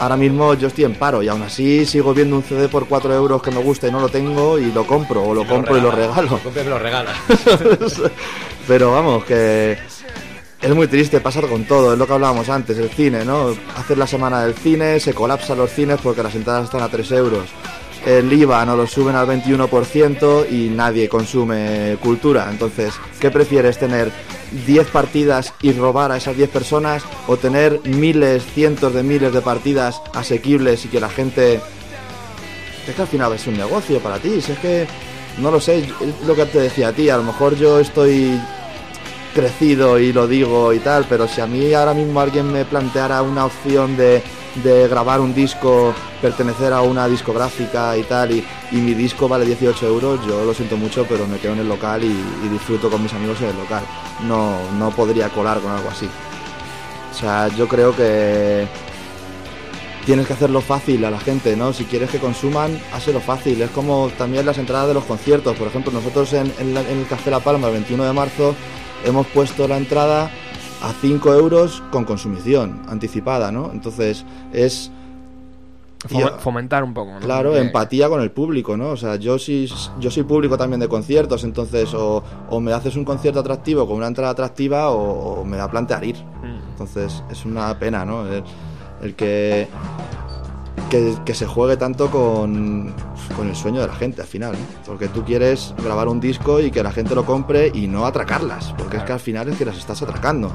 ahora 0.00 0.16
mismo 0.16 0.54
yo 0.54 0.68
estoy 0.68 0.84
en 0.84 0.94
paro 0.94 1.22
y 1.22 1.28
aún 1.28 1.42
así 1.42 1.86
sigo 1.86 2.12
viendo 2.12 2.34
un 2.34 2.42
CD 2.42 2.68
por 2.68 2.88
4 2.88 3.14
euros 3.14 3.42
que 3.42 3.50
me 3.50 3.62
gusta 3.62 3.86
y 3.86 3.92
no 3.92 4.00
lo 4.00 4.08
tengo 4.08 4.58
y 4.58 4.72
lo 4.72 4.86
compro 4.86 5.22
o 5.22 5.34
lo 5.34 5.46
compro 5.46 5.76
y 5.76 5.80
lo 5.80 5.90
regalo. 5.90 6.40
Lo 6.42 6.60
y 6.60 6.64
lo 6.64 6.78
regalas. 6.78 7.16
Pero 8.66 8.92
vamos, 8.92 9.24
que 9.24 9.78
es 10.60 10.74
muy 10.74 10.88
triste 10.88 11.20
pasar 11.20 11.46
con 11.46 11.64
todo, 11.64 11.92
es 11.92 11.98
lo 11.98 12.06
que 12.06 12.12
hablábamos 12.14 12.48
antes, 12.48 12.78
el 12.78 12.90
cine, 12.90 13.24
¿no? 13.24 13.54
Hacer 13.76 13.98
la 13.98 14.06
semana 14.06 14.42
del 14.42 14.54
cine, 14.54 14.98
se 15.00 15.14
colapsan 15.14 15.58
los 15.58 15.70
cines 15.70 16.00
porque 16.02 16.22
las 16.22 16.34
entradas 16.34 16.64
están 16.64 16.82
a 16.82 16.88
3 16.88 17.12
euros. 17.12 17.48
El 18.06 18.32
IVA 18.32 18.64
no 18.64 18.76
lo 18.76 18.86
suben 18.86 19.14
al 19.14 19.26
21% 19.26 20.50
y 20.50 20.68
nadie 20.68 21.08
consume 21.08 21.98
cultura. 22.02 22.48
Entonces, 22.50 22.94
¿qué 23.20 23.30
prefieres 23.30 23.78
tener? 23.78 24.10
¿10 24.66 24.86
partidas 24.86 25.54
y 25.62 25.72
robar 25.72 26.10
a 26.10 26.16
esas 26.16 26.36
10 26.36 26.50
personas? 26.50 27.04
¿O 27.26 27.36
tener 27.36 27.80
miles, 27.84 28.44
cientos 28.54 28.94
de 28.94 29.02
miles 29.02 29.32
de 29.32 29.40
partidas 29.42 30.00
asequibles 30.14 30.84
y 30.84 30.88
que 30.88 31.00
la 31.00 31.08
gente 31.08 31.60
es 32.90 32.94
que 32.94 33.02
al 33.02 33.08
final 33.08 33.32
es 33.32 33.46
un 33.46 33.56
negocio 33.56 34.00
para 34.00 34.18
ti. 34.18 34.40
Si 34.40 34.52
es 34.52 34.58
que, 34.58 34.86
no 35.38 35.50
lo 35.50 35.60
sé, 35.60 35.78
es 35.78 36.26
lo 36.26 36.34
que 36.34 36.46
te 36.46 36.60
decía 36.60 36.88
a 36.88 36.92
ti, 36.92 37.08
a 37.08 37.16
lo 37.16 37.22
mejor 37.22 37.56
yo 37.56 37.78
estoy 37.78 38.40
crecido 39.34 39.98
y 39.98 40.12
lo 40.12 40.26
digo 40.26 40.72
y 40.72 40.80
tal, 40.80 41.06
pero 41.08 41.28
si 41.28 41.40
a 41.40 41.46
mí 41.46 41.72
ahora 41.72 41.94
mismo 41.94 42.20
alguien 42.20 42.50
me 42.52 42.64
planteara 42.64 43.22
una 43.22 43.44
opción 43.44 43.96
de, 43.96 44.22
de 44.56 44.88
grabar 44.88 45.20
un 45.20 45.34
disco, 45.34 45.94
pertenecer 46.20 46.72
a 46.72 46.82
una 46.82 47.06
discográfica 47.06 47.96
y 47.96 48.02
tal, 48.02 48.32
y, 48.32 48.44
y 48.72 48.76
mi 48.76 48.94
disco 48.94 49.28
vale 49.28 49.46
18 49.46 49.86
euros, 49.86 50.20
yo 50.26 50.44
lo 50.44 50.52
siento 50.54 50.76
mucho, 50.76 51.06
pero 51.08 51.26
me 51.26 51.38
quedo 51.38 51.52
en 51.52 51.60
el 51.60 51.68
local 51.68 52.02
y, 52.02 52.48
disfruto 52.48 52.90
con 52.90 53.02
mis 53.02 53.12
amigos 53.12 53.40
en 53.40 53.48
el 53.48 53.56
local. 53.56 53.82
No, 54.26 54.58
no 54.78 54.90
podría 54.90 55.28
colar 55.28 55.60
con 55.60 55.70
algo 55.70 55.88
así. 55.88 56.08
O 57.10 57.14
sea, 57.14 57.48
yo 57.48 57.68
creo 57.68 57.94
que 57.94 58.66
tienes 60.04 60.26
que 60.26 60.32
hacerlo 60.32 60.60
fácil 60.60 61.04
a 61.04 61.10
la 61.10 61.20
gente, 61.20 61.56
¿no? 61.56 61.72
Si 61.72 61.84
quieres 61.84 62.10
que 62.10 62.18
consuman, 62.18 62.80
hazlo 62.92 63.20
fácil. 63.20 63.60
Es 63.62 63.70
como 63.70 64.10
también 64.18 64.46
las 64.46 64.58
entradas 64.58 64.88
de 64.88 64.94
los 64.94 65.04
conciertos. 65.04 65.56
Por 65.56 65.68
ejemplo, 65.68 65.92
nosotros 65.92 66.32
en 66.32 66.52
el 66.58 67.06
Café 67.08 67.30
La 67.30 67.40
Palma 67.40 67.68
el 67.68 67.74
21 67.74 68.04
de 68.04 68.12
marzo 68.12 68.54
hemos 69.04 69.26
puesto 69.28 69.66
la 69.68 69.76
entrada 69.76 70.30
a 70.82 70.92
5 70.92 71.34
euros 71.34 71.82
con 71.90 72.04
consumición 72.04 72.82
anticipada, 72.88 73.50
¿no? 73.52 73.70
Entonces 73.72 74.24
es... 74.52 74.90
Fomentar 76.38 76.82
un 76.82 76.94
poco, 76.94 77.12
¿no? 77.12 77.20
Claro, 77.20 77.54
empatía 77.56 78.08
con 78.08 78.22
el 78.22 78.30
público, 78.30 78.74
¿no? 78.74 78.88
O 78.88 78.96
sea, 78.96 79.16
yo 79.16 79.38
sí, 79.38 79.68
yo 79.98 80.10
soy 80.10 80.22
público 80.22 80.56
también 80.56 80.80
de 80.80 80.88
conciertos, 80.88 81.44
entonces 81.44 81.92
o, 81.92 82.24
o 82.48 82.60
me 82.60 82.72
haces 82.72 82.96
un 82.96 83.04
concierto 83.04 83.40
atractivo 83.40 83.86
con 83.86 83.96
una 83.96 84.06
entrada 84.06 84.30
atractiva 84.30 84.90
o, 84.90 85.40
o 85.40 85.44
me 85.44 85.58
da 85.58 85.70
plantear 85.70 86.02
ir. 86.04 86.16
Mm. 86.16 86.70
Entonces 86.70 87.22
es 87.30 87.44
una 87.44 87.78
pena, 87.78 88.06
¿no? 88.06 88.26
El, 88.26 88.42
el 89.02 89.14
que, 89.14 89.68
que, 90.90 91.14
que 91.24 91.34
se 91.34 91.46
juegue 91.46 91.76
tanto 91.78 92.10
con, 92.10 92.92
con 93.36 93.48
el 93.48 93.56
sueño 93.56 93.80
de 93.80 93.86
la 93.86 93.94
gente 93.94 94.20
al 94.20 94.26
final, 94.28 94.52
¿no? 94.52 94.58
Porque 94.84 95.08
tú 95.08 95.24
quieres 95.24 95.74
grabar 95.82 96.08
un 96.08 96.20
disco 96.20 96.60
y 96.60 96.70
que 96.70 96.82
la 96.82 96.92
gente 96.92 97.14
lo 97.14 97.24
compre 97.24 97.70
y 97.72 97.86
no 97.88 98.04
atracarlas, 98.04 98.74
porque 98.76 98.98
es 98.98 99.04
que 99.04 99.12
al 99.12 99.20
final 99.20 99.48
es 99.48 99.56
que 99.56 99.64
las 99.64 99.78
estás 99.78 100.02
atracando. 100.02 100.50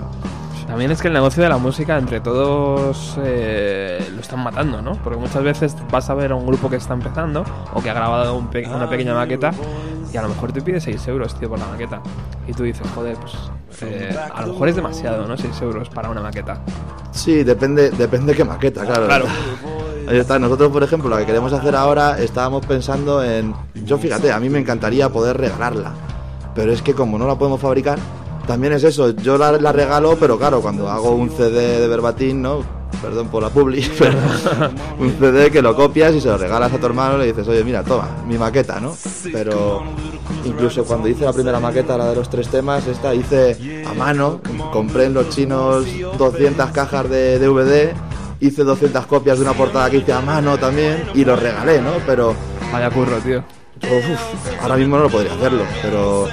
También 0.67 0.89
es 0.89 0.99
que 1.01 1.07
el 1.09 1.13
negocio 1.13 1.43
de 1.43 1.49
la 1.49 1.57
música 1.59 1.95
entre 1.97 2.19
todos 2.21 3.17
eh, 3.23 4.03
lo 4.15 4.19
están 4.19 4.39
matando, 4.43 4.81
¿no? 4.81 4.93
Porque 5.03 5.19
muchas 5.19 5.43
veces 5.43 5.75
vas 5.91 6.09
a 6.09 6.15
ver 6.15 6.31
a 6.31 6.35
un 6.35 6.45
grupo 6.47 6.69
que 6.71 6.75
está 6.77 6.93
empezando 6.95 7.45
o 7.73 7.81
que 7.81 7.89
ha 7.89 7.93
grabado 7.93 8.35
un 8.35 8.47
pe- 8.47 8.67
una 8.67 8.89
pequeña 8.89 9.13
maqueta 9.13 9.51
y 10.11 10.17
a 10.17 10.23
lo 10.23 10.29
mejor 10.29 10.51
te 10.51 10.61
pide 10.61 10.81
6 10.81 11.07
euros, 11.07 11.37
tío, 11.39 11.49
por 11.49 11.59
la 11.59 11.67
maqueta. 11.67 12.01
Y 12.47 12.53
tú 12.53 12.63
dices, 12.63 12.85
joder, 12.95 13.15
pues 13.17 13.33
eh, 13.83 14.17
a 14.33 14.41
lo 14.41 14.53
mejor 14.53 14.69
es 14.69 14.75
demasiado, 14.75 15.27
¿no? 15.27 15.37
6 15.37 15.61
euros 15.61 15.87
para 15.89 16.09
una 16.09 16.21
maqueta. 16.21 16.59
Sí, 17.11 17.43
depende, 17.43 17.91
depende 17.91 18.33
qué 18.33 18.43
maqueta, 18.43 18.85
claro. 18.85 19.05
Claro. 19.05 19.25
Ahí 20.07 20.17
está. 20.17 20.39
Nosotros, 20.39 20.71
por 20.71 20.83
ejemplo, 20.83 21.09
lo 21.09 21.17
que 21.17 21.25
queremos 21.25 21.53
hacer 21.53 21.75
ahora, 21.75 22.19
estábamos 22.19 22.65
pensando 22.65 23.23
en. 23.23 23.53
Yo, 23.85 23.97
fíjate, 23.97 24.31
a 24.31 24.39
mí 24.39 24.49
me 24.49 24.59
encantaría 24.59 25.09
poder 25.09 25.37
regalarla. 25.37 25.93
Pero 26.53 26.71
es 26.71 26.81
que 26.81 26.93
como 26.93 27.17
no 27.17 27.27
la 27.27 27.37
podemos 27.37 27.59
fabricar, 27.59 27.99
también 28.47 28.73
es 28.73 28.83
eso. 28.83 29.11
Yo 29.11 29.37
la, 29.37 29.51
regalo, 29.71 30.17
pero 30.19 30.37
claro, 30.37 30.61
cuando 30.61 30.89
hago 30.89 31.11
un 31.11 31.29
CD 31.29 31.79
de 31.79 31.87
verbatim, 31.87 32.41
¿no? 32.41 32.63
Perdón 33.01 33.27
por 33.27 33.43
la 33.43 33.49
publi, 33.49 33.85
pero 33.99 34.17
un 34.99 35.11
CD 35.19 35.51
que 35.51 35.61
lo 35.61 35.75
copias 35.75 36.15
y 36.15 36.21
se 36.21 36.29
lo 36.29 36.37
regalas 36.37 36.71
a 36.71 36.77
tu 36.77 36.85
hermano 36.85 37.17
y 37.17 37.19
le 37.19 37.25
dices, 37.27 37.47
oye, 37.47 37.63
mira, 37.63 37.83
toma, 37.83 38.07
mi 38.25 38.37
maqueta, 38.37 38.79
¿no? 38.79 38.95
Pero 39.33 39.83
Incluso 40.45 40.85
cuando 40.85 41.07
hice 41.07 41.25
la 41.25 41.33
primera 41.33 41.59
maqueta, 41.59 41.97
la 41.97 42.09
de 42.09 42.15
los 42.15 42.29
tres 42.29 42.47
temas, 42.49 42.85
esta 42.87 43.13
hice 43.15 43.83
a 43.85 43.93
mano, 43.93 44.41
compré 44.71 45.05
en 45.05 45.15
los 45.15 45.29
chinos 45.29 45.85
200 46.17 46.69
cajas 46.71 47.09
de 47.09 47.39
DVD, 47.39 47.93
hice 48.39 48.63
200 48.63 49.05
copias 49.05 49.37
de 49.37 49.43
una 49.43 49.53
portada 49.53 49.89
que 49.89 49.97
hice 49.97 50.13
a 50.13 50.21
mano 50.21 50.57
también 50.57 51.03
y 51.13 51.25
lo 51.25 51.35
regalé, 51.35 51.81
¿no? 51.81 51.93
Pero 52.05 52.35
Vaya 52.71 52.89
curro, 52.89 53.17
tío. 53.19 53.43
Uf, 53.83 54.61
ahora 54.61 54.75
mismo 54.75 54.97
no 54.97 55.03
lo 55.03 55.09
podría 55.09 55.33
hacerlo, 55.33 55.63
pero 55.81 56.27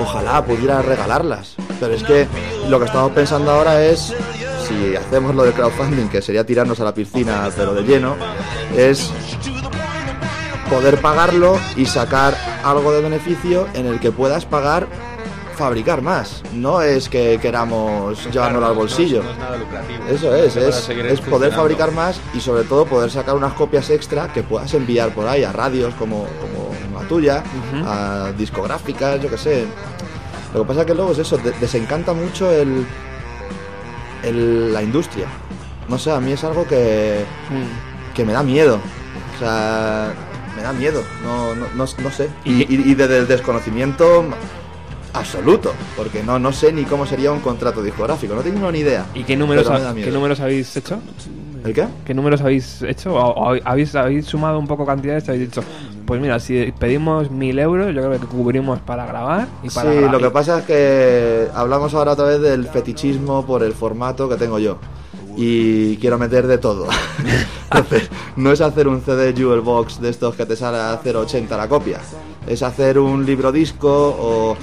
ojalá 0.00 0.44
pudiera 0.44 0.82
regalarlas. 0.82 1.56
Pero 1.80 1.94
es 1.94 2.02
que 2.02 2.26
lo 2.68 2.78
que 2.78 2.86
estamos 2.86 3.12
pensando 3.12 3.50
ahora 3.50 3.84
es, 3.84 4.14
si 4.66 4.96
hacemos 4.96 5.34
lo 5.34 5.44
de 5.44 5.52
crowdfunding, 5.52 6.08
que 6.08 6.22
sería 6.22 6.44
tirarnos 6.44 6.80
a 6.80 6.84
la 6.84 6.94
piscina, 6.94 7.50
pero 7.56 7.74
de 7.74 7.82
lleno, 7.82 8.16
es 8.76 9.10
poder 10.70 11.00
pagarlo 11.00 11.58
y 11.76 11.86
sacar 11.86 12.34
algo 12.64 12.92
de 12.92 13.02
beneficio 13.02 13.66
en 13.74 13.86
el 13.86 14.00
que 14.00 14.10
puedas 14.10 14.44
pagar 14.44 14.86
fabricar 15.58 16.00
más. 16.00 16.42
No 16.54 16.80
es 16.80 17.08
que 17.08 17.38
queramos 17.42 18.24
llevárnoslo 18.32 18.66
al 18.68 18.74
bolsillo. 18.74 19.22
No 19.22 19.30
es 19.30 19.38
nada 19.38 19.56
lucrativo. 19.58 20.04
Eso 20.08 20.34
es, 20.34 20.56
es, 20.56 21.20
poder 21.20 21.52
fabricar 21.52 21.92
más 21.92 22.20
y 22.34 22.40
sobre 22.40 22.64
todo 22.64 22.86
poder 22.86 23.10
sacar 23.10 23.34
unas 23.34 23.52
copias 23.52 23.90
extra 23.90 24.32
que 24.32 24.42
puedas 24.42 24.72
enviar 24.74 25.10
por 25.10 25.26
ahí 25.26 25.44
a 25.44 25.52
radios 25.52 25.92
como, 25.94 26.26
como 26.40 27.00
la 27.00 27.06
tuya, 27.08 27.42
a 27.84 28.32
discográficas, 28.38 29.20
yo 29.20 29.28
que 29.28 29.36
sé. 29.38 29.66
Lo 30.54 30.62
que 30.62 30.68
pasa 30.68 30.80
es 30.80 30.86
que 30.86 30.94
luego 30.94 31.12
es 31.12 31.18
eso, 31.18 31.36
de- 31.36 31.52
desencanta 31.60 32.14
mucho 32.14 32.50
el, 32.50 32.86
el- 34.22 34.72
la 34.72 34.82
industria. 34.82 35.26
No 35.88 35.98
sé, 35.98 36.10
a 36.10 36.20
mí 36.20 36.32
es 36.32 36.44
algo 36.44 36.66
que, 36.66 37.24
que 38.14 38.24
me 38.24 38.32
da 38.32 38.42
miedo. 38.42 38.78
O 39.36 39.38
sea, 39.38 40.12
me 40.56 40.62
da 40.62 40.72
miedo, 40.72 41.02
no, 41.22 41.54
no, 41.54 41.66
no, 41.74 41.84
no 42.02 42.10
sé. 42.10 42.28
Y, 42.44 42.62
y- 42.62 42.90
y 42.90 42.94
desde 42.94 43.18
el 43.18 43.28
desconocimiento 43.28 44.24
absoluto, 45.12 45.72
porque 45.96 46.22
no, 46.22 46.38
no 46.38 46.52
sé 46.52 46.72
ni 46.72 46.84
cómo 46.84 47.06
sería 47.06 47.32
un 47.32 47.40
contrato 47.40 47.82
discográfico, 47.82 48.34
no 48.34 48.40
tengo 48.42 48.70
ni 48.72 48.80
idea. 48.80 49.06
¿Y 49.14 49.24
qué 49.24 49.36
números, 49.36 49.68
ha-. 49.70 49.94
¿qué 49.94 50.10
números 50.10 50.40
habéis 50.40 50.76
hecho? 50.76 50.98
¿El 51.64 51.74
qué? 51.74 51.86
¿Qué 52.06 52.14
números 52.14 52.40
habéis 52.40 52.82
hecho? 52.82 53.14
¿O, 53.14 53.18
o 53.52 53.56
habéis, 53.64 53.94
habéis 53.94 54.26
sumado 54.26 54.58
un 54.58 54.66
poco 54.66 54.86
cantidades? 54.86 55.24
y 55.26 55.30
Habéis 55.30 55.48
dicho, 55.50 55.62
pues 56.06 56.20
mira, 56.20 56.38
si 56.38 56.72
pedimos 56.78 57.30
mil 57.30 57.58
euros, 57.58 57.94
yo 57.94 58.00
creo 58.02 58.12
que 58.20 58.26
cubrimos 58.26 58.78
para 58.80 59.06
grabar 59.06 59.48
y 59.62 59.68
para 59.70 59.90
Sí, 59.90 59.96
grabar. 59.96 60.12
lo 60.12 60.18
que 60.28 60.30
pasa 60.30 60.58
es 60.60 60.64
que 60.64 61.48
hablamos 61.54 61.92
ahora 61.94 62.12
otra 62.12 62.26
vez 62.26 62.40
del 62.40 62.66
fetichismo 62.68 63.44
por 63.44 63.62
el 63.64 63.72
formato 63.72 64.28
que 64.28 64.36
tengo 64.36 64.58
yo. 64.58 64.78
Y 65.36 65.96
quiero 65.98 66.18
meter 66.18 66.46
de 66.46 66.58
todo. 66.58 66.86
Entonces, 67.70 68.08
no 68.36 68.50
es 68.50 68.60
hacer 68.60 68.88
un 68.88 69.02
CD 69.02 69.32
Jewel 69.36 69.60
Box 69.60 70.00
de 70.00 70.08
estos 70.10 70.34
que 70.34 70.46
te 70.46 70.56
sale 70.56 70.78
a 70.78 71.00
0,80 71.00 71.56
la 71.56 71.68
copia. 71.68 72.00
Es 72.46 72.62
hacer 72.62 72.98
un 72.98 73.24
libro 73.26 73.52
disco 73.52 73.88
o... 74.18 74.56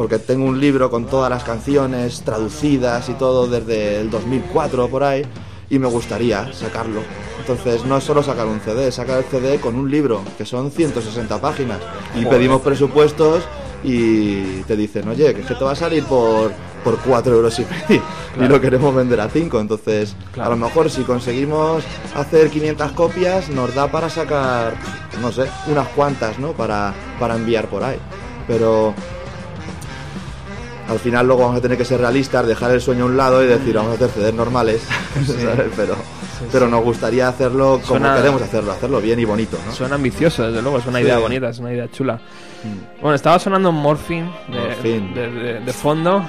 Porque 0.00 0.18
tengo 0.18 0.46
un 0.46 0.58
libro 0.58 0.90
con 0.90 1.04
todas 1.04 1.28
las 1.28 1.44
canciones 1.44 2.22
traducidas 2.22 3.06
y 3.10 3.12
todo 3.12 3.46
desde 3.46 4.00
el 4.00 4.10
2004 4.10 4.88
por 4.88 5.04
ahí. 5.04 5.26
Y 5.68 5.78
me 5.78 5.88
gustaría 5.88 6.50
sacarlo. 6.54 7.02
Entonces, 7.38 7.84
no 7.84 7.98
es 7.98 8.04
solo 8.04 8.22
sacar 8.22 8.46
un 8.46 8.60
CD, 8.60 8.88
es 8.88 8.94
sacar 8.94 9.18
el 9.18 9.24
CD 9.24 9.60
con 9.60 9.74
un 9.74 9.90
libro, 9.90 10.22
que 10.38 10.46
son 10.46 10.70
160 10.70 11.38
páginas. 11.42 11.80
Y 12.14 12.24
Joder. 12.24 12.38
pedimos 12.38 12.62
presupuestos 12.62 13.44
y 13.84 14.62
te 14.62 14.74
dicen, 14.74 15.06
oye, 15.06 15.34
que 15.34 15.42
es 15.42 15.46
que 15.46 15.54
te 15.54 15.64
va 15.64 15.72
a 15.72 15.76
salir 15.76 16.02
por, 16.04 16.50
por 16.82 16.96
4 16.96 17.34
euros 17.34 17.58
y 17.58 17.66
medio 17.66 18.02
y 18.40 18.48
lo 18.48 18.58
queremos 18.58 18.94
vender 18.94 19.20
a 19.20 19.28
5. 19.28 19.60
Entonces, 19.60 20.16
Claro. 20.32 20.52
a 20.52 20.56
lo 20.56 20.64
mejor 20.64 20.88
si 20.88 21.02
conseguimos 21.02 21.84
hacer 22.14 22.48
500 22.48 22.92
copias, 22.92 23.50
nos 23.50 23.74
da 23.74 23.86
para 23.92 24.08
sacar, 24.08 24.72
no 25.20 25.30
sé, 25.30 25.44
unas 25.66 25.88
cuantas, 25.88 26.38
¿no? 26.38 26.52
Para, 26.52 26.94
para 27.18 27.36
enviar 27.36 27.66
por 27.68 27.84
ahí. 27.84 27.98
Pero 28.48 28.94
al 30.90 30.98
final 30.98 31.26
luego 31.26 31.42
vamos 31.42 31.58
a 31.58 31.60
tener 31.60 31.78
que 31.78 31.84
ser 31.84 32.00
realistas, 32.00 32.46
dejar 32.46 32.72
el 32.72 32.80
sueño 32.80 33.04
a 33.04 33.06
un 33.06 33.16
lado 33.16 33.42
y 33.42 33.46
decir, 33.46 33.74
vamos 33.76 33.92
a 33.92 33.94
hacer 33.94 34.10
CDs 34.10 34.34
normales. 34.34 34.82
Pero, 35.76 35.94
pero 36.52 36.68
nos 36.68 36.82
gustaría 36.82 37.28
hacerlo 37.28 37.72
como 37.86 37.98
Suena- 38.00 38.16
queremos 38.16 38.40
hacerlo, 38.40 38.72
hacerlo 38.72 39.00
bien 39.00 39.18
y 39.20 39.24
bonito, 39.26 39.58
¿no? 39.66 39.72
Suena 39.72 39.96
ambicioso, 39.96 40.46
desde 40.46 40.62
luego, 40.62 40.78
es 40.78 40.86
una 40.86 41.00
idea 41.00 41.18
bonita, 41.18 41.50
es 41.50 41.58
una 41.58 41.72
idea 41.72 41.86
chula. 41.90 42.18
Bueno, 43.00 43.14
estaba 43.14 43.38
sonando 43.38 43.70
Morphine 43.72 44.30
de, 44.48 44.58
Morphine. 44.58 45.14
de- 45.14 45.30
de- 45.30 45.60
de 45.60 45.72
fondo. 45.72 46.24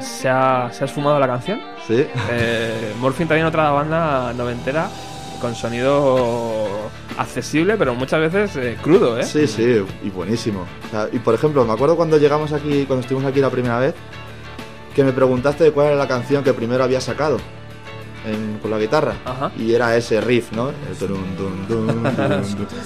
¿Se 0.00 0.28
ha, 0.28 0.70
¿Se 0.72 0.84
ha 0.84 0.86
esfumado 0.86 1.18
la 1.18 1.26
canción? 1.26 1.60
Sí. 1.86 2.06
Eh, 2.30 2.92
Morphine 3.00 3.28
también 3.28 3.46
otra 3.46 3.70
banda 3.70 4.32
noventera 4.32 4.88
con 5.40 5.54
sonido 5.54 6.66
accesible, 7.16 7.76
pero 7.76 7.94
muchas 7.94 8.20
veces 8.20 8.56
eh, 8.56 8.76
crudo, 8.82 9.18
¿eh? 9.18 9.24
Sí, 9.24 9.46
sí, 9.46 9.82
y 10.04 10.10
buenísimo. 10.10 10.64
O 10.86 10.90
sea, 10.90 11.08
y 11.12 11.18
por 11.18 11.34
ejemplo, 11.34 11.64
me 11.64 11.72
acuerdo 11.72 11.96
cuando 11.96 12.16
llegamos 12.18 12.52
aquí, 12.52 12.84
cuando 12.86 13.02
estuvimos 13.02 13.28
aquí 13.30 13.40
la 13.40 13.50
primera 13.50 13.78
vez, 13.78 13.94
que 14.94 15.04
me 15.04 15.12
preguntaste 15.12 15.64
de 15.64 15.72
cuál 15.72 15.88
era 15.88 15.96
la 15.96 16.08
canción 16.08 16.42
que 16.44 16.52
primero 16.52 16.82
había 16.84 17.00
sacado 17.00 17.38
en- 18.26 18.58
con 18.60 18.70
la 18.70 18.78
guitarra. 18.78 19.14
Ajá. 19.24 19.52
Y 19.56 19.72
era 19.72 19.96
ese 19.96 20.20
riff, 20.20 20.52
¿no? 20.52 20.70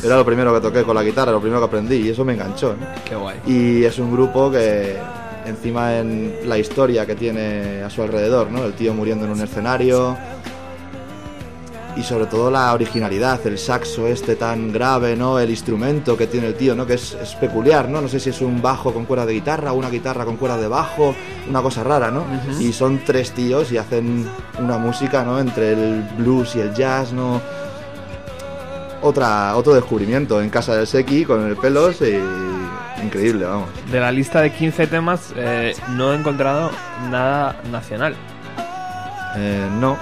Era 0.05 0.17
lo 0.17 0.25
primero 0.25 0.53
que 0.55 0.61
toqué 0.61 0.83
con 0.83 0.95
la 0.95 1.03
guitarra, 1.03 1.33
lo 1.33 1.41
primero 1.41 1.61
que 1.61 1.67
aprendí, 1.67 1.97
y 1.97 2.09
eso 2.11 2.25
me 2.25 2.35
enganchó. 2.35 2.75
¿no? 2.79 2.87
Qué 3.09 3.15
guay. 3.17 3.37
Y 3.47 3.85
es 3.85 3.99
un 3.99 4.13
grupo 4.13 4.51
que, 4.51 4.97
encima 5.47 5.99
en 5.99 6.37
la 6.45 6.59
historia 6.59 7.05
que 7.07 7.15
tiene 7.15 7.83
a 7.83 7.91
su 7.91 8.03
alrededor, 8.03 8.51
¿no? 8.51 8.65
El 8.65 8.75
tío 8.75 8.95
muriendo 8.95 9.25
en 9.25 9.33
un 9.33 9.41
escenario. 9.41 10.17
Y 11.95 12.03
sobre 12.03 12.27
todo 12.27 12.51
la 12.51 12.73
originalidad, 12.73 13.47
el 13.47 13.59
saxo 13.59 14.07
este 14.07 14.35
tan 14.35 14.73
grave, 14.73 15.15
¿no? 15.15 15.39
El 15.39 15.51
instrumento 15.51 16.17
que 16.17 16.27
tiene 16.27 16.47
el 16.47 16.55
tío, 16.55 16.75
¿no? 16.75 16.87
Que 16.87 16.95
es, 16.95 17.13
es 17.15 17.35
peculiar, 17.35 17.89
¿no? 17.89 18.01
No 18.01 18.09
sé 18.09 18.19
si 18.19 18.31
es 18.31 18.41
un 18.41 18.63
bajo 18.63 18.95
con 18.95 19.05
cuerda 19.05 19.27
de 19.27 19.35
guitarra, 19.35 19.73
una 19.73 19.91
guitarra 19.91 20.25
con 20.25 20.37
cuerda 20.39 20.57
de 20.57 20.69
bajo, 20.69 21.15
una 21.49 21.61
cosa 21.61 21.85
rara, 21.85 22.11
¿no? 22.11 22.25
Y 22.59 22.73
son 22.73 23.01
tres 23.05 23.33
tíos 23.33 23.73
y 23.73 23.77
hacen 23.77 24.27
una 24.59 24.79
música, 24.79 25.23
¿no? 25.23 25.39
Entre 25.39 25.73
el 25.73 26.03
blues 26.17 26.57
y 26.57 26.61
el 26.61 26.73
jazz, 26.73 27.13
¿no? 27.13 27.43
Otra, 29.03 29.57
otro 29.57 29.75
descubrimiento 29.75 30.41
en 30.41 30.49
casa 30.49 30.77
del 30.77 30.87
Seki 30.87 31.25
con 31.25 31.47
el 31.47 31.57
pelos 31.57 32.01
y 32.01 32.17
increíble, 33.05 33.45
vamos. 33.45 33.69
De 33.91 34.01
la 34.01 34.13
lista 34.13 34.41
de 34.41 34.53
15 34.53 34.87
temas 34.87 35.33
eh, 35.37 35.75
no 35.91 36.13
he 36.13 36.17
encontrado 36.17 36.71
nada 37.11 37.61
nacional. 37.71 38.15
Eh, 39.37 39.69
no. 39.81 39.97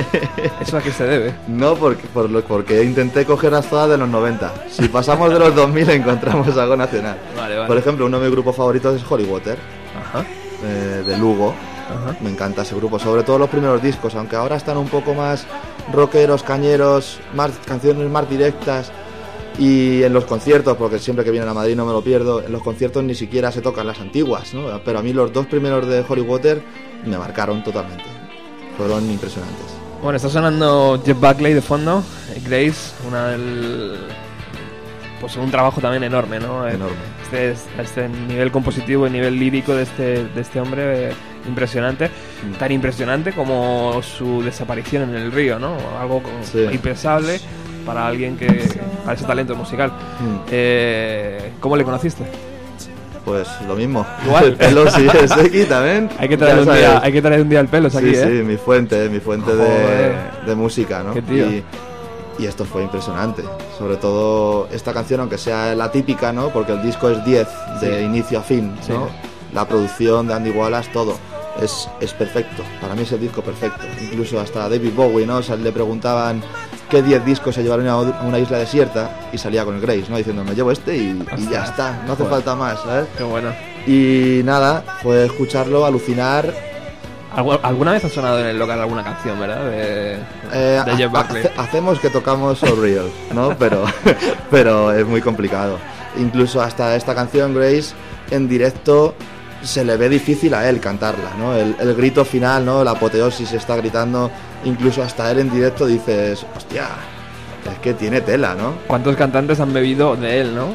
¿Eso 0.60 0.76
a 0.78 0.82
qué 0.82 0.90
se 0.90 1.04
debe? 1.04 1.34
No, 1.46 1.74
porque, 1.74 2.06
por 2.08 2.28
lo, 2.28 2.42
porque 2.42 2.82
intenté 2.82 3.24
coger 3.24 3.52
las 3.52 3.66
todas 3.70 3.88
de 3.90 3.96
los 3.98 4.08
90. 4.08 4.52
Si 4.68 4.88
pasamos 4.88 5.32
de 5.32 5.38
los 5.38 5.54
2000 5.56 5.90
encontramos 5.90 6.56
algo 6.56 6.76
nacional. 6.76 7.16
Vale, 7.36 7.54
vale. 7.56 7.68
Por 7.68 7.76
ejemplo, 7.78 8.06
uno 8.06 8.18
de 8.18 8.24
mis 8.26 8.32
grupos 8.34 8.56
favoritos 8.56 9.00
es 9.00 9.10
Holy 9.10 9.24
Water, 9.24 9.56
Ajá. 9.98 10.24
eh, 10.64 11.02
de 11.06 11.16
Lugo. 11.18 11.54
Ajá. 11.84 12.16
Me 12.20 12.30
encanta 12.30 12.62
ese 12.62 12.74
grupo, 12.74 12.98
sobre 12.98 13.22
todo 13.22 13.38
los 13.38 13.48
primeros 13.50 13.80
discos, 13.82 14.14
aunque 14.14 14.36
ahora 14.36 14.56
están 14.56 14.76
un 14.78 14.88
poco 14.88 15.14
más 15.14 15.46
rockeros, 15.92 16.42
cañeros, 16.42 17.20
más 17.34 17.52
canciones 17.66 18.10
más 18.10 18.28
directas. 18.28 18.90
Y 19.56 20.02
en 20.02 20.12
los 20.12 20.24
conciertos, 20.24 20.76
porque 20.76 20.98
siempre 20.98 21.24
que 21.24 21.30
vienen 21.30 21.48
a 21.48 21.54
Madrid 21.54 21.76
no 21.76 21.86
me 21.86 21.92
lo 21.92 22.02
pierdo, 22.02 22.42
en 22.42 22.50
los 22.50 22.60
conciertos 22.60 23.04
ni 23.04 23.14
siquiera 23.14 23.52
se 23.52 23.60
tocan 23.60 23.86
las 23.86 24.00
antiguas, 24.00 24.52
¿no? 24.52 24.80
Pero 24.84 24.98
a 24.98 25.02
mí 25.02 25.12
los 25.12 25.32
dos 25.32 25.46
primeros 25.46 25.86
de 25.86 26.04
Holy 26.08 26.22
Water 26.22 26.60
me 27.06 27.16
marcaron 27.16 27.62
totalmente. 27.62 28.02
Fueron 28.76 29.08
impresionantes. 29.10 29.66
Bueno, 30.02 30.16
está 30.16 30.28
sonando 30.28 31.00
Jeff 31.04 31.18
Buckley 31.18 31.54
de 31.54 31.62
fondo, 31.62 32.02
eh, 32.34 32.40
Grace, 32.44 32.92
una 33.06 33.28
del... 33.28 33.96
Pues 35.20 35.36
un 35.36 35.50
trabajo 35.50 35.80
también 35.80 36.02
enorme, 36.04 36.38
¿no? 36.38 36.66
Eh, 36.68 36.74
Enorme. 36.74 36.96
Este, 37.22 37.54
este 37.80 38.08
nivel 38.08 38.50
compositivo 38.52 39.06
y 39.06 39.10
nivel 39.10 39.38
lírico 39.38 39.74
de 39.74 39.84
este, 39.84 40.24
de 40.26 40.40
este 40.40 40.60
hombre, 40.60 41.08
eh, 41.10 41.12
impresionante. 41.48 42.08
Mm. 42.08 42.52
Tan 42.58 42.72
impresionante 42.72 43.32
como 43.32 44.02
su 44.02 44.42
desaparición 44.42 45.04
en 45.04 45.14
el 45.14 45.32
río, 45.32 45.58
¿no? 45.58 45.76
Algo 45.98 46.20
Sí. 46.42 46.66
impensable 46.70 47.40
para 47.86 48.06
alguien 48.06 48.36
que... 48.36 48.46
para 49.04 49.14
ese 49.14 49.24
talento 49.24 49.54
musical. 49.54 49.90
Mm. 49.90 50.36
Eh, 50.50 51.52
¿Cómo 51.60 51.76
le 51.76 51.84
conociste? 51.84 52.24
Pues 53.24 53.48
lo 53.66 53.74
mismo. 53.74 54.06
Igual. 54.26 54.44
El 54.44 54.56
pelo 54.56 54.90
sí 54.90 55.06
es 55.22 55.32
aquí 55.32 55.64
también. 55.64 56.10
Hay 56.18 56.28
que 56.28 56.36
traer, 56.36 56.58
un 56.58 56.64
sabes. 56.66 56.80
día, 56.80 57.00
hay 57.02 57.12
que 57.12 57.22
traer 57.22 57.40
un 57.40 57.48
día 57.48 57.60
el 57.60 57.68
pelo 57.68 57.88
Sí, 57.90 57.96
aquí, 57.98 58.14
sí, 58.14 58.20
¿eh? 58.22 58.42
mi 58.44 58.56
fuente, 58.56 59.08
mi 59.08 59.20
fuente 59.20 59.52
de, 59.54 60.54
música, 60.54 61.02
¿no? 61.02 61.14
Qué 61.14 61.22
tío. 61.22 61.46
Y, 61.50 61.64
y 62.38 62.46
esto 62.46 62.64
fue 62.64 62.82
impresionante. 62.82 63.42
Sobre 63.78 63.96
todo 63.96 64.68
esta 64.72 64.92
canción, 64.92 65.20
aunque 65.20 65.38
sea 65.38 65.74
la 65.74 65.90
típica, 65.90 66.32
¿no? 66.32 66.48
Porque 66.50 66.72
el 66.72 66.82
disco 66.82 67.08
es 67.10 67.24
10 67.24 67.46
de 67.80 67.98
Sí. 67.98 68.04
inicio 68.04 68.38
a 68.40 68.42
fin. 68.42 68.74
¿no? 68.88 69.08
La 69.54 69.66
producción 69.66 70.26
de 70.28 70.34
Andy 70.34 70.50
Wallace, 70.50 70.90
todo. 70.92 71.16
Es, 71.62 71.88
es 72.00 72.12
perfecto. 72.12 72.62
Para 72.80 72.94
mí 72.94 73.02
es 73.02 73.12
el 73.12 73.20
disco 73.20 73.40
perfecto. 73.40 73.84
Incluso 74.02 74.40
hasta 74.40 74.68
David 74.68 74.92
Bowie, 74.94 75.24
¿no? 75.26 75.36
O 75.36 75.42
sea, 75.42 75.54
le 75.56 75.70
preguntaban 75.72 76.42
qué 76.90 77.02
10 77.02 77.24
discos 77.24 77.54
se 77.54 77.62
llevaron 77.62 77.86
a 77.88 77.96
una 77.98 78.38
isla 78.38 78.58
desierta 78.58 79.28
y 79.32 79.38
salía 79.38 79.64
con 79.64 79.74
el 79.76 79.80
Grace, 79.80 80.04
¿no? 80.08 80.16
Diciendo, 80.16 80.44
me 80.44 80.54
llevo 80.54 80.70
este 80.70 80.96
y, 80.96 81.24
y 81.38 81.48
ya 81.50 81.64
está. 81.64 82.02
No 82.06 82.12
hace 82.14 82.24
falta 82.24 82.54
más, 82.54 82.80
¿sabes? 82.80 83.06
Qué 83.16 83.24
bueno. 83.24 83.50
Y 83.86 84.40
nada, 84.44 84.82
fue 85.02 85.24
escucharlo, 85.26 85.84
alucinar. 85.84 86.52
¿Algu- 87.36 87.58
¿Alguna 87.62 87.92
vez 87.92 88.04
ha 88.04 88.08
sonado 88.08 88.38
en 88.40 88.46
el 88.46 88.58
local 88.58 88.80
alguna 88.80 89.02
canción, 89.02 89.38
verdad? 89.40 89.64
De, 89.68 90.18
Eh, 90.52 90.82
de 90.86 90.96
Jeff 90.96 91.10
Buckley. 91.10 91.44
hace- 91.46 91.52
hacemos 91.60 91.98
que 91.98 92.08
tocamos 92.10 92.58
So 92.58 92.76
Real, 92.76 93.10
¿no? 93.34 93.48
Pero, 93.58 93.84
pero 94.50 94.92
es 94.92 95.04
muy 95.06 95.20
complicado. 95.20 95.78
Incluso 96.16 96.60
hasta 96.62 96.94
esta 96.94 97.12
canción, 97.14 97.52
Grace, 97.54 97.92
en 98.30 98.48
directo 98.48 99.14
se 99.62 99.84
le 99.84 99.96
ve 99.96 100.08
difícil 100.08 100.54
a 100.54 100.68
él 100.68 100.78
cantarla, 100.78 101.30
¿no? 101.38 101.56
El, 101.56 101.74
el 101.80 101.94
grito 101.94 102.24
final, 102.24 102.64
¿no? 102.64 102.84
La 102.84 102.92
apoteosis 102.92 103.52
está 103.52 103.74
gritando, 103.76 104.30
incluso 104.64 105.02
hasta 105.02 105.30
él 105.30 105.40
en 105.40 105.50
directo 105.50 105.86
dices, 105.86 106.44
hostia, 106.56 106.88
es 107.70 107.78
que 107.78 107.94
tiene 107.94 108.20
tela, 108.20 108.54
¿no? 108.54 108.74
¿Cuántos 108.86 109.16
cantantes 109.16 109.60
han 109.60 109.72
bebido 109.72 110.16
de 110.16 110.40
él, 110.40 110.54
no? 110.54 110.68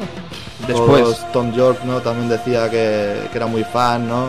Después. 0.66 1.02
Todos, 1.02 1.32
Tom 1.32 1.52
York, 1.52 1.80
¿no? 1.84 2.00
También 2.00 2.28
decía 2.28 2.68
que, 2.70 3.28
que 3.30 3.36
era 3.36 3.46
muy 3.46 3.64
fan, 3.64 4.08
¿no? 4.08 4.26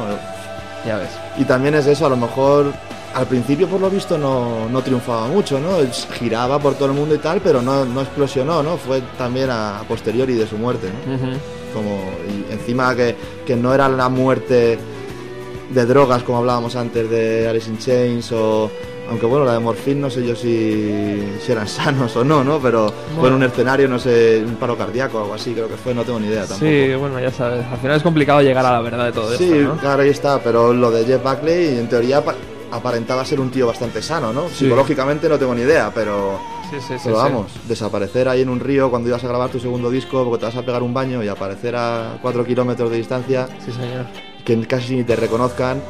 Ya 0.86 0.98
ves. 0.98 1.10
Y 1.38 1.44
también 1.44 1.76
es 1.76 1.86
eso, 1.88 2.06
a 2.06 2.10
lo 2.10 2.18
mejor 2.18 2.72
al 3.14 3.26
principio 3.28 3.68
por 3.68 3.82
lo 3.82 3.90
visto 3.90 4.18
no, 4.18 4.70
no 4.70 4.82
triunfaba 4.82 5.28
mucho, 5.28 5.60
¿no? 5.60 5.78
Giraba 6.14 6.60
por 6.60 6.76
todo 6.76 6.86
el 6.86 6.94
mundo 6.94 7.14
y 7.16 7.18
tal, 7.18 7.42
pero 7.42 7.62
no, 7.62 7.84
no 7.86 8.02
explosionó, 8.02 8.64
¿no? 8.64 8.78
Fue 8.78 9.02
también 9.18 9.50
a, 9.50 9.80
a 9.80 9.84
posteriori 9.84 10.36
de 10.36 10.48
su 10.48 10.58
muerte, 10.58 10.88
¿no? 10.88 11.18
Como, 11.74 12.00
y 12.28 12.52
encima 12.54 12.96
que, 12.96 13.16
que 13.46 13.56
no 13.56 13.74
era 13.74 13.88
la 13.90 14.10
muerte 14.10 14.78
de 15.74 15.86
drogas 15.86 16.24
como 16.24 16.40
hablábamos 16.40 16.76
antes 16.76 17.10
de 17.10 17.48
Alice 17.48 17.70
in 17.70 17.78
Chains 17.78 18.32
o... 18.32 18.70
Aunque 19.10 19.26
bueno, 19.26 19.44
la 19.44 19.54
de 19.54 19.60
Morphine 19.60 20.00
no 20.00 20.10
sé 20.10 20.26
yo 20.26 20.36
si, 20.36 21.22
si 21.46 21.52
eran 21.52 21.68
sanos 21.68 22.16
o 22.16 22.24
no, 22.24 22.44
¿no? 22.46 22.60
Pero 22.60 22.88
fue 22.88 23.14
en 23.16 23.20
Bueno. 23.20 23.36
un 23.38 23.44
escenario, 23.44 23.88
no 23.90 24.00
sé, 24.00 24.42
un 24.46 24.56
paro 24.56 24.78
cardíaco 24.78 25.18
o 25.18 25.22
algo 25.24 25.34
así, 25.34 25.54
creo 25.54 25.68
que 25.68 25.76
fue, 25.76 25.94
no 25.94 26.04
tengo 26.04 26.20
ni 26.20 26.28
idea 26.28 26.42
tampoco. 26.46 26.60
Sí, 26.66 26.94
bueno, 26.96 27.20
ya 27.20 27.32
sabes. 27.32 27.66
Al 27.66 27.78
final 27.80 27.98
es 27.98 28.04
complicado 28.04 28.42
llegar 28.42 28.66
a 28.66 28.72
la 28.72 28.82
verdad 28.82 29.06
de 29.06 29.12
todo 29.12 29.36
Sí, 29.36 29.52
esto, 29.52 29.74
¿no? 29.76 29.78
claro, 29.78 30.04
ahí 30.04 30.10
está, 30.10 30.40
pero 30.42 30.74
lo 30.74 30.92
de 30.92 31.04
Jeff 31.06 31.22
Buckley 31.22 31.78
en 31.80 31.90
teoría 31.90 32.20
apa- 32.20 32.36
aparentaba 32.72 33.26
ser 33.26 33.42
un 33.42 33.52
tío 33.52 33.68
bastante 33.68 34.02
sano, 34.02 34.32
¿no? 34.32 34.48
Sí. 34.48 34.60
Psicológicamente 34.66 35.28
no 35.28 35.38
tengo 35.38 35.54
ni 35.56 35.62
idea, 35.64 35.92
pero, 35.94 36.40
Sí, 36.70 36.78
sí, 36.80 36.94
sí. 36.94 37.02
pero 37.04 37.18
sí. 37.18 37.22
vamos, 37.22 37.52
desaparecer 37.68 38.30
ahí 38.30 38.44
en 38.44 38.50
un 38.50 38.62
río 38.62 38.90
cuando 38.90 39.10
ibas 39.10 39.24
a 39.26 39.28
grabar 39.28 39.50
tu 39.50 39.60
segundo 39.60 39.90
disco 39.90 40.24
porque 40.24 40.40
te 40.40 40.46
vas 40.46 40.56
a 40.56 40.62
pegar 40.62 40.82
un 40.84 40.94
baño 40.94 41.22
y 41.22 41.28
aparecer 41.28 41.76
a 41.76 42.18
4 42.22 42.46
kilómetros 42.46 42.90
de 42.90 42.96
distancia, 42.96 43.50
Sí, 43.66 43.74
señor. 43.74 44.06
que 44.46 44.58
casi 44.68 44.96
ni 44.96 45.04
te 45.04 45.18
reconozcan, 45.18 45.82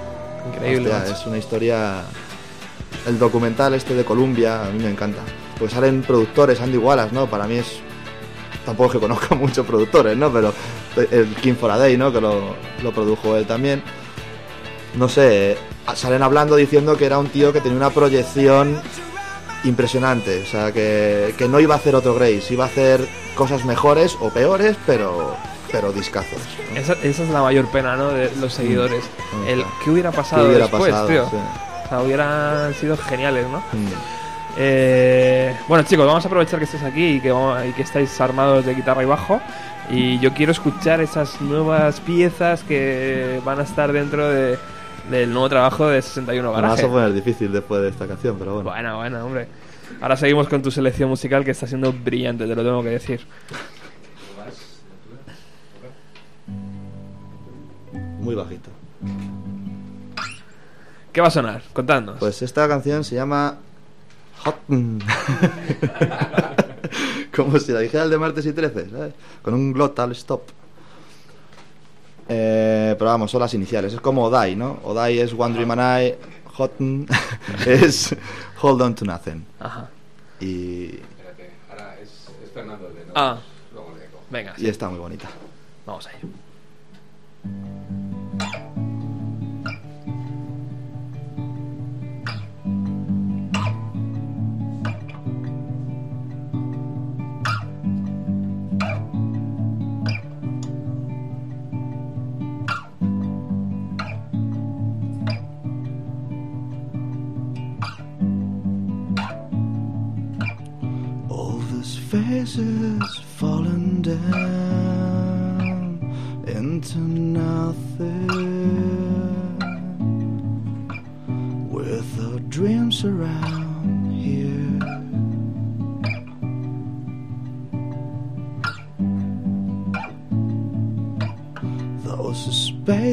Increíble. 0.55 0.91
hostia, 0.91 1.13
es 1.13 1.27
una 1.27 1.37
historia... 1.37 2.01
El 3.07 3.17
documental 3.17 3.73
este 3.73 3.95
de 3.95 4.03
Columbia, 4.05 4.65
a 4.65 4.69
mí 4.69 4.83
me 4.83 4.89
encanta. 4.89 5.21
Porque 5.57 5.73
salen 5.73 6.01
productores, 6.01 6.59
Andy 6.61 6.77
Wallace, 6.77 7.13
¿no? 7.13 7.27
Para 7.27 7.47
mí 7.47 7.55
es... 7.55 7.79
Tampoco 8.65 8.89
es 8.89 8.93
que 8.93 8.99
conozca 8.99 9.35
muchos 9.35 9.65
productores, 9.65 10.15
¿no? 10.17 10.31
Pero 10.31 10.53
el 11.09 11.33
King 11.35 11.55
for 11.55 11.71
a 11.71 11.77
Day, 11.77 11.97
¿no? 11.97 12.11
Que 12.11 12.21
lo, 12.21 12.55
lo 12.83 12.91
produjo 12.91 13.35
él 13.35 13.45
también. 13.45 13.81
No 14.95 15.07
sé, 15.07 15.57
salen 15.95 16.21
hablando 16.21 16.55
diciendo 16.55 16.97
que 16.97 17.05
era 17.05 17.17
un 17.17 17.29
tío 17.29 17.53
que 17.53 17.61
tenía 17.61 17.77
una 17.77 17.89
proyección 17.91 18.81
impresionante. 19.63 20.41
O 20.41 20.45
sea, 20.45 20.71
que, 20.71 21.33
que 21.37 21.47
no 21.47 21.59
iba 21.59 21.75
a 21.75 21.77
hacer 21.77 21.95
otro 21.95 22.13
Grace, 22.13 22.53
iba 22.53 22.65
a 22.65 22.67
hacer 22.67 23.07
cosas 23.35 23.65
mejores 23.65 24.17
o 24.19 24.29
peores, 24.29 24.75
pero, 24.85 25.35
pero 25.71 25.91
discazos. 25.91 26.39
¿no? 26.73 26.79
Esa, 26.79 26.93
esa 27.03 27.23
es 27.23 27.29
la 27.29 27.41
mayor 27.41 27.69
pena, 27.71 27.95
¿no? 27.95 28.09
De 28.09 28.31
los 28.39 28.53
seguidores. 28.53 29.03
Mm. 29.43 29.47
El 29.47 29.65
¿qué 29.83 29.91
hubiera 29.91 30.11
pasado 30.11 30.43
¿Qué 30.43 30.49
hubiera 30.49 30.65
después, 30.67 30.91
pasado? 30.91 31.07
tío? 31.07 31.29
Sí. 31.29 31.37
Sea, 31.91 31.99
hubieran 32.01 32.73
sido 32.73 32.95
geniales, 32.95 33.45
¿no? 33.49 33.57
Mm. 33.59 33.87
Eh, 34.57 35.53
bueno, 35.67 35.83
chicos, 35.83 36.07
vamos 36.07 36.23
a 36.23 36.27
aprovechar 36.29 36.57
que 36.57 36.63
estés 36.63 36.83
aquí 36.83 37.15
y 37.15 37.19
que, 37.19 37.31
vamos- 37.33 37.65
y 37.65 37.73
que 37.73 37.81
estáis 37.81 38.19
armados 38.21 38.65
de 38.65 38.73
guitarra 38.75 39.03
y 39.03 39.05
bajo. 39.07 39.41
Y 39.89 40.17
yo 40.19 40.33
quiero 40.33 40.53
escuchar 40.53 41.01
esas 41.01 41.41
nuevas 41.41 41.99
piezas 41.99 42.63
que 42.63 43.41
van 43.43 43.59
a 43.59 43.63
estar 43.63 43.91
dentro 43.91 44.25
de, 44.29 44.57
del 45.09 45.31
nuevo 45.33 45.49
trabajo 45.49 45.87
de 45.89 46.01
61 46.01 46.47
Me 46.49 46.55
la 46.55 46.61
vas 46.61 46.77
Garaje. 46.77 46.85
a 46.87 46.89
poner 46.89 47.11
difícil 47.13 47.51
después 47.51 47.81
de 47.81 47.89
esta 47.89 48.07
canción, 48.07 48.37
pero 48.39 48.53
bueno. 48.55 48.69
Bueno, 48.69 48.95
bueno, 48.97 49.25
hombre. 49.25 49.47
Ahora 49.99 50.15
seguimos 50.15 50.47
con 50.47 50.61
tu 50.61 50.71
selección 50.71 51.09
musical 51.09 51.43
que 51.43 51.51
está 51.51 51.67
siendo 51.67 51.91
brillante, 51.91 52.47
te 52.47 52.55
lo 52.55 52.63
tengo 52.63 52.81
que 52.83 52.89
decir. 52.91 53.19
Muy 58.19 58.35
bajito. 58.35 58.69
¿Qué 61.11 61.19
va 61.21 61.27
a 61.27 61.31
sonar? 61.31 61.61
Contadnos. 61.73 62.17
Pues 62.19 62.41
esta 62.41 62.67
canción 62.67 63.03
se 63.03 63.15
llama 63.15 63.57
Hot. 64.43 64.55
Como 67.35 67.59
si 67.59 67.71
la 67.71 67.81
dijera 67.81 68.05
el 68.05 68.09
de 68.09 68.17
martes 68.17 68.45
y 68.45 68.53
13, 68.53 68.89
¿sabes? 68.89 69.13
Con 69.41 69.53
un 69.53 69.73
glottal 69.73 70.11
stop. 70.13 70.43
Eh, 72.29 72.95
pero 72.97 73.09
vamos, 73.11 73.29
son 73.29 73.41
las 73.41 73.53
iniciales. 73.53 73.93
Es 73.93 73.99
como 73.99 74.23
Odai, 74.23 74.55
¿no? 74.55 74.79
Odai 74.83 75.19
es 75.19 75.33
One 75.37 75.53
Dream 75.53 75.71
and 75.71 75.81
I. 75.81 76.15
Hot 76.53 76.71
es 77.65 78.15
Hold 78.61 78.81
On 78.81 78.95
to 78.95 79.05
Nothing. 79.05 79.45
Ajá. 79.59 79.89
Y, 80.39 80.85
Espérate, 80.85 81.51
ahora 81.69 81.97
es, 82.01 82.29
es 82.43 82.51
Fernando 82.53 82.87
el 82.87 82.95
de 82.95 83.05
no. 83.05 83.11
Ah. 83.15 83.37
Luego 83.73 83.93
le 83.97 84.05
cojo. 84.05 84.23
Venga, 84.29 84.53
y 84.57 84.67
está 84.67 84.89
muy 84.89 84.99
bonita. 84.99 85.29
vamos 85.85 86.07
a 86.07 86.11
ello. 86.11 86.29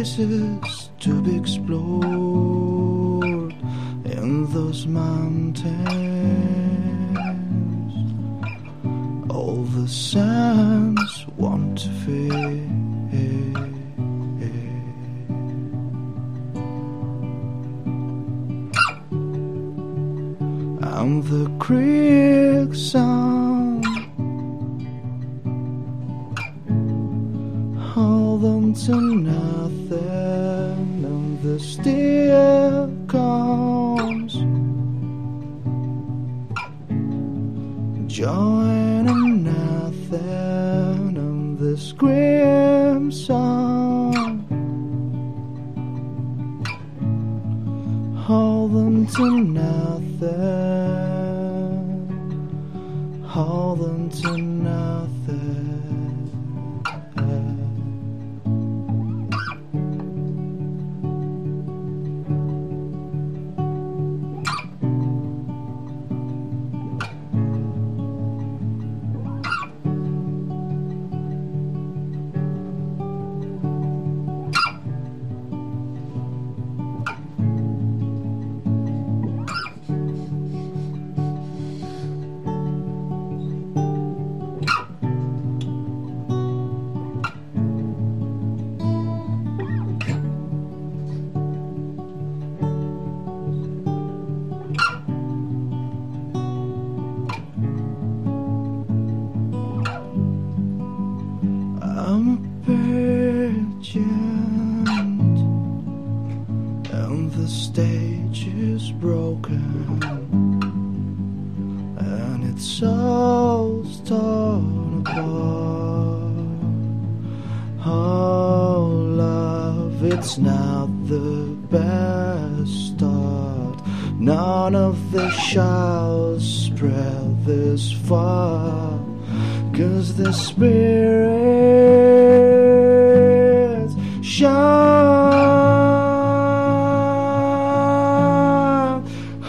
Spaces 0.05 0.91
to 1.01 1.21
be 1.23 1.37
explored 1.37 2.03
in 4.05 4.47
those 4.53 4.87
mountains. 4.87 6.08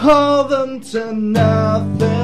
Hold 0.10 0.50
them 0.50 0.80
to 0.80 1.14
nothing. 1.14 2.19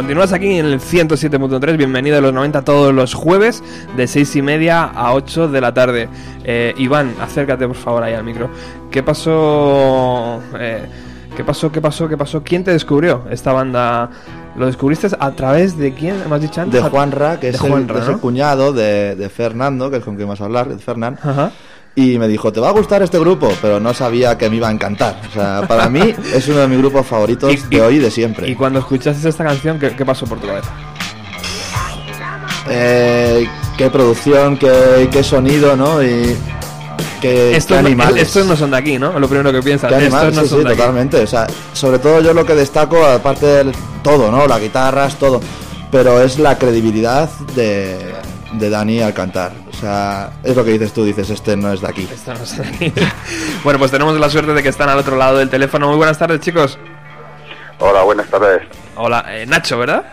Continúas 0.00 0.32
aquí 0.32 0.56
en 0.56 0.64
el 0.64 0.80
107.3. 0.80 1.76
Bienvenido 1.76 2.16
a 2.16 2.22
los 2.22 2.32
90 2.32 2.62
todos 2.62 2.94
los 2.94 3.12
jueves 3.12 3.62
de 3.98 4.06
6 4.06 4.36
y 4.36 4.40
media 4.40 4.84
a 4.84 5.12
8 5.12 5.48
de 5.48 5.60
la 5.60 5.74
tarde. 5.74 6.08
Eh, 6.42 6.72
Iván, 6.78 7.14
acércate 7.20 7.66
por 7.66 7.76
favor 7.76 8.02
ahí 8.02 8.14
al 8.14 8.24
micro. 8.24 8.48
¿Qué 8.90 9.02
pasó? 9.02 10.40
Eh, 10.58 10.86
¿Qué 11.36 11.44
pasó? 11.44 11.70
¿Qué 11.70 11.82
pasó? 11.82 12.08
¿Qué 12.08 12.16
pasó? 12.16 12.42
¿Quién 12.42 12.64
te 12.64 12.70
descubrió 12.70 13.26
esta 13.30 13.52
banda? 13.52 14.08
¿Lo 14.56 14.64
descubriste 14.64 15.08
a 15.18 15.32
través 15.32 15.76
de 15.76 15.92
quién? 15.92 16.16
¿Me 16.30 16.36
has 16.36 16.40
dicho 16.40 16.62
antes? 16.62 16.82
De 16.82 16.88
Juanra, 16.88 17.38
que 17.38 17.52
De 17.52 17.58
es, 17.58 17.62
el, 18.08 18.18
cuñado 18.20 18.72
de, 18.72 19.16
de 19.16 19.28
Fernando, 19.28 19.90
que 19.90 19.98
es 19.98 20.02
con 20.02 20.16
quien 20.16 20.28
vas 20.28 20.40
a 20.40 20.46
hablar, 20.46 20.70
de 20.70 20.78
Fernán. 20.78 21.18
Ajá. 21.22 21.52
Y 21.96 22.18
me 22.18 22.28
dijo, 22.28 22.52
te 22.52 22.60
va 22.60 22.68
a 22.68 22.72
gustar 22.72 23.02
este 23.02 23.18
grupo, 23.18 23.52
pero 23.60 23.80
no 23.80 23.92
sabía 23.92 24.38
que 24.38 24.48
me 24.48 24.56
iba 24.56 24.68
a 24.68 24.70
encantar. 24.70 25.20
O 25.28 25.32
sea, 25.34 25.62
para 25.66 25.88
mí 25.88 26.14
es 26.34 26.48
uno 26.48 26.58
de 26.60 26.68
mis 26.68 26.78
grupos 26.78 27.06
favoritos 27.06 27.52
Y- 27.52 27.56
de 27.74 27.82
hoy 27.82 27.96
y 27.96 27.98
de 27.98 28.10
siempre. 28.10 28.48
Y 28.48 28.54
cuando 28.54 28.78
escuchaste 28.78 29.28
esta 29.28 29.44
canción, 29.44 29.78
¿qué, 29.78 29.94
qué 29.96 30.04
pasó 30.04 30.24
por 30.26 30.38
tu 30.38 30.46
cabeza? 30.46 30.70
Eh, 32.68 33.48
qué 33.76 33.90
producción, 33.90 34.56
qué, 34.56 35.08
qué 35.10 35.22
sonido, 35.24 35.76
¿no? 35.76 36.02
Y 36.02 36.36
qué, 37.20 37.56
Estos, 37.56 37.78
animales. 37.78 38.22
estos 38.28 38.46
no 38.46 38.56
son 38.56 38.70
de 38.70 38.76
aquí, 38.76 38.98
¿no? 38.98 39.18
Lo 39.18 39.28
primero 39.28 39.50
que 39.52 39.62
piensas. 39.62 39.88
Qué 39.88 39.96
animales, 39.96 40.28
estos 40.36 40.36
no 40.36 40.42
sí, 40.44 40.48
son 40.50 40.58
sí, 40.60 40.64
de 40.64 40.70
aquí. 40.70 40.78
totalmente. 40.78 41.22
O 41.22 41.26
sea, 41.26 41.46
sobre 41.72 41.98
todo 41.98 42.20
yo 42.20 42.32
lo 42.32 42.44
que 42.46 42.54
destaco, 42.54 43.04
aparte 43.04 43.46
de 43.64 43.72
todo, 44.02 44.30
¿no? 44.30 44.46
Las 44.46 44.60
guitarras, 44.60 45.16
todo. 45.16 45.40
Pero 45.90 46.20
es 46.22 46.38
la 46.38 46.56
credibilidad 46.56 47.28
de, 47.56 48.14
de 48.52 48.70
Dani 48.70 49.00
al 49.00 49.12
cantar. 49.14 49.52
O 49.80 49.82
sea, 49.82 50.30
es 50.44 50.54
lo 50.54 50.62
que 50.62 50.72
dices 50.72 50.92
tú, 50.92 51.04
dices, 51.06 51.30
este 51.30 51.56
no 51.56 51.72
es 51.72 51.80
de 51.80 51.88
aquí. 51.88 52.06
Esto 52.12 52.34
no 52.34 52.42
es 52.42 52.58
de 52.58 52.66
aquí. 52.66 52.92
bueno, 53.64 53.78
pues 53.78 53.90
tenemos 53.90 54.18
la 54.20 54.28
suerte 54.28 54.52
de 54.52 54.62
que 54.62 54.68
están 54.68 54.90
al 54.90 54.98
otro 54.98 55.16
lado 55.16 55.38
del 55.38 55.48
teléfono. 55.48 55.88
Muy 55.88 55.96
buenas 55.96 56.18
tardes, 56.18 56.40
chicos. 56.40 56.78
Hola, 57.78 58.02
buenas 58.02 58.28
tardes. 58.28 58.60
Hola, 58.96 59.24
eh, 59.28 59.46
Nacho, 59.46 59.78
¿verdad? 59.78 60.04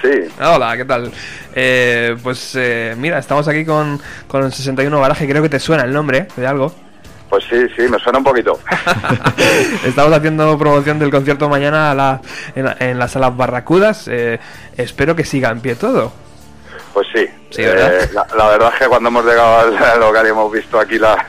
Sí, 0.00 0.08
Hola, 0.42 0.76
¿qué 0.78 0.86
tal? 0.86 1.12
Eh, 1.54 2.16
pues 2.22 2.54
eh, 2.56 2.94
mira, 2.96 3.18
estamos 3.18 3.46
aquí 3.48 3.66
con, 3.66 4.00
con 4.26 4.44
el 4.44 4.52
61 4.52 4.98
Garaje, 5.00 5.28
creo 5.28 5.42
que 5.42 5.50
te 5.50 5.60
suena 5.60 5.84
el 5.84 5.92
nombre 5.92 6.26
de 6.34 6.46
algo. 6.46 6.74
pues 7.28 7.44
sí, 7.50 7.56
sí, 7.76 7.82
me 7.88 7.98
suena 7.98 8.16
un 8.18 8.24
poquito. 8.24 8.58
Estamos 9.84 10.12
haciendo 10.14 10.56
promoción 10.58 10.98
del 10.98 11.10
concierto 11.10 11.50
mañana 11.50 11.90
a 11.90 11.94
la- 11.94 12.20
en, 12.56 12.64
la- 12.64 12.76
en 12.80 12.98
las 12.98 13.12
salas 13.12 13.36
Barracudas. 13.36 14.08
Eh, 14.08 14.40
espero 14.78 15.14
que 15.14 15.24
siga 15.24 15.50
en 15.50 15.60
pie 15.60 15.74
todo. 15.74 16.12
Pues 16.92 17.06
sí. 17.14 17.26
Sí, 17.50 17.62
¿verdad? 17.64 18.02
Eh, 18.04 18.10
la, 18.12 18.26
la 18.36 18.48
verdad 18.48 18.70
es 18.74 18.78
que 18.80 18.88
cuando 18.88 19.08
hemos 19.08 19.24
llegado 19.24 19.58
al, 19.60 19.76
al 19.76 20.00
local 20.00 20.26
y 20.26 20.30
hemos 20.30 20.52
visto 20.52 20.78
aquí 20.78 20.98
la, 20.98 21.26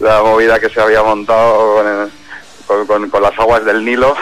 la 0.00 0.22
movida 0.22 0.58
que 0.58 0.68
se 0.70 0.80
había 0.80 1.02
montado 1.02 1.74
con, 1.76 1.86
el- 1.86 2.10
con- 2.66 2.86
con- 2.86 3.10
con 3.10 3.22
las 3.22 3.38
aguas 3.38 3.64
del 3.64 3.84
Nilo 3.84 4.14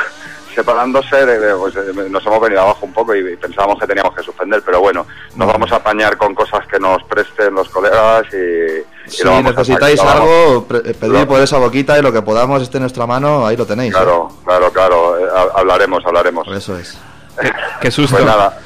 separándose, 0.55 1.17
eh, 1.23 1.55
pues, 1.59 1.75
eh, 1.77 1.93
nos 2.11 2.27
hemos 2.27 2.39
venido 2.41 2.61
abajo 2.61 2.85
un 2.85 2.93
poco 2.93 3.15
y, 3.15 3.37
pensábamos 3.37 3.79
que 3.81 3.87
teníamos 3.87 4.15
que 4.15 4.23
suspender, 4.23 4.61
pero 4.63 4.81
bueno, 4.81 5.07
nos 5.35 5.49
vamos 5.49 5.73
a 5.73 5.77
apañar 5.77 6.19
con 6.19 6.35
cosas 6.35 6.67
que 6.67 6.79
nos 6.79 7.03
presten 7.05 7.55
los 7.55 7.71
colegas 7.71 8.25
y, 8.35 8.37
y 8.37 9.11
Si 9.11 9.25
lo 9.25 9.31
vamos 9.31 9.47
a 9.47 9.61
necesitáis 9.61 9.99
algo, 10.01 10.67
pedid 10.69 11.07
Lo- 11.11 11.27
por 11.27 11.41
esa 11.41 11.57
boquita 11.57 11.99
y 11.99 12.03
lo 12.03 12.13
que 12.13 12.21
podamos 12.21 12.61
esté 12.61 12.77
en 12.77 12.83
nuestra 12.83 13.07
mano, 13.07 13.47
ahí 13.47 13.57
lo 13.57 13.65
tenéis. 13.65 13.93
¿eh? 13.93 13.97
Claro, 13.97 14.29
claro, 14.45 14.71
claro, 14.73 15.19
eh, 15.19 15.27
ha- 15.35 15.59
hablaremos, 15.61 16.05
hablaremos. 16.05 16.47
Eso 16.49 16.77
es. 16.77 16.99
Qué 17.81 17.91
susto. 17.91 18.17
Pues 18.17 18.27
nada, 18.27 18.59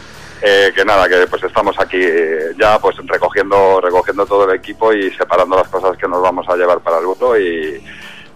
eh, 0.43 0.73
que 0.75 0.85
nada, 0.85 1.09
que 1.09 1.27
pues 1.27 1.43
estamos 1.43 1.79
aquí 1.79 1.99
eh, 2.01 2.53
ya 2.59 2.79
pues 2.79 2.97
recogiendo 3.07 3.81
recogiendo 3.81 4.27
todo 4.27 4.51
el 4.51 4.57
equipo 4.57 4.93
y 4.93 5.11
separando 5.13 5.57
las 5.57 5.69
cosas 5.69 5.97
que 5.97 6.09
nos 6.09 6.23
vamos 6.23 6.47
a 6.49 6.57
llevar 6.57 6.81
para 6.81 6.99
el 6.99 7.05
grupo 7.05 7.37
y, 7.37 7.83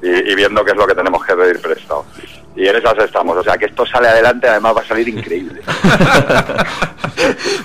y, 0.03 0.09
y 0.09 0.35
viendo 0.35 0.65
qué 0.65 0.71
es 0.73 0.77
lo 0.77 0.87
que 0.87 0.95
tenemos 0.95 1.25
que 1.25 1.35
pedir 1.35 1.61
prestado. 1.61 2.05
Y 2.57 2.67
en 2.67 2.77
esas 2.77 2.99
estamos, 2.99 3.37
o 3.37 3.45
sea 3.45 3.57
que 3.57 3.67
esto 3.67 3.87
sale 3.87 4.09
adelante, 4.09 4.49
además 4.49 4.77
va 4.77 4.81
a 4.81 4.87
salir 4.87 5.09
increíble. 5.09 5.61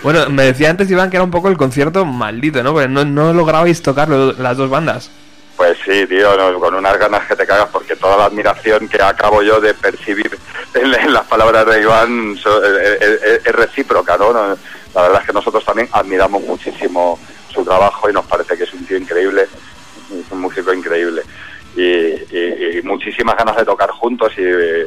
Bueno, 0.03 0.29
me 0.29 0.43
decía 0.43 0.69
antes 0.69 0.89
Iván 0.91 1.09
que 1.09 1.17
era 1.17 1.23
un 1.23 1.31
poco 1.31 1.47
el 1.49 1.57
concierto 1.57 2.05
maldito, 2.05 2.61
¿no? 2.61 2.73
Porque 2.73 2.87
no, 2.87 3.05
no 3.05 3.33
lograbais 3.33 3.81
tocar 3.81 4.09
las 4.09 4.57
dos 4.57 4.69
bandas. 4.69 5.09
Pues 5.55 5.77
sí, 5.85 6.05
tío, 6.07 6.35
no, 6.37 6.59
con 6.59 6.75
unas 6.75 6.97
ganas 6.97 7.25
que 7.27 7.35
te 7.35 7.47
cagas, 7.47 7.69
porque 7.71 7.95
toda 7.95 8.17
la 8.17 8.25
admiración 8.25 8.87
que 8.89 9.01
acabo 9.01 9.41
yo 9.41 9.61
de 9.61 9.73
percibir 9.73 10.37
en, 10.75 11.13
las 11.13 11.25
palabras 11.27 11.65
de 11.65 11.81
Iván 11.81 12.35
eh, 12.35 12.97
eh, 13.01 13.19
eh, 13.23 13.39
es, 13.45 13.51
recíproca, 13.55 14.17
¿no? 14.17 14.31
La 14.33 15.01
verdad 15.01 15.21
es 15.21 15.27
que 15.27 15.33
nosotros 15.33 15.63
también 15.65 15.89
admiramos 15.91 16.41
muchísimo 16.43 17.19
su 17.53 17.63
trabajo 17.63 18.09
y 18.09 18.13
nos 18.13 18.25
parece 18.25 18.57
que 18.57 18.63
es 18.63 18.73
un 18.73 18.85
tío 18.85 18.97
increíble, 18.97 19.43
es 19.43 20.31
un 20.31 20.39
músico 20.41 20.73
increíble. 20.73 21.21
Y, 21.75 21.81
y- 21.81 22.77
y 22.77 22.81
muchísimas 22.83 23.35
ganas 23.35 23.57
de 23.57 23.65
tocar 23.65 23.89
juntos 23.89 24.31
y, 24.37 24.41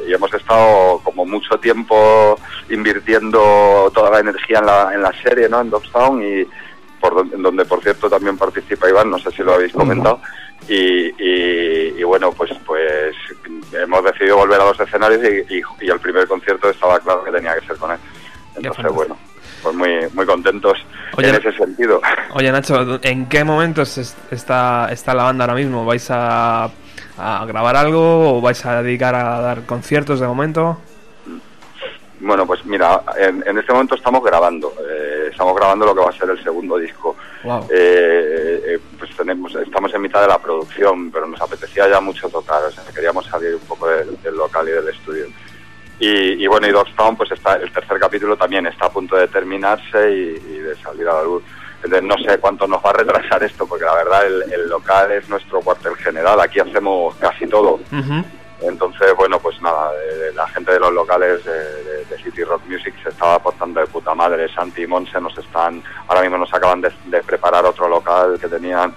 y 0.09 0.13
hemos 0.13 0.33
estado 0.33 0.99
como 1.03 1.23
mucho 1.25 1.59
tiempo 1.59 2.35
invirtiendo 2.69 3.91
toda 3.93 4.09
la 4.11 4.19
energía 4.19 4.59
en 4.59 4.65
la, 4.65 4.91
en 4.95 5.01
la 5.03 5.13
serie, 5.21 5.47
¿no? 5.49 5.61
En 5.61 5.69
Dogstown 5.69 6.21
y 6.23 6.45
por 6.99 7.13
donde, 7.15 7.35
en 7.35 7.43
donde 7.43 7.65
por 7.65 7.81
cierto 7.83 8.09
también 8.09 8.37
participa 8.37 8.89
Iván, 8.89 9.09
no 9.09 9.19
sé 9.19 9.31
si 9.31 9.43
lo 9.43 9.53
habéis 9.53 9.71
comentado. 9.73 10.19
Y, 10.67 11.07
y- 11.23 11.93
y 11.99 12.03
bueno, 12.03 12.31
pues 12.31 12.51
pues 12.65 13.15
hemos 13.81 14.03
decidido 14.03 14.37
volver 14.37 14.59
a 14.61 14.65
los 14.65 14.79
escenarios 14.79 15.21
y, 15.23 15.55
y- 15.57 15.63
y 15.81 15.89
el 15.89 15.99
primer 15.99 16.27
concierto 16.27 16.69
estaba 16.69 16.99
claro 16.99 17.23
que 17.23 17.31
tenía 17.31 17.55
que 17.55 17.65
ser 17.67 17.77
con 17.77 17.91
él. 17.91 17.97
Entonces, 18.55 18.91
bueno, 18.91 19.17
pues 19.63 19.75
muy 19.75 19.89
muy 20.13 20.25
contentos 20.25 20.77
Oye, 21.17 21.29
en 21.29 21.35
ese 21.35 21.51
sentido. 21.53 22.01
Oye, 22.33 22.51
Nacho, 22.51 22.99
¿en 23.03 23.27
qué 23.27 23.43
momentos 23.43 23.97
es- 23.97 24.15
está, 24.31 24.89
está 24.91 25.13
la 25.13 25.23
banda 25.23 25.45
ahora 25.45 25.55
mismo? 25.55 25.85
¿Vais 25.85 26.09
a, 26.11 26.65
a 27.17 27.45
grabar 27.45 27.75
algo 27.75 28.37
o 28.37 28.41
vais 28.41 28.65
a 28.65 28.81
dedicar 28.81 29.15
a 29.15 29.39
dar 29.41 29.65
conciertos 29.65 30.19
de 30.19 30.27
momento? 30.27 30.77
Bueno, 32.21 32.45
pues 32.45 32.65
mira, 32.65 33.01
en, 33.17 33.43
en 33.47 33.57
este 33.57 33.71
momento 33.71 33.95
estamos 33.95 34.21
grabando, 34.23 34.73
eh, 34.89 35.29
estamos 35.31 35.55
grabando 35.55 35.85
lo 35.85 35.95
que 35.95 36.01
va 36.01 36.09
a 36.09 36.13
ser 36.13 36.29
el 36.29 36.43
segundo 36.43 36.77
disco. 36.77 37.15
Wow. 37.43 37.67
Eh, 37.71 38.63
eh, 38.65 38.79
pues 38.97 39.15
tenemos, 39.15 39.55
estamos 39.55 39.93
en 39.93 40.01
mitad 40.01 40.21
de 40.21 40.27
la 40.27 40.39
producción, 40.39 41.09
pero 41.11 41.25
nos 41.27 41.41
apetecía 41.41 41.87
ya 41.87 42.01
mucho 42.01 42.29
tocar, 42.29 42.63
o 42.63 42.71
sea, 42.71 42.83
queríamos 42.93 43.25
salir 43.25 43.55
un 43.55 43.61
poco 43.61 43.87
del, 43.87 44.21
del 44.21 44.35
local 44.35 44.67
y 44.67 44.71
del 44.71 44.89
estudio. 44.89 45.25
Y, 45.99 46.43
y 46.43 46.47
bueno, 46.47 46.67
y 46.67 46.71
Dogstown, 46.71 47.17
pues 47.17 47.31
está, 47.31 47.55
el 47.55 47.71
tercer 47.71 47.99
capítulo 47.99 48.37
también 48.37 48.65
está 48.67 48.85
a 48.85 48.91
punto 48.91 49.15
de 49.15 49.27
terminarse 49.27 50.11
y, 50.11 50.53
y 50.53 50.57
de 50.59 50.75
salir 50.77 51.07
a 51.07 51.15
la 51.15 51.23
luz. 51.23 51.43
Entonces 51.83 52.03
no 52.03 52.17
sé 52.17 52.37
cuánto 52.39 52.67
nos 52.67 52.83
va 52.83 52.89
a 52.89 52.93
retrasar 52.93 53.41
esto, 53.43 53.65
porque 53.65 53.85
la 53.85 53.95
verdad 53.95 54.27
el, 54.27 54.43
el 54.51 54.69
local 54.69 55.11
es 55.13 55.29
nuestro 55.29 55.61
cuartel 55.61 55.95
general, 55.95 56.39
aquí 56.41 56.59
hacemos 56.59 57.15
casi 57.15 57.47
todo. 57.47 57.79
Entonces, 58.61 59.13
bueno, 59.17 59.39
pues 59.39 59.61
nada, 59.61 59.91
eh, 59.93 60.31
la 60.35 60.47
gente 60.49 60.73
de 60.73 60.79
los 60.79 60.91
locales 60.93 61.43
de, 61.45 61.51
de- 61.53 62.05
de 62.05 62.17
City 62.23 62.43
Rock 62.43 62.61
Music 62.67 62.93
se 63.03 63.09
estaba 63.09 63.39
portando 63.39 63.79
de 63.79 63.87
puta 63.87 64.13
madre. 64.13 64.47
Santi 64.53 64.83
y 64.83 64.87
Monse 64.87 65.19
nos 65.21 65.37
están, 65.37 65.81
ahora 66.07 66.21
mismo 66.21 66.37
nos 66.37 66.53
acaban 66.53 66.81
de, 66.81 66.91
de 67.05 67.21
preparar 67.23 67.65
otro 67.65 67.87
local 67.87 68.37
que 68.39 68.47
tenían 68.47 68.93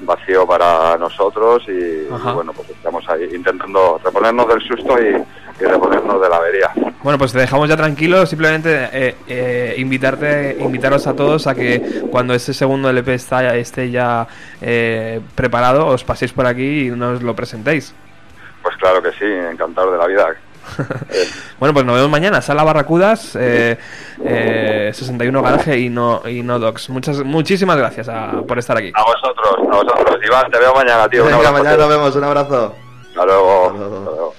vacío 0.00 0.46
para 0.46 0.96
nosotros 0.98 1.62
y, 1.68 2.06
bueno, 2.34 2.52
pues 2.52 2.68
estamos 2.70 3.08
ahí 3.08 3.28
intentando 3.34 4.00
reponernos 4.02 4.48
del 4.48 4.60
susto 4.62 4.96
y, 5.00 5.14
y 5.62 5.64
reponernos 5.64 6.20
de 6.20 6.28
la 6.28 6.36
avería. 6.36 6.70
Bueno, 7.02 7.18
pues 7.18 7.32
te 7.32 7.38
dejamos 7.38 7.68
ya 7.68 7.76
tranquilos. 7.76 8.28
Simplemente 8.30 8.88
eh, 8.92 9.14
eh, 9.28 9.74
invitarte, 9.78 10.56
invitaros 10.58 11.06
a 11.06 11.14
todos 11.14 11.46
a 11.46 11.54
que 11.54 12.02
cuando 12.10 12.34
ese 12.34 12.52
segundo 12.54 12.88
LP 12.90 13.14
está, 13.14 13.54
esté 13.56 13.90
ya 13.90 14.26
eh, 14.60 15.20
preparado, 15.34 15.86
os 15.86 16.02
paséis 16.04 16.32
por 16.32 16.46
aquí 16.46 16.86
y 16.88 16.90
nos 16.90 17.22
lo 17.22 17.34
presentéis. 17.36 17.94
Pues 18.64 18.76
claro 18.78 19.00
que 19.00 19.12
sí, 19.12 19.24
encantado 19.24 19.92
de 19.92 19.98
la 19.98 20.06
vida. 20.08 20.26
Bueno, 21.60 21.72
pues 21.74 21.84
nos 21.86 21.94
vemos 21.94 22.10
mañana. 22.10 22.40
Sala 22.42 22.64
Barracudas, 22.64 23.36
eh, 23.36 23.78
eh, 24.24 24.90
61 24.92 25.42
Garaje 25.42 25.78
y 25.78 25.88
no, 25.90 26.22
y 26.28 26.42
no 26.42 26.58
Docs. 26.58 26.88
Muchas, 26.90 27.18
muchísimas 27.22 27.76
gracias 27.76 28.08
a- 28.08 28.42
por 28.48 28.58
estar 28.58 28.76
aquí. 28.78 28.90
A 28.94 29.02
vosotros, 29.04 29.54
a 29.70 29.76
vosotros. 29.76 30.18
Iván, 30.26 30.50
te 30.50 30.58
veo 30.58 30.74
mañana, 30.74 31.08
tío. 31.08 31.24
Venga, 31.26 31.52
mañana 31.52 31.76
nos 31.76 31.88
vemos, 31.88 32.16
un 32.16 32.24
abrazo. 32.24 32.74
Hasta 33.10 33.24
luego. 33.26 33.66
Hasta 33.66 33.78
luego. 33.78 34.04
Go 34.04 34.34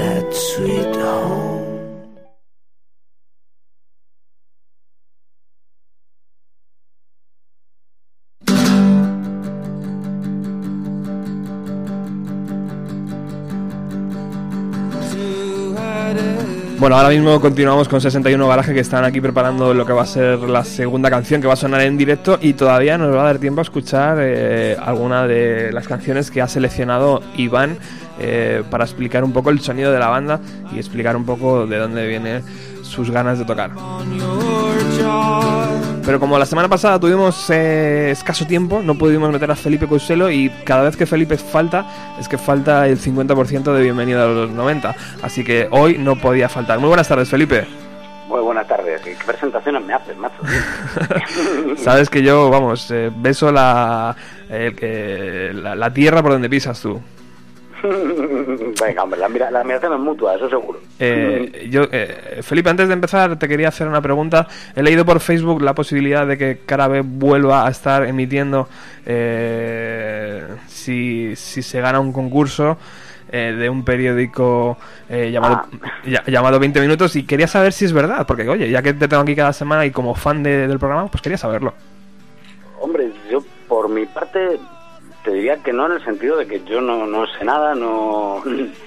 that 0.00 0.34
sweet 0.34 0.96
home. 0.96 1.69
Bueno, 16.90 17.02
ahora 17.02 17.14
mismo 17.14 17.40
continuamos 17.40 17.88
con 17.88 18.00
61 18.00 18.48
Garaje 18.48 18.74
que 18.74 18.80
están 18.80 19.04
aquí 19.04 19.20
preparando 19.20 19.72
lo 19.72 19.86
que 19.86 19.92
va 19.92 20.02
a 20.02 20.06
ser 20.06 20.40
la 20.40 20.64
segunda 20.64 21.08
canción 21.08 21.40
que 21.40 21.46
va 21.46 21.52
a 21.52 21.56
sonar 21.56 21.82
en 21.82 21.96
directo 21.96 22.36
y 22.42 22.54
todavía 22.54 22.98
nos 22.98 23.14
va 23.14 23.20
a 23.20 23.24
dar 23.26 23.38
tiempo 23.38 23.60
a 23.60 23.62
escuchar 23.62 24.18
eh, 24.20 24.76
alguna 24.76 25.28
de 25.28 25.70
las 25.70 25.86
canciones 25.86 26.32
que 26.32 26.42
ha 26.42 26.48
seleccionado 26.48 27.22
Iván 27.36 27.78
eh, 28.18 28.64
para 28.70 28.82
explicar 28.82 29.22
un 29.22 29.32
poco 29.32 29.50
el 29.50 29.60
sonido 29.60 29.92
de 29.92 30.00
la 30.00 30.08
banda 30.08 30.40
y 30.74 30.78
explicar 30.78 31.14
un 31.14 31.24
poco 31.24 31.64
de 31.64 31.78
dónde 31.78 32.08
vienen 32.08 32.42
sus 32.82 33.08
ganas 33.08 33.38
de 33.38 33.44
tocar. 33.44 33.70
Pero 36.10 36.18
como 36.18 36.36
la 36.40 36.44
semana 36.44 36.68
pasada 36.68 36.98
tuvimos 36.98 37.48
eh, 37.50 38.10
escaso 38.10 38.44
tiempo, 38.44 38.82
no 38.82 38.96
pudimos 38.96 39.30
meter 39.30 39.48
a 39.48 39.54
Felipe 39.54 39.86
Couselo 39.86 40.28
y 40.28 40.50
cada 40.64 40.82
vez 40.82 40.96
que 40.96 41.06
Felipe 41.06 41.36
falta, 41.38 41.86
es 42.18 42.26
que 42.28 42.36
falta 42.36 42.88
el 42.88 42.98
50% 42.98 43.72
de 43.72 43.80
bienvenida 43.80 44.24
a 44.24 44.26
los 44.26 44.50
90. 44.50 44.92
Así 45.22 45.44
que 45.44 45.68
hoy 45.70 45.98
no 45.98 46.16
podía 46.16 46.48
faltar. 46.48 46.80
Muy 46.80 46.88
buenas 46.88 47.06
tardes, 47.06 47.28
Felipe. 47.28 47.64
Muy 48.26 48.40
buenas 48.40 48.66
tardes. 48.66 49.00
¿Qué 49.02 49.16
presentaciones 49.24 49.84
me 49.84 49.94
haces, 49.94 50.16
macho? 50.16 50.34
Sabes 51.76 52.10
que 52.10 52.24
yo, 52.24 52.50
vamos, 52.50 52.90
eh, 52.90 53.12
beso 53.14 53.52
la, 53.52 54.16
que- 54.48 55.52
la, 55.54 55.76
la 55.76 55.92
tierra 55.92 56.22
por 56.22 56.32
donde 56.32 56.50
pisas 56.50 56.80
tú. 56.80 57.00
Venga, 58.80 59.02
hombre, 59.02 59.18
la, 59.20 59.28
mira- 59.28 59.50
la 59.50 59.60
admiración 59.60 59.92
es 59.94 59.98
mutua, 60.00 60.34
eso 60.36 60.48
seguro. 60.48 60.80
Eh, 60.98 61.68
yo, 61.70 61.84
eh, 61.90 62.40
Felipe, 62.42 62.70
antes 62.70 62.88
de 62.88 62.94
empezar, 62.94 63.38
te 63.38 63.48
quería 63.48 63.68
hacer 63.68 63.88
una 63.88 64.00
pregunta. 64.02 64.46
He 64.74 64.82
leído 64.82 65.04
por 65.04 65.20
Facebook 65.20 65.62
la 65.62 65.74
posibilidad 65.74 66.26
de 66.26 66.36
que 66.38 66.60
Carabe 66.66 67.00
vuelva 67.02 67.66
a 67.66 67.70
estar 67.70 68.04
emitiendo 68.04 68.68
eh, 69.06 70.44
si, 70.66 71.34
si 71.36 71.62
se 71.62 71.80
gana 71.80 72.00
un 72.00 72.12
concurso 72.12 72.76
eh, 73.32 73.54
de 73.58 73.68
un 73.70 73.84
periódico 73.84 74.76
eh, 75.08 75.30
llamado, 75.30 75.62
ya- 76.06 76.24
llamado 76.26 76.58
20 76.58 76.80
Minutos 76.80 77.14
y 77.16 77.24
quería 77.24 77.46
saber 77.46 77.72
si 77.72 77.84
es 77.84 77.92
verdad, 77.92 78.26
porque 78.26 78.48
oye, 78.48 78.70
ya 78.70 78.82
que 78.82 78.92
te 78.92 79.08
tengo 79.08 79.22
aquí 79.22 79.36
cada 79.36 79.52
semana 79.52 79.86
y 79.86 79.90
como 79.90 80.14
fan 80.14 80.42
de- 80.42 80.66
del 80.66 80.78
programa, 80.78 81.08
pues 81.08 81.22
quería 81.22 81.38
saberlo. 81.38 81.74
Hombre, 82.80 83.10
yo 83.30 83.42
por 83.68 83.88
mi 83.88 84.06
parte 84.06 84.58
te 85.24 85.32
diría 85.32 85.62
que 85.62 85.72
no 85.72 85.86
en 85.86 85.92
el 85.92 86.04
sentido 86.04 86.36
de 86.36 86.46
que 86.46 86.62
yo 86.64 86.80
no, 86.80 87.06
no 87.06 87.26
sé 87.26 87.44
nada, 87.44 87.74
no, 87.74 88.42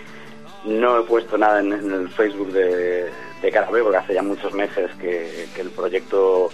no 0.66 1.00
he 1.00 1.04
puesto 1.04 1.38
nada 1.38 1.60
en, 1.60 1.74
en 1.74 1.92
el 1.92 2.10
Facebook 2.10 2.52
de, 2.52 3.10
de 3.42 3.52
Carabé, 3.52 3.82
porque 3.84 3.98
hace 3.98 4.14
ya 4.14 4.24
muchos 4.24 4.54
meses 4.54 4.92
que, 5.00 5.48
que 5.56 5.62
el 5.62 5.70
proyecto 5.70 6.50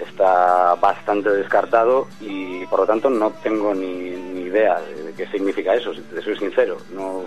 está 0.00 0.74
bastante 0.76 1.30
descartado 1.30 2.08
y 2.20 2.64
por 2.66 2.80
lo 2.80 2.86
tanto 2.86 3.08
no 3.08 3.30
tengo 3.42 3.74
ni, 3.74 4.10
ni 4.10 4.42
idea 4.42 4.80
de, 4.80 5.02
de 5.04 5.12
qué 5.12 5.26
significa 5.28 5.74
eso, 5.74 5.94
si 5.94 6.00
te 6.00 6.20
soy 6.22 6.36
sincero. 6.36 6.78
No, 6.90 7.22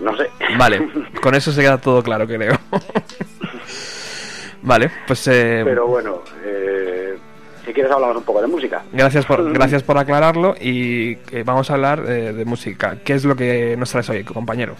no 0.00 0.16
sé. 0.16 0.28
Vale, 0.58 0.88
con 1.22 1.34
eso 1.34 1.52
se 1.52 1.62
queda 1.62 1.80
todo 1.80 2.02
claro, 2.02 2.26
creo. 2.26 2.58
vale, 4.62 4.90
pues 5.06 5.26
eh, 5.28 5.62
Pero 5.64 5.86
bueno, 5.86 6.22
eh, 6.44 7.16
si 7.64 7.72
quieres 7.72 7.92
hablamos 7.92 8.16
un 8.16 8.24
poco 8.24 8.40
de 8.40 8.46
música. 8.46 8.82
Gracias 8.92 9.26
por, 9.26 9.52
gracias 9.52 9.82
por 9.82 9.98
aclararlo 9.98 10.54
y 10.60 11.18
eh, 11.30 11.42
vamos 11.44 11.70
a 11.70 11.74
hablar 11.74 12.00
eh, 12.00 12.32
de 12.32 12.44
música. 12.44 12.98
¿Qué 13.04 13.14
es 13.14 13.24
lo 13.24 13.36
que 13.36 13.76
nos 13.76 13.90
traes 13.90 14.08
hoy, 14.10 14.24
compañero? 14.24 14.74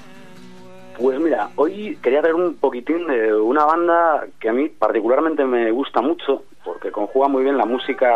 Pues 0.98 1.18
mira, 1.18 1.48
hoy 1.56 1.98
quería 2.02 2.20
traer 2.20 2.34
un 2.34 2.54
poquitín 2.56 3.06
de 3.06 3.34
una 3.34 3.64
banda 3.64 4.26
que 4.38 4.48
a 4.48 4.52
mí 4.52 4.68
particularmente 4.68 5.44
me 5.44 5.70
gusta 5.70 6.00
mucho 6.00 6.44
porque 6.64 6.90
conjuga 6.92 7.28
muy 7.28 7.42
bien 7.42 7.56
la 7.56 7.64
música, 7.64 8.08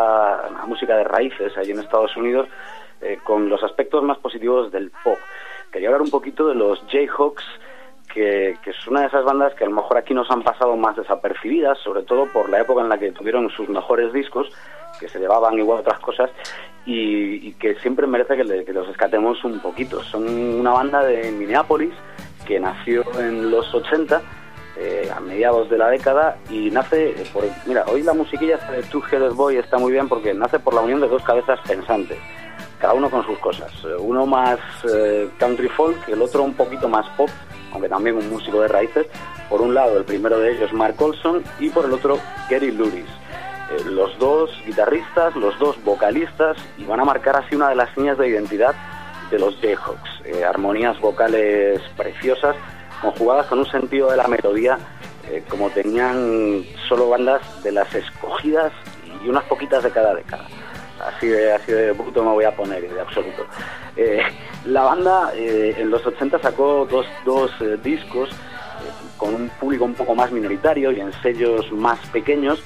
la 0.53 0.67
música 0.67 0.97
de 0.97 1.05
raíces 1.05 1.57
ahí 1.57 1.71
en 1.71 1.81
Estados 1.81 2.17
Unidos 2.17 2.49
eh, 3.01 3.19
con 3.25 3.49
los 3.49 3.63
aspectos 3.63 4.03
más 4.03 4.19
positivos 4.19 4.71
del 4.71 4.91
pop. 5.03 5.19
Quería 5.73 5.89
hablar 5.89 6.03
un 6.03 6.11
poquito 6.11 6.49
de 6.49 6.55
los 6.55 6.81
Jayhawks, 6.89 7.45
que, 8.17 8.57
es 8.71 8.87
una 8.89 9.03
de 9.03 9.07
esas 9.09 9.25
bandas 9.25 9.55
que 9.55 9.65
a 9.65 9.69
lo 9.69 9.75
mejor 9.77 9.99
aquí 9.99 10.15
nos 10.15 10.31
han 10.31 10.43
pasado 10.43 10.75
más 10.77 10.97
desapercibidas, 10.97 11.79
sobre 11.81 12.03
todo 12.03 12.27
por 12.33 12.49
la 12.49 12.61
época 12.63 12.81
en 12.81 12.89
la 12.89 12.99
que 12.99 13.13
tuvieron 13.13 13.51
sus 13.51 13.69
mejores 13.69 14.11
discos, 14.13 14.49
que 14.99 15.09
se 15.09 15.19
llevaban 15.19 15.59
igual 15.59 15.81
otras 15.81 15.99
cosas, 16.01 16.31
y, 16.87 17.53
que 17.55 17.75
siempre 17.77 18.07
merece 18.07 18.37
que, 18.37 18.45
le- 18.45 18.65
que 18.65 18.73
los 18.73 18.89
escatemos 18.89 19.45
un 19.45 19.61
poquito. 19.61 20.03
Son 20.05 20.27
una 20.27 20.71
banda 20.73 21.03
de 21.05 21.31
Minneapolis 21.31 21.93
que 22.47 22.59
nació 22.59 23.03
en 23.19 23.51
los 23.51 23.73
80, 23.75 24.23
eh, 24.79 25.11
a 25.15 25.21
mediados 25.21 25.69
de 25.69 25.77
la 25.79 25.89
década, 25.89 26.37
y 26.49 26.71
nace 26.71 27.15
por... 27.33 27.45
Mira, 27.67 27.85
hoy 27.89 28.03
la 28.03 28.15
musiquilla 28.15 28.57
de 28.57 28.83
Two 28.85 29.03
Headed 29.11 29.33
Boy 29.33 29.57
está 29.57 29.79
muy 29.79 29.93
bien 29.93 30.09
porque 30.09 30.33
nace 30.33 30.59
por 30.59 30.73
la 30.75 30.81
unión 30.81 31.01
de 31.01 31.09
dos 31.09 31.23
cabezas 31.23 31.59
pensantes, 31.67 32.19
cada 32.81 32.95
uno 32.95 33.11
con 33.11 33.25
sus 33.27 33.39
cosas. 33.41 33.73
Uno 33.99 34.25
más 34.27 34.59
eh, 34.95 35.29
country 35.39 35.69
folk, 35.69 36.09
el 36.09 36.23
otro 36.23 36.43
un 36.43 36.55
poquito 36.55 36.89
más 36.89 37.07
pop, 37.17 37.29
aunque 37.77 37.91
también 37.91 38.17
un 38.17 38.31
músico 38.31 38.63
de 38.63 38.69
raíces. 38.69 39.07
Por 39.51 39.61
un 39.61 39.75
lado, 39.75 39.99
el 39.99 40.05
primero 40.05 40.39
de 40.39 40.53
ellos, 40.53 40.73
Mark 40.73 40.97
Olson, 40.99 41.45
y 41.61 41.69
por 41.69 41.85
el 41.85 41.93
otro, 41.93 42.19
Gary 42.51 42.73
Luris. 42.73 43.05
Eh, 43.71 43.85
los 43.85 44.19
dos 44.19 44.51
guitarristas, 44.65 45.37
los 45.37 45.59
dos 45.59 45.77
vocalistas, 45.85 46.57
y 46.79 46.85
van 46.85 47.01
a 47.01 47.05
marcar 47.05 47.37
así 47.37 47.55
una 47.55 47.69
de 47.69 47.77
las 47.77 47.95
líneas 47.97 48.17
de 48.17 48.29
identidad 48.29 48.75
de 49.31 49.39
los 49.39 49.57
Jayhawks. 49.61 50.23
Eh, 50.25 50.43
armonías 50.43 50.99
vocales 51.01 51.83
preciosas, 51.97 52.57
conjugadas 53.03 53.47
con 53.47 53.59
un 53.59 53.67
sentido 53.67 54.11
de 54.11 54.17
la 54.17 54.27
melodía 54.27 54.79
eh, 55.31 55.43
como 55.49 55.69
tenían 55.71 56.65
solo 56.89 57.11
bandas 57.11 57.43
de 57.63 57.73
las 57.73 57.95
escogidas 57.95 58.73
y 59.23 59.29
unas 59.29 59.45
poquitas 59.45 59.83
de 59.83 59.91
cada 59.91 60.15
década. 60.15 60.47
Así 61.05 61.27
de, 61.27 61.53
así 61.53 61.73
de 61.73 61.93
bruto 61.93 62.25
me 62.25 62.31
voy 62.31 62.45
a 62.45 62.57
poner, 62.57 62.89
de 62.89 63.01
absoluto. 63.01 63.45
La 64.67 64.83
banda 64.83 65.33
eh, 65.35 65.75
en 65.79 65.91
los 65.91 66.05
80 66.05 66.39
sacó 66.41 66.87
dos, 66.91 67.07
dos 67.25 67.51
eh, 67.61 67.79
discos 67.83 68.31
eh, 68.31 68.35
con 69.17 69.35
un 69.35 69.49
público 69.61 69.85
un 69.85 69.95
poco 69.95 70.15
más 70.15 70.31
minoritario 70.33 70.93
y 70.93 71.01
en 71.01 71.13
sellos 71.23 71.71
más 71.73 71.99
pequeños 72.09 72.63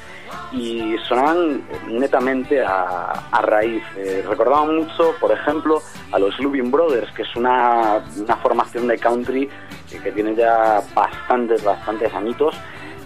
y 0.53 0.97
sonaban 1.09 1.63
netamente 1.89 2.61
a, 2.61 3.41
raíz. 3.43 3.83
Recordaban 4.29 4.77
mucho, 4.77 5.15
por 5.21 5.31
ejemplo, 5.33 5.81
a 6.13 6.19
los 6.19 6.39
Lubin 6.41 6.71
Brothers, 6.71 7.11
que 7.13 7.23
es 7.23 7.37
una, 7.37 8.03
una 8.17 8.37
formación 8.37 8.89
de 8.89 8.99
country 8.99 9.49
que 9.91 10.13
tiene 10.13 10.35
ya 10.35 10.83
bastantes, 10.95 11.63
bastantes 11.63 12.13
añitos 12.15 12.55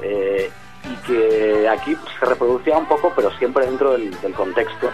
y 0.02 1.06
que 1.06 1.68
aquí 1.68 1.94
pues, 1.94 2.14
se 2.18 2.26
reproducía 2.26 2.78
un 2.78 2.86
poco, 2.86 3.12
pero 3.14 3.30
siempre 3.32 3.66
dentro 3.66 3.92
del 3.92 4.34
contexto 4.34 4.90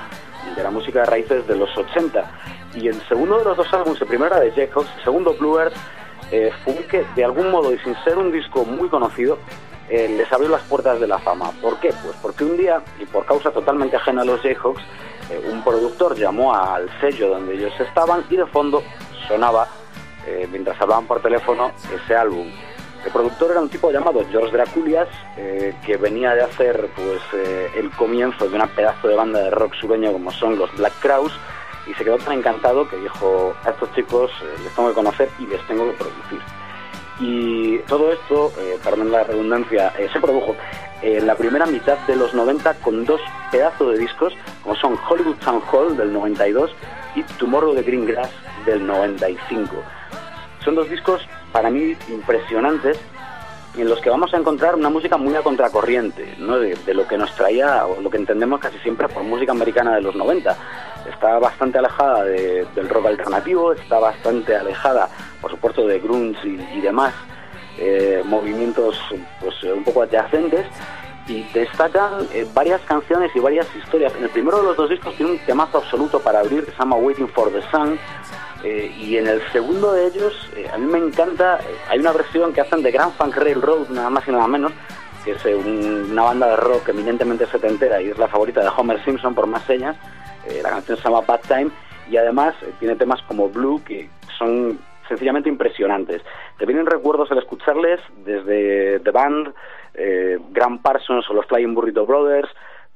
de 0.55 0.63
la 0.63 0.71
música 0.71 1.01
de 1.01 1.07
raíces 1.07 1.47
de 1.47 1.57
los 1.57 1.77
80. 1.77 2.31
Y 2.75 2.89
el 2.89 3.01
segundo 3.09 3.39
de 3.39 3.45
los 3.45 3.57
dos 3.57 3.73
álbumes, 3.73 4.01
el 4.01 4.07
primero 4.07 4.35
era 4.35 4.45
de 4.45 4.53
Jacobs, 4.53 4.89
el 4.99 5.05
segundo 5.05 5.35
Bluebird, 5.35 5.73
eh, 6.31 6.51
fue 6.65 6.75
un 6.75 6.83
que 6.85 7.05
de 7.17 7.25
algún 7.25 7.51
modo 7.51 7.73
y 7.73 7.79
sin 7.79 7.97
ser 8.05 8.17
un 8.19 8.31
disco 8.31 8.65
muy 8.65 8.89
conocido, 8.89 9.39
eh, 9.91 10.09
les 10.17 10.33
abrió 10.33 10.49
las 10.49 10.63
puertas 10.63 11.01
de 11.01 11.09
la 11.09 11.19
fama. 11.19 11.51
¿Por 11.61 11.81
qué? 11.81 11.93
Pues 12.05 12.17
porque 12.23 12.45
un 12.45 12.57
día, 12.57 12.81
y 13.01 13.07
por 13.07 13.27
causa 13.27 13.51
totalmente 13.51 13.97
ajena 13.97 14.23
a 14.23 14.25
los 14.25 14.41
Jayhawks, 14.41 14.83
eh, 15.31 15.51
un 15.51 15.65
productor 15.65 16.17
llamó 16.17 16.55
al 16.55 16.89
sello 17.01 17.29
donde 17.31 17.55
ellos 17.55 17.73
estaban 17.81 18.25
y 18.31 18.37
de 18.37 18.47
fondo 18.47 18.85
sonaba, 19.27 19.67
eh, 20.27 20.49
mientras 20.51 20.81
hablaban 20.81 21.07
por 21.07 21.21
teléfono, 21.21 21.73
ese 21.93 22.15
álbum. 22.15 22.49
El 23.05 23.13
productor 23.13 23.53
era 23.53 23.61
un 23.61 23.69
tipo 23.71 23.91
llamado 23.91 24.25
George 24.31 24.53
Draculias, 24.53 25.09
eh, 25.39 25.75
que 25.85 25.97
venía 25.97 26.35
de 26.35 26.43
hacer 26.43 26.91
pues 26.95 27.21
eh, 27.33 27.71
el 27.77 27.91
comienzo 27.93 28.47
de 28.47 28.55
una 28.55 28.67
pedazo 28.67 29.09
de 29.09 29.17
banda 29.17 29.41
de 29.41 29.51
rock 29.51 29.75
sureño 29.75 30.13
como 30.13 30.31
son 30.31 30.59
los 30.59 30.71
Black 30.77 30.93
Crowes, 31.01 31.33
y 31.87 31.95
se 31.95 32.05
quedó 32.05 32.19
tan 32.19 32.35
encantado 32.35 32.87
que 32.89 32.97
dijo, 32.97 33.55
a 33.65 33.71
estos 33.71 33.93
chicos 33.95 34.31
eh, 34.43 34.55
les 34.63 34.75
tengo 34.75 34.91
que 34.91 34.95
conocer 34.95 35.31
y 35.39 35.47
les 35.47 35.67
tengo 35.67 35.87
que 35.87 35.97
producir. 35.97 36.41
Y 37.21 37.79
todo 37.81 38.13
esto, 38.13 38.51
perdón 38.83 39.13
la 39.13 39.25
redundancia, 39.25 39.93
se 40.11 40.21
produjo 40.21 40.57
en 41.03 41.27
la 41.27 41.35
primera 41.35 41.67
mitad 41.67 41.99
de 42.07 42.17
los 42.17 42.33
90 42.33 42.75
con 42.81 43.05
dos 43.05 43.21
pedazos 43.51 43.93
de 43.93 43.99
discos, 43.99 44.33
como 44.63 44.75
son 44.77 44.99
Hollywood 45.07 45.37
Town 45.37 45.63
Hall 45.71 45.99
del 45.99 46.15
92 46.15 46.71
y 47.15 47.23
Tomorrow 47.39 47.75
de 47.75 47.83
Green 47.83 48.07
Grass 48.07 48.31
del 48.65 48.87
95. 48.87 49.75
Son 50.65 50.75
dos 50.75 50.89
discos 50.89 51.21
para 51.53 51.71
mí 51.71 51.97
impresionantes 52.09 52.99
en 53.77 53.89
los 53.89 54.01
que 54.01 54.11
vamos 54.11 54.35
a 54.35 54.37
encontrar 54.37 54.75
una 54.75 54.89
música 54.91 55.17
muy 55.17 55.35
a 55.37 55.43
contracorriente, 55.43 56.35
¿no? 56.39 56.59
de, 56.59 56.77
lo 56.93 57.07
que 57.07 57.17
nos 57.17 57.33
traía 57.37 57.87
o 57.87 58.01
lo 58.01 58.11
que 58.11 58.17
entendemos 58.17 58.59
casi 58.61 58.79
siempre 58.79 59.09
por 59.09 59.23
música 59.23 59.53
americana 59.53 59.95
de 59.95 60.03
los 60.03 60.17
90. 60.17 60.57
Está 61.09 61.39
bastante 61.39 61.79
alejada 61.79 62.25
de- 62.25 62.67
del 62.75 62.89
rock 62.89 63.07
alternativo, 63.07 63.73
está 63.73 63.99
bastante 64.01 64.57
alejada, 64.57 65.09
por 65.41 65.51
supuesto, 65.53 65.87
de 65.87 66.01
grunge 66.01 66.47
y, 66.49 66.79
y 66.79 66.81
demás 66.81 67.15
eh, 67.79 68.23
movimientos 68.27 68.99
pues, 69.41 69.55
eh, 69.63 69.73
un 69.73 69.85
poco 69.85 70.03
adyacentes 70.03 70.67
y 71.29 71.45
destacan 71.55 72.27
eh, 72.33 72.47
varias 72.53 72.81
canciones 72.83 73.31
y 73.37 73.39
varias 73.39 73.67
historias. 73.77 74.13
En 74.17 74.25
el 74.25 74.31
primero 74.31 74.59
de 74.59 74.65
los 74.65 74.77
dos 74.77 74.91
discos 74.91 75.15
tiene 75.15 75.33
un 75.33 75.39
temazo 75.39 75.79
absoluto 75.79 76.19
para 76.21 76.41
abrir 76.41 76.65
que 76.65 76.73
se 76.73 76.77
llama 76.79 76.97
Waiting 76.97 77.29
for 77.29 77.53
the 77.53 77.63
Sun, 77.71 77.97
eh, 78.65 78.93
y 78.99 79.17
en 79.17 79.27
el 79.27 79.41
segundo 79.53 79.93
de 79.93 80.07
ellos, 80.07 80.51
eh, 80.57 80.69
a 80.73 80.79
mí 80.79 80.87
me 80.87 80.99
encanta, 80.99 81.59
eh, 81.61 81.75
hay 81.89 81.99
una 81.99 82.13
versión 82.13 82.53
que 82.53 82.61
hacen 82.61 82.83
de 82.83 82.91
Grand 82.91 83.13
Funk 83.15 83.37
Railroad, 83.37 83.89
nada 83.91 84.11
más 84.11 84.27
y 84.29 84.33
nada 84.33 84.47
menos, 84.47 84.73
que 85.25 85.33
es 85.33 85.45
un- 85.45 86.09
una 86.13 86.23
banda 86.23 86.49
de 86.49 86.57
rock 86.57 86.89
eminentemente 86.89 87.47
setentera 87.47 88.01
y 88.01 88.11
es 88.11 88.19
la 88.19 88.29
favorita 88.29 88.61
de 88.63 88.71
Homer 88.77 89.03
Simpson 89.05 89.35
por 89.35 89.47
más 89.47 89.63
señas. 89.65 89.97
La 90.63 90.71
canción 90.71 90.97
se 90.97 91.05
llama 91.05 91.21
Bad 91.21 91.41
Time 91.47 91.71
y 92.11 92.17
además 92.17 92.55
tiene 92.79 92.97
temas 92.97 93.21
como 93.29 93.51
Blue 93.51 93.83
que 93.85 94.09
son 94.39 94.79
sencillamente 95.07 95.49
impresionantes. 95.51 96.23
Te 96.59 96.65
vienen 96.65 96.87
recuerdos 96.87 97.31
al 97.31 97.39
escucharles 97.39 98.01
desde 98.25 99.01
The 99.01 99.11
Band, 99.11 99.53
Graham 100.53 100.81
Parsons 100.81 101.29
o 101.29 101.35
los 101.35 101.45
Flying 101.47 101.75
Burrito 101.75 102.07
Brothers, 102.07 102.49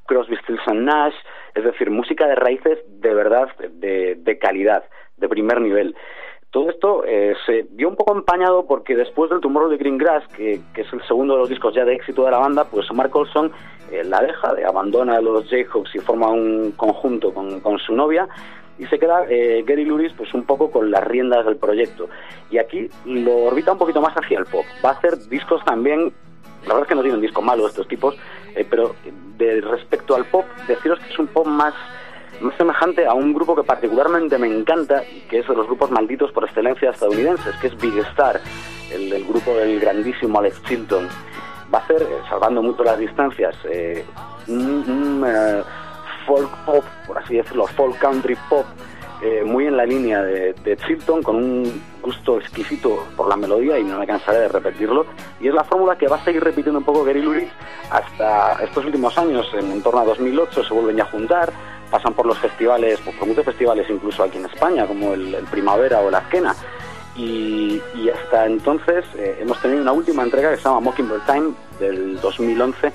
Crosby, 0.06 0.36
Stills 0.38 0.66
and 0.66 0.84
Nash, 0.84 1.14
es 1.54 1.64
decir, 1.64 1.90
música 1.90 2.26
de 2.26 2.34
raíces 2.34 2.78
de 2.88 3.12
verdad 3.14 3.48
de 3.58 4.38
calidad, 4.40 4.84
de 5.24 5.28
primer 5.28 5.60
nivel. 5.60 5.96
Todo 6.50 6.70
esto 6.70 7.02
eh, 7.04 7.34
se 7.46 7.66
vio 7.70 7.88
un 7.88 7.96
poco 7.96 8.14
empañado 8.14 8.64
porque 8.66 8.94
después 8.94 9.28
del 9.28 9.40
Tomorrow 9.40 9.70
de 9.70 9.76
Green 9.76 9.98
Grass, 9.98 10.22
que, 10.36 10.60
que 10.72 10.82
es 10.82 10.92
el 10.92 11.02
segundo 11.08 11.34
de 11.34 11.40
los 11.40 11.48
discos 11.48 11.74
ya 11.74 11.84
de 11.84 11.94
éxito 11.94 12.24
de 12.24 12.30
la 12.30 12.38
banda, 12.38 12.64
pues 12.64 12.86
Mark 12.92 13.14
Olson 13.16 13.50
eh, 13.90 14.04
la 14.04 14.20
deja, 14.20 14.54
de 14.54 14.64
abandona 14.64 15.16
a 15.16 15.20
los 15.20 15.48
Jayhawks 15.48 15.94
y 15.94 15.98
forma 15.98 16.28
un 16.28 16.72
conjunto 16.76 17.34
con, 17.34 17.58
con 17.60 17.78
su 17.78 17.94
novia 17.94 18.28
y 18.78 18.86
se 18.86 18.98
queda 18.98 19.24
eh, 19.28 19.64
Gary 19.66 19.84
Luris 19.84 20.12
pues 20.16 20.32
un 20.34 20.44
poco 20.44 20.70
con 20.70 20.90
las 20.90 21.04
riendas 21.04 21.44
del 21.44 21.56
proyecto. 21.56 22.08
Y 22.50 22.58
aquí 22.58 22.88
lo 23.04 23.36
orbita 23.44 23.72
un 23.72 23.78
poquito 23.78 24.00
más 24.00 24.14
hacia 24.14 24.38
el 24.38 24.46
pop. 24.46 24.64
Va 24.84 24.90
a 24.90 24.92
hacer 24.92 25.18
discos 25.28 25.64
también, 25.64 26.12
la 26.62 26.68
verdad 26.68 26.82
es 26.82 26.88
que 26.88 26.94
no 26.94 27.02
tienen 27.02 27.20
discos 27.20 27.44
malos 27.44 27.70
estos 27.70 27.88
tipos, 27.88 28.16
eh, 28.54 28.66
pero 28.68 28.94
de 29.36 29.60
respecto 29.60 30.14
al 30.14 30.24
pop, 30.26 30.44
deciros 30.66 30.98
que 31.00 31.12
es 31.12 31.18
un 31.18 31.26
pop 31.26 31.46
más 31.46 31.74
más 32.40 32.56
semejante 32.56 33.06
a 33.06 33.14
un 33.14 33.32
grupo 33.32 33.54
que 33.54 33.62
particularmente 33.62 34.38
me 34.38 34.46
encanta 34.46 35.02
que 35.28 35.38
es 35.38 35.48
de 35.48 35.54
los 35.54 35.66
grupos 35.66 35.90
malditos 35.90 36.32
por 36.32 36.44
excelencia 36.44 36.90
estadounidenses, 36.90 37.54
que 37.56 37.68
es 37.68 37.76
Big 37.76 37.96
Star, 38.10 38.40
el, 38.92 39.12
el 39.12 39.24
grupo 39.24 39.52
del 39.54 39.80
grandísimo 39.80 40.38
Alex 40.38 40.62
Chilton. 40.64 41.08
Va 41.72 41.78
a 41.78 41.86
ser, 41.86 42.02
eh, 42.02 42.06
salvando 42.28 42.62
mucho 42.62 42.84
las 42.84 42.98
distancias, 42.98 43.56
eh, 43.70 44.04
un, 44.48 45.24
eh, 45.26 45.62
folk 46.26 46.50
pop, 46.64 46.84
por 47.06 47.18
así 47.18 47.36
decirlo, 47.36 47.66
folk 47.66 47.98
country 47.98 48.36
pop, 48.48 48.64
muy 49.46 49.66
en 49.66 49.76
la 49.76 49.86
línea 49.86 50.22
de 50.22 50.76
Chilton, 50.86 51.22
con 51.22 51.36
un 51.36 51.82
gusto 52.04 52.38
exquisito 52.38 53.06
por 53.16 53.28
la 53.28 53.36
melodía 53.36 53.78
y 53.78 53.84
no 53.84 53.98
me 53.98 54.06
cansaré 54.06 54.40
de 54.40 54.48
repetirlo. 54.48 55.06
Y 55.40 55.48
es 55.48 55.54
la 55.54 55.64
fórmula 55.64 55.96
que 55.96 56.06
va 56.06 56.16
a 56.16 56.24
seguir 56.24 56.44
repitiendo 56.44 56.78
un 56.78 56.84
poco 56.84 57.04
Gary 57.04 57.22
Lurie 57.22 57.48
hasta 57.90 58.62
estos 58.62 58.84
últimos 58.84 59.16
años, 59.16 59.46
en, 59.54 59.82
torno 59.82 60.00
a 60.00 60.04
2008, 60.04 60.64
se 60.64 60.74
vuelven 60.74 60.96
ya 60.96 61.04
a 61.04 61.10
juntar, 61.10 61.52
pasan 61.90 62.14
por 62.14 62.26
los 62.26 62.38
festivales, 62.38 63.00
por, 63.00 63.26
muchos 63.26 63.44
festivales 63.44 63.88
incluso 63.88 64.22
aquí 64.22 64.38
en 64.38 64.46
España, 64.46 64.86
como 64.86 65.14
el, 65.14 65.34
el 65.34 65.44
Primavera 65.44 66.00
o 66.00 66.10
la 66.10 66.18
Azquena. 66.18 66.54
Y, 67.16 67.80
y 67.94 68.10
hasta 68.10 68.46
entonces 68.46 69.04
eh, 69.16 69.38
hemos 69.40 69.60
tenido 69.62 69.80
una 69.80 69.92
última 69.92 70.24
entrega 70.24 70.50
que 70.50 70.56
se 70.56 70.64
llama 70.64 70.80
Mockingbird 70.80 71.24
Time 71.26 71.52
del 71.78 72.20
2011, 72.20 72.92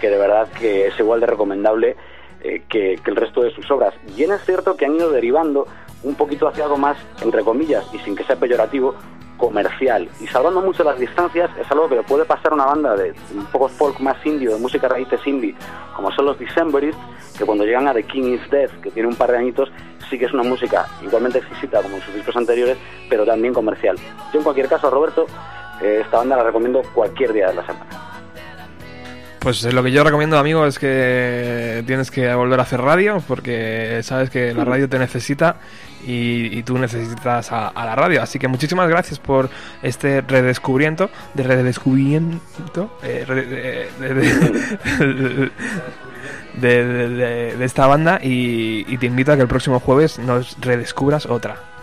que 0.00 0.10
de 0.10 0.18
verdad 0.18 0.48
que 0.58 0.88
es 0.88 0.98
igual 0.98 1.20
de 1.20 1.26
recomendable 1.26 1.96
eh, 2.42 2.62
que, 2.68 2.98
que 3.02 3.10
el 3.10 3.16
resto 3.16 3.42
de 3.42 3.54
sus 3.54 3.70
obras. 3.70 3.94
Bien 4.16 4.32
es 4.32 4.44
cierto 4.44 4.76
que 4.76 4.86
han 4.86 4.96
ido 4.96 5.10
derivando 5.10 5.68
un 6.02 6.14
poquito 6.14 6.48
hacia 6.48 6.64
algo 6.64 6.76
más, 6.76 6.96
entre 7.22 7.42
comillas, 7.42 7.84
y 7.92 7.98
sin 7.98 8.16
que 8.16 8.24
sea 8.24 8.36
peyorativo, 8.36 8.94
comercial. 9.40 10.08
Y 10.20 10.26
salvando 10.26 10.60
mucho 10.60 10.84
las 10.84 10.98
distancias, 10.98 11.50
es 11.58 11.70
algo 11.70 11.88
que 11.88 11.96
le 11.96 12.02
puede 12.02 12.24
pasar 12.24 12.52
a 12.52 12.54
una 12.54 12.66
banda 12.66 12.94
de 12.94 13.14
un 13.34 13.46
poco 13.46 13.68
folk 13.68 13.98
más 13.98 14.24
indie, 14.24 14.48
o 14.48 14.54
de 14.54 14.60
música 14.60 14.86
raíces 14.86 15.20
indie, 15.26 15.54
como 15.96 16.12
son 16.12 16.26
los 16.26 16.38
Decemberists, 16.38 17.00
que 17.38 17.44
cuando 17.44 17.64
llegan 17.64 17.88
a 17.88 17.94
The 17.94 18.02
King 18.04 18.34
is 18.34 18.50
Dead, 18.50 18.70
que 18.82 18.90
tiene 18.90 19.08
un 19.08 19.16
par 19.16 19.32
de 19.32 19.38
añitos, 19.38 19.72
sí 20.10 20.18
que 20.18 20.26
es 20.26 20.32
una 20.32 20.42
música 20.42 20.86
igualmente 21.02 21.38
exquisita 21.38 21.80
como 21.80 21.96
en 21.96 22.02
sus 22.02 22.14
discos 22.14 22.36
anteriores, 22.36 22.76
pero 23.08 23.24
también 23.24 23.54
comercial. 23.54 23.96
Yo 24.32 24.38
en 24.38 24.44
cualquier 24.44 24.68
caso, 24.68 24.90
Roberto, 24.90 25.26
eh, 25.80 26.02
esta 26.04 26.18
banda 26.18 26.36
la 26.36 26.44
recomiendo 26.44 26.82
cualquier 26.94 27.32
día 27.32 27.48
de 27.48 27.54
la 27.54 27.66
semana. 27.66 27.86
Pues 29.38 29.64
eh, 29.64 29.72
lo 29.72 29.82
que 29.82 29.90
yo 29.90 30.04
recomiendo, 30.04 30.38
amigo, 30.38 30.66
es 30.66 30.78
que 30.78 31.82
tienes 31.86 32.10
que 32.10 32.34
volver 32.34 32.60
a 32.60 32.64
hacer 32.64 32.82
radio, 32.82 33.22
porque 33.26 34.00
sabes 34.02 34.28
que 34.28 34.52
la 34.52 34.66
radio 34.66 34.86
te 34.86 34.98
necesita 34.98 35.56
y, 36.06 36.58
y 36.58 36.62
tú 36.62 36.78
necesitas 36.78 37.52
a, 37.52 37.72
la 37.74 37.94
radio. 37.94 38.22
Así 38.22 38.38
que 38.38 38.48
muchísimas 38.48 38.88
gracias 38.88 39.18
por 39.18 39.50
este 39.82 40.20
redescubrimiento, 40.20 41.10
de 41.34 41.42
redescubrimiento, 41.42 42.90
eh, 43.02 43.88
de, 46.60 47.64
esta 47.64 47.86
banda 47.86 48.18
y 48.22 48.96
te 48.98 49.06
invito 49.06 49.32
a 49.32 49.36
que 49.36 49.42
el 49.42 49.48
próximo 49.48 49.80
jueves 49.80 50.18
nos 50.18 50.60
redescubras 50.60 51.26
otra. 51.26 51.79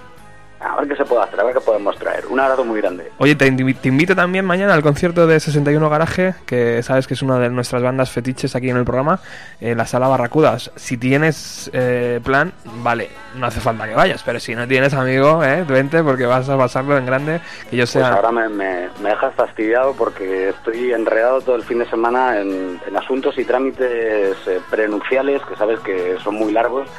A 0.67 0.75
ver 0.81 0.87
qué 0.89 0.95
se 0.95 1.05
puede 1.05 1.23
hacer, 1.23 1.39
a 1.39 1.43
ver 1.43 1.53
qué 1.55 1.61
podemos 1.61 1.97
traer. 1.97 2.25
Un 2.27 2.39
abrazo 2.39 2.63
muy 2.65 2.79
grande. 2.81 3.11
Oye, 3.17 3.35
te, 3.35 3.47
invi- 3.51 3.75
te 3.75 3.87
invito 3.87 4.15
también 4.15 4.45
mañana 4.45 4.73
al 4.73 4.81
concierto 4.83 5.25
de 5.27 5.39
61 5.39 5.89
Garaje, 5.89 6.35
que 6.45 6.83
sabes 6.83 7.07
que 7.07 7.13
es 7.13 7.21
una 7.21 7.39
de 7.39 7.49
nuestras 7.49 7.81
bandas 7.81 8.11
fetiches 8.11 8.55
aquí 8.55 8.69
en 8.69 8.77
el 8.77 8.85
programa, 8.85 9.19
en 9.61 9.77
la 9.77 9.85
sala 9.87 10.07
Barracudas. 10.07 10.71
Si 10.75 10.97
tienes 10.97 11.69
eh, 11.73 12.19
plan, 12.23 12.51
vale, 12.83 13.09
no 13.35 13.45
hace 13.47 13.59
falta 13.59 13.87
que 13.87 13.95
vayas, 13.95 14.21
pero 14.23 14.39
si 14.39 14.55
no 14.55 14.67
tienes 14.67 14.93
amigo, 14.93 15.43
eh, 15.43 15.63
vente 15.67 16.03
porque 16.03 16.25
vas 16.25 16.47
a 16.49 16.57
pasarlo 16.57 16.97
en 16.97 17.05
grande, 17.05 17.39
que 17.69 17.77
yo 17.77 17.81
Pues 17.83 17.91
sea... 17.91 18.13
ahora 18.13 18.31
me, 18.31 18.49
me, 18.49 18.89
me 19.01 19.09
dejas 19.09 19.33
fastidiado 19.35 19.93
porque 19.93 20.49
estoy 20.49 20.91
enredado 20.91 21.41
todo 21.41 21.55
el 21.55 21.63
fin 21.63 21.79
de 21.79 21.89
semana 21.89 22.39
en, 22.39 22.79
en 22.87 22.97
asuntos 22.97 23.37
y 23.37 23.45
trámites 23.45 24.35
eh, 24.47 24.59
prenupciales 24.69 25.41
que 25.43 25.55
sabes 25.55 25.79
que 25.81 26.17
son 26.23 26.35
muy 26.35 26.51
largos 26.51 26.89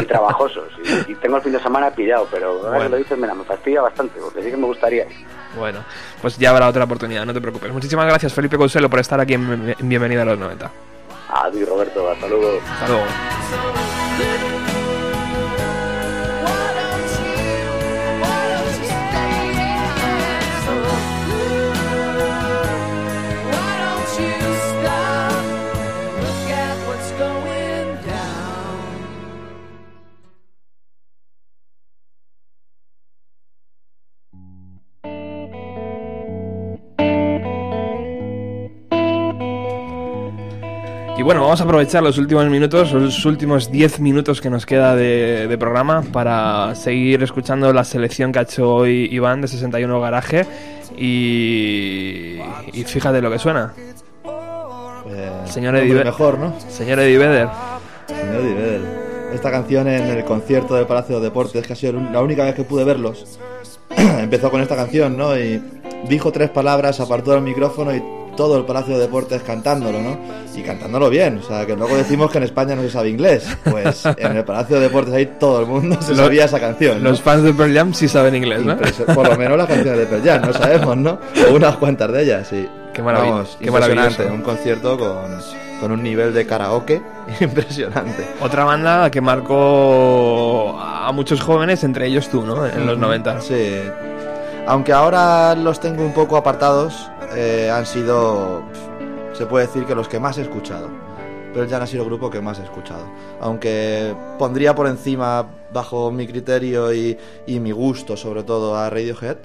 y 0.00 0.04
trabajosos. 0.06 0.68
Y, 1.08 1.12
y 1.12 1.14
tengo 1.16 1.36
el 1.36 1.42
fin 1.42 1.52
de 1.52 1.60
semana 1.60 1.90
pillado, 1.90 2.26
pero 2.30 2.66
ahora 2.66 2.84
que 2.84 2.88
lo 2.88 2.96
dices, 2.96 3.17
mira, 3.18 3.34
me 3.34 3.44
fastidia 3.44 3.82
bastante 3.82 4.18
porque 4.20 4.42
sí 4.42 4.50
que 4.50 4.56
me 4.56 4.66
gustaría. 4.66 5.06
Bueno, 5.56 5.84
pues 6.22 6.38
ya 6.38 6.50
habrá 6.50 6.68
otra 6.68 6.84
oportunidad, 6.84 7.26
no 7.26 7.34
te 7.34 7.40
preocupes. 7.40 7.72
Muchísimas 7.72 8.06
gracias, 8.06 8.32
Felipe 8.32 8.56
Consuelo, 8.56 8.88
por 8.88 9.00
estar 9.00 9.20
aquí 9.20 9.34
en, 9.34 9.74
en 9.78 9.88
Bienvenida 9.88 10.22
a 10.22 10.26
los 10.26 10.38
90. 10.38 10.70
A 11.30 11.50
ti, 11.50 11.64
Roberto, 11.64 12.10
hasta 12.10 12.26
luego. 12.26 12.60
Hasta 12.70 12.88
luego. 12.88 13.04
Y 41.18 41.22
bueno, 41.24 41.40
vamos 41.40 41.60
a 41.60 41.64
aprovechar 41.64 42.00
los 42.00 42.16
últimos 42.16 42.46
minutos, 42.46 42.92
los 42.92 43.24
últimos 43.26 43.72
10 43.72 43.98
minutos 43.98 44.40
que 44.40 44.48
nos 44.50 44.64
queda 44.64 44.94
de, 44.94 45.48
de 45.48 45.58
programa 45.58 46.02
para 46.12 46.76
seguir 46.76 47.24
escuchando 47.24 47.72
la 47.72 47.82
selección 47.82 48.30
que 48.30 48.38
ha 48.38 48.42
hecho 48.42 48.72
hoy 48.72 49.08
Iván 49.10 49.40
de 49.40 49.48
61 49.48 50.00
Garaje. 50.00 50.46
Y, 50.96 52.38
y 52.72 52.84
fíjate 52.84 53.20
lo 53.20 53.32
que 53.32 53.40
suena. 53.40 53.74
Señor 55.46 55.74
nombre 55.74 55.90
Eddie, 55.90 56.04
mejor, 56.04 56.38
¿no? 56.38 56.54
Señor 56.70 57.00
Eddie 57.00 57.18
Vedder. 57.18 57.48
Señor 58.06 58.34
Eddie 58.36 58.54
Vedder. 58.54 58.80
Esta 59.34 59.50
canción 59.50 59.88
en 59.88 60.04
el 60.04 60.24
concierto 60.24 60.76
del 60.76 60.86
Palacio 60.86 61.16
de 61.16 61.22
Deportes, 61.22 61.66
que 61.66 61.72
ha 61.72 61.76
sido 61.76 61.94
la 61.94 62.22
única 62.22 62.44
vez 62.44 62.54
que 62.54 62.62
pude 62.62 62.84
verlos, 62.84 63.40
empezó 63.96 64.52
con 64.52 64.60
esta 64.60 64.76
canción, 64.76 65.16
¿no? 65.16 65.36
Y 65.36 65.60
dijo 66.08 66.30
tres 66.30 66.50
palabras, 66.50 67.00
apartó 67.00 67.34
el 67.34 67.42
micrófono 67.42 67.92
y 67.92 68.17
todo 68.38 68.56
el 68.56 68.64
Palacio 68.64 68.94
de 68.94 69.00
Deportes 69.00 69.42
cantándolo, 69.42 70.00
¿no? 70.00 70.16
Y 70.54 70.62
cantándolo 70.62 71.10
bien, 71.10 71.38
o 71.38 71.42
sea, 71.46 71.66
que 71.66 71.76
luego 71.76 71.94
decimos 71.96 72.30
que 72.30 72.38
en 72.38 72.44
España 72.44 72.74
no 72.76 72.82
se 72.82 72.90
sabe 72.90 73.10
inglés. 73.10 73.46
Pues 73.70 74.06
en 74.06 74.36
el 74.36 74.44
Palacio 74.44 74.76
de 74.76 74.82
Deportes 74.82 75.12
ahí 75.12 75.26
todo 75.38 75.60
el 75.60 75.66
mundo 75.66 75.98
se 76.00 76.14
sabía 76.16 76.44
esa 76.46 76.58
canción. 76.60 77.02
¿no? 77.02 77.10
Los 77.10 77.20
fans 77.20 77.42
de 77.42 77.52
Pearl 77.52 77.74
Jam 77.74 77.92
sí 77.92 78.08
saben 78.08 78.34
inglés, 78.36 78.62
¿no? 78.64 78.76
Por 79.14 79.28
lo 79.28 79.36
menos 79.36 79.58
las 79.58 79.66
canciones 79.66 79.98
de 79.98 80.06
Pearl 80.06 80.22
Jam, 80.24 80.42
no 80.46 80.52
sabemos, 80.52 80.96
¿no? 80.96 81.18
O 81.50 81.54
unas 81.54 81.76
cuantas 81.76 82.10
de 82.12 82.22
ellas, 82.22 82.46
sí. 82.48 82.66
Qué 82.94 83.02
maravilla- 83.02 83.30
Vamos, 83.32 83.56
qué 83.60 83.66
impresionante. 83.66 84.24
Un 84.26 84.42
concierto 84.42 84.98
con, 84.98 85.38
con 85.80 85.92
un 85.92 86.02
nivel 86.02 86.32
de 86.32 86.46
karaoke 86.46 87.02
impresionante. 87.40 88.24
Otra 88.40 88.64
banda 88.64 89.10
que 89.10 89.20
marcó 89.20 90.78
a 90.80 91.10
muchos 91.12 91.40
jóvenes, 91.40 91.84
entre 91.84 92.06
ellos 92.06 92.28
tú, 92.28 92.44
¿no? 92.44 92.66
En 92.66 92.86
los 92.86 92.98
90. 92.98 93.40
Sí. 93.40 93.80
Aunque 94.66 94.92
ahora 94.92 95.54
los 95.54 95.80
tengo 95.80 96.04
un 96.04 96.12
poco 96.12 96.36
apartados, 96.36 97.10
eh, 97.34 97.70
han 97.70 97.86
sido, 97.86 98.62
se 99.32 99.46
puede 99.46 99.66
decir 99.66 99.84
que 99.84 99.94
los 99.94 100.08
que 100.08 100.18
más 100.18 100.38
he 100.38 100.42
escuchado. 100.42 100.88
Pero 101.52 101.64
ya 101.64 101.78
no 101.78 101.84
ha 101.84 101.86
sido 101.86 102.02
el 102.02 102.08
grupo 102.08 102.30
que 102.30 102.40
más 102.40 102.58
he 102.58 102.62
escuchado. 102.62 103.04
Aunque 103.40 104.14
pondría 104.38 104.74
por 104.74 104.86
encima, 104.86 105.46
bajo 105.72 106.10
mi 106.10 106.26
criterio 106.26 106.92
y, 106.92 107.18
y 107.46 107.58
mi 107.58 107.72
gusto, 107.72 108.16
sobre 108.16 108.42
todo, 108.42 108.76
a 108.76 108.90
Radiohead. 108.90 109.38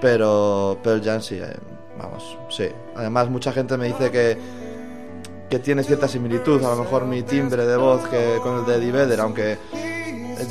Pero 0.00 0.78
Pearl 0.82 1.02
Jam 1.02 1.22
sí, 1.22 1.36
eh, 1.36 1.56
vamos, 1.96 2.36
sí. 2.50 2.68
Además, 2.96 3.30
mucha 3.30 3.52
gente 3.52 3.76
me 3.76 3.86
dice 3.86 4.10
que, 4.10 4.36
que 5.48 5.58
tiene 5.60 5.84
cierta 5.84 6.08
similitud, 6.08 6.62
a 6.64 6.74
lo 6.74 6.82
mejor 6.82 7.04
mi 7.04 7.22
timbre 7.22 7.64
de 7.64 7.76
voz 7.76 8.06
que 8.08 8.38
con 8.42 8.58
el 8.58 8.66
de 8.66 8.74
Eddie 8.74 8.92
Vedder, 8.92 9.20
aunque 9.20 9.56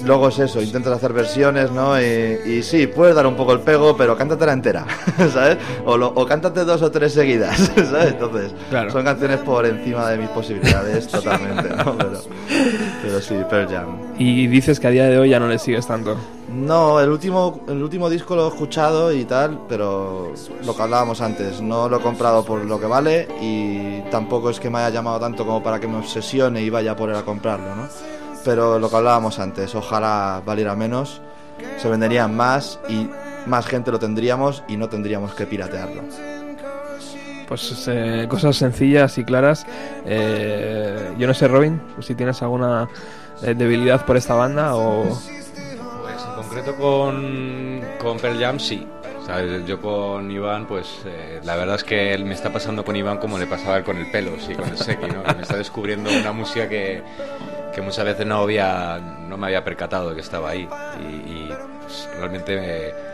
luego 0.06 0.30
es 0.30 0.40
eso, 0.40 0.62
intentas 0.62 0.94
hacer 0.94 1.14
versiones, 1.14 1.72
¿no? 1.72 2.00
Y, 2.00 2.04
y 2.46 2.64
sí, 2.64 2.88
puedes 2.88 3.16
dar 3.16 3.28
un 3.28 3.36
poco 3.36 3.54
el 3.54 3.60
pego, 3.62 3.96
pero 3.98 4.16
cántatela 4.18 4.54
entera, 4.54 4.86
¿sabes? 5.34 5.58
O, 5.86 5.98
lo- 5.98 6.08
o 6.16 6.26
cántate 6.26 6.64
dos 6.66 6.82
o 6.82 6.92
tres 6.92 7.14
seguidas, 7.14 7.58
¿sabes? 7.76 8.14
Entonces, 8.14 8.52
Claro. 8.70 8.92
son 8.92 9.04
canciones 9.04 9.40
por 9.40 9.66
encima 9.66 10.10
de 10.10 10.18
mis 10.18 10.30
posibilidades 10.30 11.08
totalmente, 11.08 11.70
¿no? 11.70 11.96
Pero, 11.98 12.22
pero 13.02 13.22
sí, 13.22 13.36
Pearl 13.50 13.68
Jam. 13.70 13.98
Y 14.18 14.48
dices 14.48 14.80
que 14.80 14.88
a 14.88 14.92
día 14.92 15.06
de 15.06 15.18
hoy 15.18 15.30
ya 15.30 15.40
no 15.40 15.48
le 15.48 15.60
sigues 15.60 15.86
tanto. 15.88 16.16
No, 16.54 17.00
el 17.00 17.10
último, 17.10 17.62
el 17.68 17.82
último 17.82 18.10
disco 18.10 18.36
lo 18.36 18.46
he 18.46 18.50
escuchado 18.50 19.12
y 19.12 19.26
tal, 19.26 19.62
pero 19.68 20.34
lo 20.66 20.76
que 20.76 20.82
hablábamos 20.84 21.20
antes, 21.22 21.62
no 21.62 21.90
lo 21.90 21.98
he 21.98 22.00
comprado 22.02 22.46
por 22.46 22.64
lo 22.64 22.80
que 22.80 22.86
vale 22.86 23.28
y 23.42 24.02
tampoco 24.12 24.52
es 24.52 24.60
que 24.60 24.70
me 24.70 24.78
haya 24.80 24.90
llamado 24.92 25.20
tanto 25.20 25.46
como 25.46 25.64
para 25.64 25.80
que 25.80 25.88
me 25.88 25.98
obsesione 25.98 26.62
y 26.62 26.70
vaya 26.70 26.96
por 26.96 27.10
él 27.10 27.16
a 27.16 27.24
comprarlo, 27.24 27.76
¿no? 27.76 27.88
Pero 28.44 28.80
lo 28.80 28.90
que 28.90 28.96
hablábamos 28.96 29.40
antes, 29.40 29.74
ojalá 29.76 30.42
valiera 30.46 30.76
menos, 30.76 31.22
se 31.78 31.90
venderían 31.90 32.36
más 32.36 32.80
y 32.90 33.10
más 33.46 33.66
gente 33.66 33.92
lo 33.92 34.00
tendríamos 34.00 34.64
y 34.68 34.78
no 34.78 34.90
tendríamos 34.90 35.34
que 35.34 35.46
piratearlo. 35.46 36.04
Pues 37.48 37.88
eh, 37.88 38.26
cosas 38.30 38.56
sencillas 38.56 39.18
y 39.18 39.24
claras. 39.24 39.66
Eh, 40.06 41.14
yo 41.18 41.28
no 41.28 41.34
sé, 41.34 41.48
Robin, 41.48 41.82
si 42.00 42.16
tienes 42.16 42.42
alguna 42.42 42.90
eh, 43.42 43.54
debilidad 43.54 44.06
por 44.06 44.18
esta 44.18 44.34
banda 44.34 44.76
o... 44.76 45.04
Pues 45.04 45.30
en 46.26 46.36
concreto 46.36 46.76
con, 46.76 47.82
con 48.00 48.18
Pearl 48.18 48.40
Jam 48.40 48.60
sí. 48.60 48.88
O 49.24 49.26
sea, 49.26 49.42
yo 49.66 49.80
con 49.80 50.30
Iván, 50.30 50.68
pues 50.68 51.02
eh, 51.06 51.40
la 51.46 51.56
verdad 51.56 51.76
es 51.76 51.86
que 51.86 52.14
él 52.14 52.26
me 52.26 52.34
está 52.34 52.52
pasando 52.52 52.84
con 52.84 52.94
Iván 52.96 53.20
como 53.20 53.38
le 53.38 53.48
pasaba 53.48 53.76
a 53.76 53.78
él 53.78 53.84
con 53.86 53.98
el 53.98 54.12
pelo, 54.12 54.32
sí, 54.38 54.54
con 54.54 54.68
el 54.68 54.78
Seki, 54.78 55.08
¿no? 55.08 55.24
Me 55.36 55.42
está 55.42 55.56
descubriendo 55.56 56.10
una 56.10 56.34
música 56.34 56.68
que, 56.68 57.02
que 57.74 57.82
muchas 57.82 58.06
veces 58.06 58.26
no 58.26 58.38
había 58.44 59.00
no 59.00 59.38
me 59.38 59.48
había 59.48 59.64
percatado 59.64 60.14
que 60.14 60.22
estaba 60.22 60.50
ahí. 60.52 60.68
Y, 61.00 61.04
y, 61.32 61.54
pues, 61.82 62.10
realmente 62.18 62.56
me- 62.60 63.13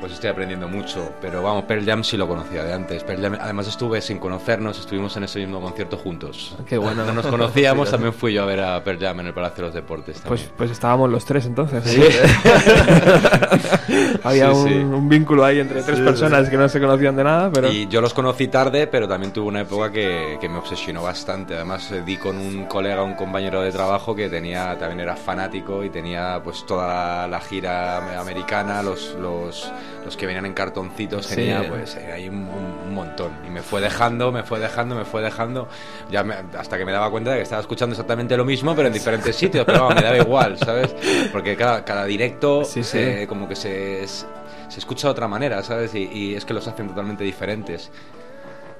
pues 0.00 0.12
estoy 0.12 0.30
aprendiendo 0.30 0.68
mucho. 0.68 1.12
Pero 1.20 1.42
vamos, 1.42 1.64
Pearl 1.64 1.84
Jam 1.84 2.02
sí 2.02 2.16
lo 2.16 2.26
conocía 2.26 2.64
de 2.64 2.72
antes. 2.72 3.04
Pearl 3.04 3.22
Jam- 3.22 3.38
además 3.40 3.68
estuve 3.68 4.00
sin 4.00 4.18
conocernos, 4.18 4.78
estuvimos 4.78 5.16
en 5.16 5.24
ese 5.24 5.38
mismo 5.40 5.60
concierto 5.60 5.96
juntos. 5.96 6.56
Qué 6.66 6.78
bueno. 6.78 7.04
No 7.04 7.12
nos 7.12 7.26
conocíamos, 7.26 7.90
también 7.90 8.12
fui 8.12 8.32
yo 8.32 8.42
a 8.42 8.46
ver 8.46 8.60
a 8.60 8.82
Pearl 8.82 8.98
Jam 8.98 9.20
en 9.20 9.26
el 9.28 9.34
Palacio 9.34 9.56
de 9.56 9.62
los 9.68 9.74
Deportes. 9.74 10.20
Pues, 10.26 10.40
también. 10.40 10.56
pues 10.56 10.70
estábamos 10.70 11.10
los 11.10 11.24
tres 11.24 11.46
entonces. 11.46 11.84
Sí. 11.84 12.02
Había 14.22 14.52
Sí, 14.54 14.60
un, 14.60 14.68
sí. 14.68 14.74
un 14.74 15.08
vínculo 15.08 15.44
ahí 15.44 15.60
entre 15.60 15.82
tres 15.82 16.00
personas 16.00 16.48
que 16.48 16.56
no 16.56 16.68
se 16.68 16.80
conocían 16.80 17.16
de 17.16 17.24
nada, 17.24 17.50
pero... 17.52 17.70
Y 17.70 17.86
yo 17.88 18.00
los 18.00 18.14
conocí 18.14 18.48
tarde, 18.48 18.86
pero 18.86 19.08
también 19.08 19.32
tuve 19.32 19.46
una 19.46 19.60
época 19.62 19.90
que, 19.90 20.38
que 20.40 20.48
me 20.48 20.58
obsesionó 20.58 21.02
bastante. 21.02 21.54
Además, 21.54 21.90
eh, 21.92 22.02
di 22.04 22.16
con 22.16 22.36
un 22.36 22.66
colega, 22.66 23.02
un 23.02 23.14
compañero 23.14 23.62
de 23.62 23.72
trabajo 23.72 24.14
que 24.14 24.28
tenía 24.28 24.76
también 24.78 25.00
era 25.00 25.16
fanático 25.16 25.84
y 25.84 25.90
tenía 25.90 26.40
pues 26.42 26.64
toda 26.66 26.86
la, 26.88 27.28
la 27.28 27.40
gira 27.40 28.20
americana, 28.20 28.82
los, 28.82 29.14
los, 29.20 29.70
los 30.04 30.16
que 30.16 30.26
venían 30.26 30.46
en 30.46 30.52
cartoncitos, 30.54 31.26
Sí. 31.26 31.36
tenía 31.36 31.68
pues 31.68 31.96
eh, 31.96 32.10
ahí 32.12 32.28
un, 32.28 32.36
un- 32.48 32.94
montón. 32.94 33.30
Y 33.46 33.50
me 33.50 33.62
fue 33.62 33.80
dejando, 33.80 34.32
me 34.32 34.42
fue 34.42 34.58
dejando, 34.58 34.94
me 34.96 35.04
fue 35.04 35.22
dejando, 35.22 35.68
ya 36.10 36.24
me- 36.24 36.34
hasta 36.58 36.76
que 36.76 36.84
me 36.84 36.92
daba 36.92 37.10
cuenta 37.10 37.30
de 37.30 37.36
que 37.36 37.42
estaba 37.44 37.60
escuchando 37.62 37.92
exactamente 37.94 38.36
lo 38.36 38.44
mismo, 38.44 38.74
pero 38.74 38.88
en 38.88 38.92
diferentes 38.94 39.36
sitios. 39.36 39.64
Pero 39.64 39.80
vamos, 39.80 39.94
me 39.94 40.02
daba 40.02 40.16
igual, 40.18 40.58
¿sabes? 40.58 40.94
Porque 41.32 41.56
cada, 41.56 41.84
cada 41.84 42.04
directo 42.04 42.64
Sí, 42.64 42.82
sí. 42.82 42.90
se- 42.98 43.26
como 43.28 43.48
que 43.48 43.54
se, 43.56 44.06
se 44.06 44.78
escucha 44.78 45.06
de 45.08 45.12
otra 45.12 45.28
manera, 45.28 45.62
¿sabes? 45.62 45.94
Y, 45.94 46.08
y 46.12 46.34
es 46.34 46.44
que 46.44 46.52
los 46.54 46.66
hacen 46.66 46.88
totalmente 46.88 47.22
diferentes. 47.24 47.90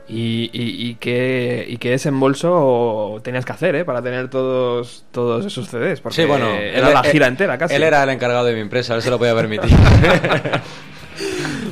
¿Y, 0.09 0.51
y, 0.53 0.89
y 0.91 0.95
qué, 0.97 1.65
y 1.69 1.77
qué 1.77 1.91
desembolso 1.91 3.21
tenías 3.23 3.45
que 3.45 3.53
hacer, 3.53 3.77
eh? 3.77 3.85
Para 3.85 4.03
tener 4.03 4.29
todos, 4.29 5.05
todos 5.13 5.47
esos 5.47 5.69
CDs. 5.69 6.01
Porque 6.01 6.23
Sí, 6.23 6.25
bueno, 6.27 6.49
era 6.51 6.89
él- 6.89 6.95
la 6.95 7.01
él- 7.03 7.11
gira 7.13 7.29
entera 7.29 7.57
casi. 7.57 7.77
Él 7.77 7.85
era 7.85 8.03
el 8.03 8.11
encargado 8.11 8.45
de 8.45 8.55
mi 8.55 8.61
empresa, 8.61 8.97
él 8.97 9.03
se 9.03 9.11
lo 9.11 9.19
podía 9.19 9.37
permitir. 9.37 9.71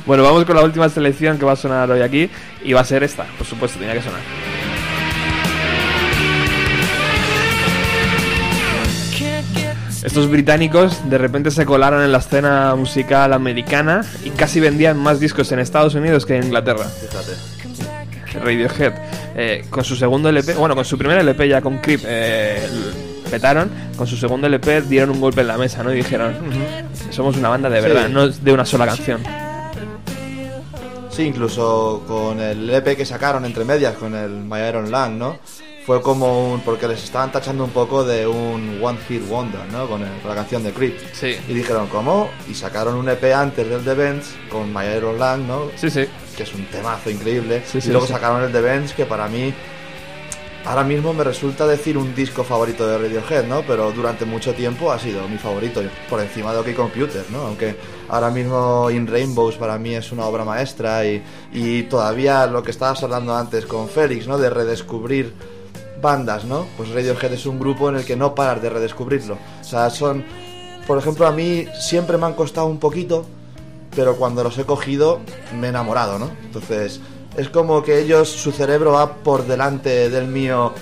Bueno, 0.05 0.23
vamos 0.23 0.45
con 0.45 0.55
la 0.55 0.63
última 0.63 0.89
selección 0.89 1.37
que 1.37 1.45
va 1.45 1.53
a 1.53 1.55
sonar 1.55 1.89
hoy 1.91 2.01
aquí. 2.01 2.29
Y 2.63 2.73
va 2.73 2.81
a 2.81 2.85
ser 2.85 3.03
esta, 3.03 3.25
por 3.37 3.45
supuesto, 3.47 3.79
tenía 3.79 3.93
que 3.93 4.01
sonar. 4.01 4.19
Estos 10.03 10.29
británicos 10.29 11.09
de 11.09 11.17
repente 11.17 11.51
se 11.51 11.65
colaron 11.65 12.01
en 12.01 12.11
la 12.11 12.19
escena 12.19 12.73
musical 12.75 13.33
americana 13.33 14.01
y 14.23 14.29
casi 14.29 14.59
vendían 14.61 14.97
más 14.97 15.19
discos 15.19 15.51
en 15.51 15.59
Estados 15.59 15.93
Unidos 15.93 16.25
que 16.25 16.37
en 16.37 16.43
Inglaterra. 16.45 16.85
Fíjate. 16.85 18.39
Radiohead, 18.39 18.93
eh, 19.35 19.65
con 19.69 19.83
su 19.83 19.95
segundo 19.95 20.29
LP, 20.29 20.53
bueno, 20.53 20.75
con 20.75 20.85
su 20.85 20.97
primer 20.97 21.17
LP 21.17 21.47
ya 21.49 21.61
con 21.61 21.79
Creep, 21.79 22.01
eh, 22.05 22.65
petaron, 23.29 23.69
con 23.97 24.07
su 24.07 24.15
segundo 24.15 24.47
LP 24.47 24.81
dieron 24.83 25.09
un 25.09 25.19
golpe 25.19 25.41
en 25.41 25.47
la 25.47 25.57
mesa, 25.57 25.83
¿no? 25.83 25.91
Y 25.91 25.97
dijeron, 25.97 26.33
"Ujú, 26.35 27.11
somos 27.13 27.35
una 27.37 27.49
banda 27.49 27.69
de 27.69 27.81
Sí. 27.81 27.87
verdad, 27.87 28.07
no 28.09 28.27
de 28.29 28.53
una 28.53 28.65
sola 28.65 28.85
canción. 28.85 29.21
Sí, 31.19 31.25
incluso 31.25 32.01
con 32.07 32.39
el 32.39 32.69
EP 32.69 32.95
que 32.95 33.05
sacaron 33.05 33.43
entre 33.43 33.65
medias, 33.65 33.95
con 33.97 34.15
el 34.15 34.29
My 34.29 34.59
Iron 34.69 34.89
Lang, 34.89 35.17
¿no? 35.17 35.37
Fue 35.85 36.01
como 36.01 36.53
un... 36.53 36.61
porque 36.61 36.87
les 36.87 37.03
estaban 37.03 37.29
tachando 37.29 37.65
un 37.65 37.71
poco 37.71 38.05
de 38.05 38.25
un 38.25 38.79
One 38.81 38.97
Hit 39.05 39.27
Wonder, 39.27 39.59
¿no? 39.69 39.85
Con, 39.89 40.01
el- 40.01 40.21
con 40.21 40.29
la 40.29 40.35
canción 40.35 40.63
de 40.63 40.71
Creep. 40.71 40.97
Sí. 41.11 41.35
Y 41.49 41.53
dijeron, 41.53 41.87
¿cómo? 41.87 42.29
Y 42.49 42.53
sacaron 42.53 42.95
un 42.95 43.09
EP 43.09 43.33
antes 43.33 43.67
del 43.67 43.83
The 43.83 43.95
Bends 43.95 44.33
con 44.49 44.73
My 44.73 44.85
Iron 44.95 45.19
Lang, 45.19 45.45
¿no? 45.45 45.63
Sí, 45.75 45.89
sí. 45.89 46.05
Que 46.37 46.43
es 46.43 46.53
un 46.53 46.63
temazo 46.67 47.09
increíble. 47.09 47.63
Sí, 47.65 47.79
y 47.79 47.81
sí, 47.81 47.89
luego 47.89 48.07
sí. 48.07 48.13
sacaron 48.13 48.41
el 48.43 48.53
The 48.53 48.61
Bends, 48.61 48.93
que 48.93 49.05
para 49.05 49.27
mí... 49.27 49.53
Ahora 50.65 50.83
mismo 50.83 51.13
me 51.13 51.23
resulta 51.23 51.65
decir 51.65 51.97
un 51.97 52.13
disco 52.13 52.43
favorito 52.43 52.85
de 52.85 52.97
Radiohead, 52.97 53.45
¿no? 53.45 53.63
Pero 53.65 53.91
durante 53.91 54.25
mucho 54.25 54.53
tiempo 54.53 54.91
ha 54.91 54.99
sido 54.99 55.27
mi 55.27 55.37
favorito, 55.37 55.81
por 56.09 56.21
encima 56.21 56.53
de 56.53 56.59
OK 56.59 56.75
Computer, 56.75 57.25
¿no? 57.31 57.39
Aunque 57.39 57.75
ahora 58.07 58.29
mismo 58.29 58.89
In 58.91 59.07
Rainbows 59.07 59.55
para 59.55 59.79
mí 59.79 59.95
es 59.95 60.11
una 60.11 60.25
obra 60.25 60.45
maestra 60.45 61.05
y, 61.05 61.23
y 61.53 61.83
todavía 61.83 62.45
lo 62.45 62.61
que 62.61 62.71
estabas 62.71 63.01
hablando 63.03 63.35
antes 63.35 63.65
con 63.65 63.87
Félix, 63.87 64.27
¿no? 64.27 64.37
De 64.37 64.49
redescubrir 64.49 65.33
bandas, 66.01 66.45
¿no? 66.45 66.65
Pues 66.77 66.89
Radiohead 66.89 67.33
es 67.33 67.45
un 67.45 67.59
grupo 67.59 67.89
en 67.89 67.95
el 67.95 68.05
que 68.05 68.15
no 68.15 68.35
paras 68.35 68.61
de 68.61 68.69
redescubrirlo. 68.69 69.37
O 69.61 69.63
sea, 69.63 69.89
son... 69.89 70.23
Por 70.85 70.97
ejemplo, 70.97 71.27
a 71.27 71.31
mí 71.31 71.65
siempre 71.79 72.17
me 72.17 72.25
han 72.25 72.33
costado 72.33 72.67
un 72.67 72.79
poquito, 72.79 73.25
pero 73.95 74.15
cuando 74.15 74.43
los 74.43 74.57
he 74.57 74.65
cogido 74.65 75.19
me 75.59 75.67
he 75.67 75.69
enamorado, 75.69 76.17
¿no? 76.17 76.31
Entonces, 76.43 76.99
es 77.39 77.49
como 77.49 77.81
que 77.83 77.99
ellos, 77.99 78.29
su 78.29 78.51
cerebro 78.51 78.91
va 78.93 79.15
por 79.15 79.45
delante 79.47 80.09
del 80.09 80.27
mío 80.27 80.73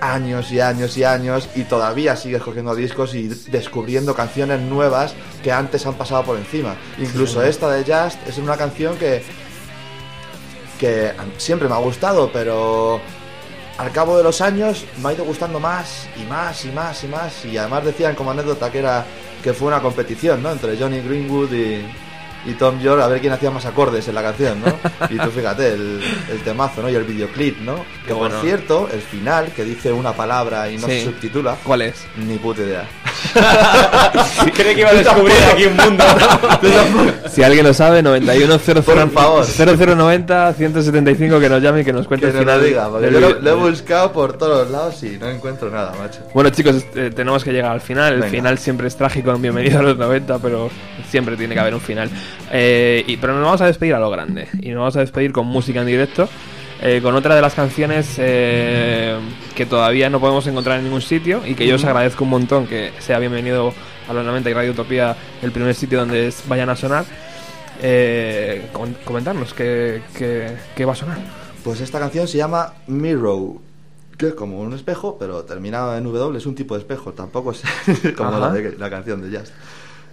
años 0.00 0.50
y 0.50 0.60
años 0.60 0.96
y 0.96 1.04
años 1.04 1.48
y 1.54 1.64
todavía 1.64 2.16
sigues 2.16 2.42
cogiendo 2.42 2.74
discos 2.74 3.14
y 3.14 3.28
descubriendo 3.28 4.14
canciones 4.14 4.60
nuevas 4.60 5.14
que 5.42 5.52
antes 5.52 5.84
han 5.84 5.94
pasado 5.94 6.24
por 6.24 6.38
encima. 6.38 6.74
Incluso 6.98 7.42
Sí. 7.42 7.48
esta 7.48 7.70
de 7.70 7.84
Just 7.84 8.26
es 8.26 8.38
una 8.38 8.56
canción 8.56 8.96
que 8.96 9.22
que 10.78 11.12
siempre 11.36 11.68
me 11.68 11.74
ha 11.74 11.78
gustado, 11.78 12.30
pero 12.32 13.02
al 13.76 13.92
cabo 13.92 14.16
de 14.16 14.22
los 14.22 14.40
años 14.40 14.86
me 15.02 15.10
ha 15.10 15.12
ido 15.12 15.24
gustando 15.26 15.60
más 15.60 16.08
y 16.16 16.24
más 16.24 16.64
y 16.64 16.68
más 16.70 17.04
y 17.04 17.06
más 17.08 17.44
y 17.44 17.58
además 17.58 17.84
decían 17.84 18.14
como 18.14 18.30
anécdota 18.30 18.72
que 18.72 18.78
era 18.78 19.04
que 19.42 19.52
fue 19.52 19.68
una 19.68 19.82
competición, 19.82 20.42
¿no? 20.42 20.50
Entre 20.50 20.78
Johnny 20.78 21.00
Greenwood 21.00 21.52
y, 21.52 21.84
y 22.46 22.52
Tom 22.54 22.80
York 22.80 23.00
a 23.02 23.06
ver 23.08 23.20
quién 23.20 23.32
hacía 23.32 23.50
más 23.50 23.66
acordes 23.66 24.06
en 24.08 24.14
la 24.14 24.22
canción, 24.22 24.60
¿no? 24.60 24.72
Y 25.10 25.18
tú 25.18 25.30
fíjate, 25.30 25.74
el, 25.74 26.00
el 26.30 26.38
temazo, 26.42 26.82
¿no? 26.82 26.88
Y 26.90 26.94
el 26.94 27.04
videoclip, 27.04 27.58
¿no? 27.60 27.84
Que 28.06 28.14
por 28.14 28.30
cierto, 28.40 28.88
el 28.92 29.00
final, 29.00 29.52
que 29.54 29.64
dice 29.64 29.92
una 29.92 30.12
palabra 30.12 30.68
y 30.70 30.76
no 30.76 30.86
Sí. 30.86 31.00
se 31.00 31.04
subtitula. 31.06 31.56
¿Cuál 31.64 31.82
es? 31.82 32.06
Ni 32.16 32.36
puta 32.38 32.62
idea. 32.62 32.84
Cree 34.54 34.74
que 34.74 34.80
iba 34.80 34.90
a 34.90 34.94
descubrir 34.94 35.36
aquí 35.52 35.64
un 35.66 35.76
mundo. 35.76 36.04
Si 37.30 37.42
alguien 37.42 37.66
lo 37.66 37.74
sabe, 37.74 38.02
91 38.02 38.58
00 38.58 38.82
Por 38.82 39.10
favor. 39.10 39.44
0090 39.44 40.54
175 40.54 41.38
que 41.40 41.48
nos 41.48 41.62
llame 41.62 41.80
y 41.80 41.84
que 41.84 41.92
nos 41.92 42.06
cuente 42.06 42.26
Que 42.26 42.30
el 42.30 42.36
lo 42.36 42.40
final 42.40 42.64
diga, 42.64 42.88
porque 42.88 43.10
yo 43.12 43.20
lo, 43.20 43.50
he 43.50 43.54
buscado 43.54 44.12
por 44.12 44.36
todos 44.38 44.62
los 44.62 44.70
lados 44.70 45.02
y 45.02 45.18
no 45.18 45.28
encuentro 45.28 45.70
nada, 45.70 45.92
macho. 45.98 46.20
Bueno 46.34 46.50
chicos, 46.50 46.84
eh, 46.94 47.10
tenemos 47.14 47.44
que 47.44 47.52
llegar 47.52 47.72
al 47.72 47.80
final. 47.80 48.14
El 48.14 48.20
Venga. 48.20 48.30
final 48.30 48.58
siempre 48.58 48.88
es 48.88 48.96
trágico 48.96 49.30
en 49.32 49.42
Bienvenido 49.42 49.78
a 49.80 49.82
los 49.82 49.96
90, 49.98 50.38
pero 50.38 50.70
siempre 51.08 51.36
tiene 51.36 51.54
que 51.54 51.60
haber 51.60 51.74
un 51.74 51.80
final. 51.80 52.10
Eh, 52.52 53.04
y, 53.06 53.16
pero 53.16 53.34
nos 53.34 53.44
vamos 53.44 53.60
a 53.60 53.66
despedir 53.66 53.94
a 53.94 53.98
lo 54.00 54.10
grande. 54.10 54.48
Y 54.60 54.68
nos 54.70 54.78
vamos 54.78 54.96
a 54.96 55.00
despedir 55.00 55.32
con 55.32 55.46
música 55.46 55.80
en 55.80 55.86
directo. 55.86 56.28
eh, 56.82 57.00
con 57.02 57.14
otra 57.14 57.34
de 57.34 57.42
las 57.42 57.52
canciones 57.54 58.14
eh, 58.18 59.14
que 59.54 59.66
todavía 59.66 60.08
no 60.08 60.18
podemos 60.18 60.46
encontrar 60.46 60.78
en 60.78 60.84
ningún 60.84 61.02
sitio 61.02 61.42
y 61.46 61.54
que 61.54 61.66
yo 61.66 61.74
os 61.76 61.84
agradezco 61.84 62.24
un 62.24 62.30
montón 62.30 62.66
que 62.66 62.92
sea 63.00 63.18
bienvenido 63.18 63.74
a 64.08 64.12
los 64.14 64.24
90 64.24 64.48
y 64.48 64.54
Radio 64.54 64.70
Utopía 64.70 65.14
el 65.42 65.52
primer 65.52 65.74
sitio 65.74 65.98
donde 65.98 66.28
es- 66.28 66.42
vayan 66.48 66.70
a 66.70 66.76
sonar. 66.76 67.04
Eh, 67.82 68.68
com- 68.72 68.94
comentarnos 69.04 69.54
qué, 69.54 70.02
qué- 70.16 70.56
qué 70.74 70.84
va 70.84 70.92
a 70.92 70.96
sonar. 70.96 71.18
Pues 71.64 71.80
esta 71.80 71.98
canción 71.98 72.26
se 72.28 72.38
llama 72.38 72.72
Mirror, 72.86 73.56
que 74.16 74.28
es 74.28 74.34
como 74.34 74.60
un 74.60 74.72
espejo, 74.74 75.16
pero 75.18 75.44
terminado 75.44 75.96
en 75.96 76.04
W, 76.04 76.36
es 76.38 76.46
un 76.46 76.54
tipo 76.54 76.74
de 76.74 76.80
espejo, 76.80 77.12
tampoco 77.12 77.52
es 77.52 77.62
como 78.16 78.38
la, 78.38 78.50
de- 78.52 78.76
la 78.78 78.90
canción 78.90 79.20
de 79.30 79.38
Just. 79.38 79.52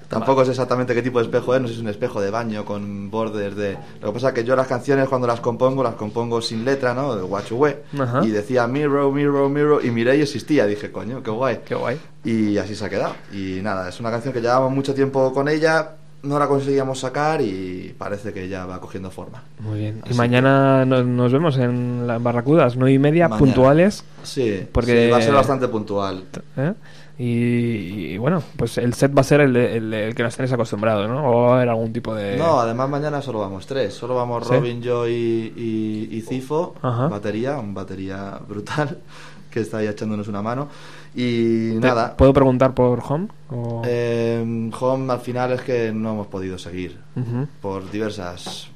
Tampoco 0.10 0.46
sé 0.46 0.52
exactamente 0.52 0.94
qué 0.96 1.02
tipo 1.02 1.20
de 1.20 1.26
espejo 1.26 1.54
es, 1.56 1.62
no 1.62 1.68
sé 1.68 1.74
si 1.74 1.80
es 1.80 1.84
un 1.84 1.90
espejo 1.90 2.22
de 2.22 2.30
baño 2.32 2.64
con 2.64 3.12
bordes 3.12 3.56
de... 3.56 3.78
Lo 4.02 4.08
que 4.08 4.14
pasa 4.14 4.30
es 4.30 4.34
que 4.34 4.44
yo 4.46 4.56
las 4.56 4.68
canciones 4.68 5.10
cuando 5.10 5.28
las 5.28 5.42
compongo, 5.42 5.84
las 5.84 5.96
compongo 5.96 6.42
sin 6.42 6.64
letra, 6.64 6.94
¿no? 6.94 7.16
De 7.16 7.24
Watch 7.24 7.52
Away. 7.52 7.76
Ajá. 8.00 8.26
Y 8.26 8.30
decía 8.30 8.68
Mirror, 8.68 9.12
Mirror, 9.12 9.50
Mirror, 9.50 9.86
y 9.86 9.92
miré 9.92 10.18
y 10.18 10.22
existía. 10.22 10.66
Dije, 10.66 10.92
coño, 10.92 11.22
qué 11.22 11.32
guay. 11.32 11.60
Qué 11.66 11.76
guay. 11.76 12.00
Y 12.24 12.58
así 12.58 12.76
se 12.76 12.86
ha 12.86 12.90
quedado. 12.90 13.16
Y 13.34 13.60
nada, 13.62 13.90
es 13.90 14.00
una 14.00 14.10
canción 14.12 14.34
que 14.34 14.42
llevábamos 14.42 14.72
mucho 14.74 14.94
tiempo 14.94 15.34
con 15.34 15.48
ella, 15.50 15.92
no 16.24 16.40
la 16.40 16.48
conseguíamos 16.48 17.00
sacar 17.00 17.42
y 17.42 17.94
parece 17.98 18.34
que 18.34 18.48
ya 18.50 18.66
va 18.66 18.80
cogiendo 18.82 19.12
forma. 19.12 19.44
Muy 19.60 19.80
bien. 19.80 20.02
Y 20.10 20.14
mañana 20.14 20.84
nos, 20.86 21.06
nos 21.06 21.32
vemos 21.32 21.58
en 21.58 22.08
las 22.08 22.22
Barracudas, 22.22 22.76
9 22.76 22.94
y 22.94 23.00
media, 23.00 23.28
Mañana. 23.30 23.40
puntuales. 23.40 24.04
Sí, 24.24 24.66
Porque 24.72 25.06
sí, 25.06 25.12
va 25.12 25.18
a 25.18 25.22
ser 25.22 25.34
bastante 25.34 25.68
puntual. 25.68 26.24
¿Eh? 26.58 26.74
Y, 27.19 28.14
y 28.14 28.18
bueno, 28.18 28.44
pues 28.57 28.77
el 28.77 28.94
set 28.94 29.15
va 29.18 29.22
a 29.22 29.23
ser 29.23 29.41
el, 29.41 29.56
el, 29.56 29.94
el 29.94 30.14
que 30.15 30.22
nos 30.23 30.35
tenéis 30.35 30.53
acostumbrados, 30.53 31.10
¿no? 31.10 31.27
O 31.31 31.41
va 31.48 31.52
a 31.53 31.56
haber 31.57 31.69
algún 31.69 31.91
tipo 31.91 32.14
de... 32.14 32.38
No, 32.38 32.60
además 32.60 32.89
mañana 32.89 33.22
solo 33.23 33.39
vamos 33.39 33.65
tres. 33.65 33.94
Solo 33.95 34.14
vamos 34.15 34.48
¿Sí? 34.48 34.53
Robin, 34.53 34.81
yo 34.81 35.07
y, 35.07 35.11
y, 35.56 36.10
y 36.15 36.22
Cifo. 36.22 36.76
Ajá. 36.81 37.07
Batería, 37.07 37.57
un 37.57 37.73
batería 37.73 38.38
brutal 38.48 38.99
que 39.49 39.61
está 39.61 39.77
ahí 39.77 39.88
echándonos 39.88 40.27
una 40.27 40.44
mano. 40.44 40.68
Y 41.15 41.72
nada. 41.80 42.15
¿Puedo 42.15 42.34
preguntar 42.34 42.76
por 42.76 43.02
Home? 43.10 43.30
O- 43.49 43.81
Eh, 43.85 44.69
Home 44.80 45.11
al 45.11 45.19
final 45.19 45.53
es 45.53 45.61
que 45.61 45.91
no 45.91 46.11
hemos 46.11 46.27
podido 46.27 46.60
seguir 46.60 46.99
Ujú. 47.15 47.48
por 47.61 47.89
diversas. 47.89 48.68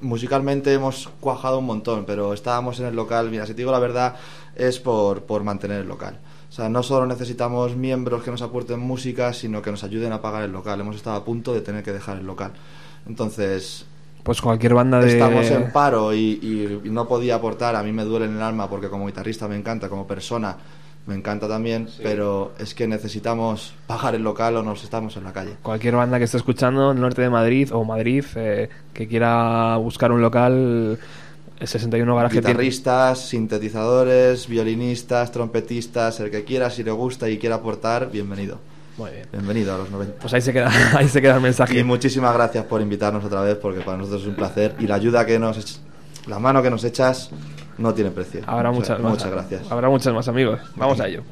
Musicalmente 0.00 0.72
hemos 0.74 1.08
cuajado 1.20 1.60
un 1.60 1.66
montón, 1.66 2.04
pero 2.04 2.32
estábamos 2.34 2.80
en 2.80 2.86
el 2.86 2.96
local. 2.96 3.30
Mira, 3.30 3.46
si 3.46 3.52
te 3.52 3.58
digo 3.58 3.70
la 3.70 3.78
verdad, 3.78 4.16
es 4.56 4.80
por, 4.80 5.22
por 5.22 5.44
mantener 5.44 5.82
el 5.82 5.88
local. 5.88 6.18
O 6.56 6.58
sea, 6.58 6.70
no 6.70 6.82
solo 6.82 7.04
necesitamos 7.06 7.76
miembros 7.76 8.22
que 8.22 8.30
nos 8.30 8.40
aporten 8.40 8.80
música, 8.80 9.34
sino 9.34 9.60
que 9.60 9.70
nos 9.70 9.84
ayuden 9.84 10.10
a 10.12 10.22
pagar 10.22 10.42
el 10.42 10.52
local. 10.52 10.80
Hemos 10.80 10.96
estado 10.96 11.16
a 11.16 11.22
punto 11.22 11.52
de 11.52 11.60
tener 11.60 11.82
que 11.82 11.92
dejar 11.92 12.16
el 12.16 12.24
local. 12.26 12.52
Entonces, 13.06 13.84
Pues 14.22 14.40
cualquier 14.40 14.72
banda 14.72 14.98
de... 15.00 15.08
estamos 15.12 15.44
en 15.50 15.70
paro 15.70 16.14
y, 16.14 16.18
y- 16.42 16.80
y 16.84 16.88
no 16.90 17.06
podía 17.06 17.34
aportar. 17.34 17.76
A 17.76 17.82
mí 17.82 17.92
me 17.92 18.04
duele 18.04 18.24
en 18.24 18.36
el 18.36 18.42
alma 18.42 18.70
porque 18.70 18.88
como 18.88 19.04
guitarrista 19.06 19.46
me 19.48 19.56
encanta, 19.56 19.90
como 19.90 20.06
persona 20.06 20.56
me 21.06 21.14
encanta 21.14 21.46
también, 21.46 21.88
pero 22.02 22.52
es 22.58 22.74
que 22.74 22.88
necesitamos 22.88 23.74
pagar 23.86 24.14
el 24.14 24.22
local 24.24 24.56
o 24.56 24.62
nos 24.62 24.82
estamos 24.82 25.14
en 25.18 25.24
la 25.24 25.34
calle. 25.34 25.56
Cualquier 25.62 25.94
banda 25.94 26.16
que 26.16 26.24
esté 26.24 26.38
escuchando 26.38 26.90
en 26.90 26.96
el 26.96 27.02
norte 27.02 27.20
de 27.20 27.28
Madrid 27.28 27.68
o 27.70 27.84
Madrid 27.84 28.24
eh, 28.34 28.70
que 28.94 29.06
quiera 29.06 29.76
buscar 29.76 30.10
un 30.10 30.22
local, 30.22 30.98
61 31.60 32.14
Garaje 32.16 32.32
tiene- 32.34 32.48
Guitarristas, 32.48 33.28
sintetizadores, 33.28 34.46
violinistas, 34.48 35.32
trompetistas, 35.32 36.20
el 36.20 36.30
que 36.30 36.44
quiera, 36.44 36.70
si 36.70 36.82
le 36.84 36.90
gusta 36.90 37.28
y 37.28 37.38
quiera 37.38 37.56
aportar, 37.56 38.10
bienvenido. 38.10 38.58
Muy 38.98 39.10
bien. 39.10 39.26
Bienvenido 39.32 39.74
a 39.74 39.78
los 39.78 39.90
90. 39.90 40.18
Pues 40.20 40.32
ahí 40.34 40.40
se 40.40 40.52
queda, 40.52 40.70
ahí 40.96 41.08
se 41.08 41.20
queda 41.20 41.36
el 41.36 41.40
mensaje. 41.42 41.78
Y 41.78 41.84
muchísimas 41.84 42.32
gracias 42.34 42.64
por 42.64 42.80
invitarnos 42.80 43.24
otra 43.24 43.42
vez, 43.42 43.56
porque 43.56 43.80
para 43.80 43.98
nosotros 43.98 44.22
es 44.22 44.28
un 44.28 44.34
placer. 44.36 44.74
Y 44.78 44.86
la 44.86 44.94
ayuda 44.96 45.24
que 45.26 45.38
nos... 45.38 45.58
ech- 45.58 45.78
La 46.26 46.38
mano 46.38 46.62
que 46.62 46.70
nos 46.70 46.82
echas 46.84 47.30
no 47.78 47.92
tiene 47.94 48.10
precio. 48.10 48.40
Habrá 48.46 48.70
O 48.70 48.72
sea, 48.72 48.80
muchas 48.80 49.00
más. 49.00 49.12
Muchas 49.12 49.30
gracias. 49.30 49.62
Habrá 49.70 49.88
muchos 49.88 50.12
más 50.14 50.26
amigos. 50.28 50.60
Vamos 50.76 50.98
a 51.00 51.06
ello. 51.08 51.22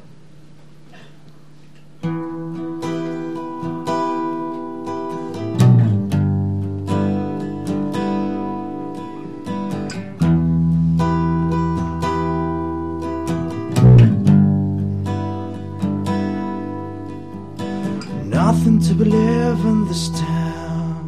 This 19.95 20.09
town 20.19 21.07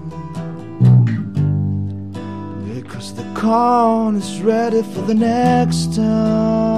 because 2.73 3.14
the 3.15 3.26
corn 3.35 4.15
is 4.15 4.41
ready 4.41 4.81
for 4.81 5.01
the 5.01 5.14
next 5.14 5.93
time. 5.93 6.72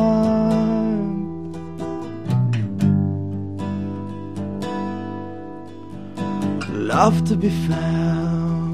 Love 6.95 7.23
to 7.25 7.35
be 7.35 7.51
found, 7.67 8.73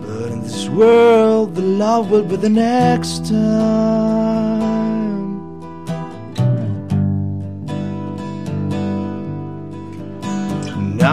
but 0.00 0.28
in 0.32 0.40
this 0.42 0.70
world, 0.70 1.54
the 1.54 1.60
love 1.84 2.10
will 2.10 2.24
be 2.24 2.36
the 2.36 2.48
next 2.48 3.26
time. 3.28 4.35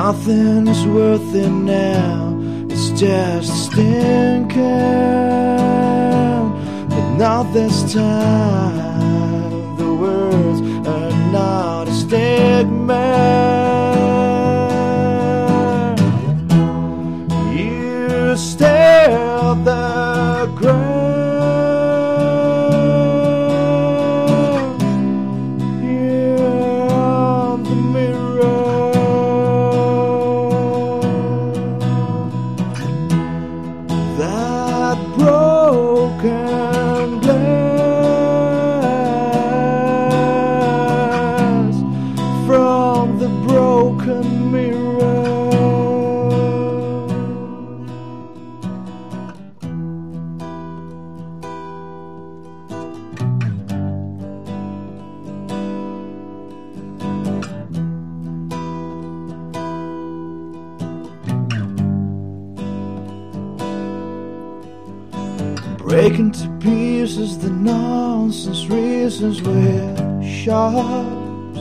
Nothing 0.02 0.68
is 0.68 0.88
worth 0.88 1.36
it 1.36 1.52
now. 1.52 2.36
It's 2.68 2.90
just 3.00 3.66
stinking. 3.66 4.58
But 6.90 7.08
not 7.18 7.54
this 7.54 7.94
time, 7.94 9.78
the 9.78 9.94
words 9.94 10.62
are 10.88 11.12
not 11.32 11.88
a 11.90 11.94
stigma. 11.94 13.06
You 17.56 18.36
stare 18.36 19.12
at 19.12 19.64
the 19.64 20.13
Breaking 65.94 66.32
to 66.32 66.50
pieces 66.60 67.38
the 67.38 67.52
nonsense 67.52 68.66
reasons 68.66 69.44
we're 69.44 70.24
sharps. 70.24 71.60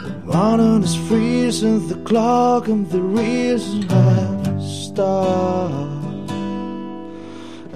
The 0.00 0.14
morning 0.24 0.84
is 0.84 0.94
freezing, 1.08 1.88
the 1.88 1.96
clock 2.04 2.68
and 2.68 2.88
the 2.88 3.00
reason 3.00 3.82
have 3.88 4.62
stopped. 4.62 6.30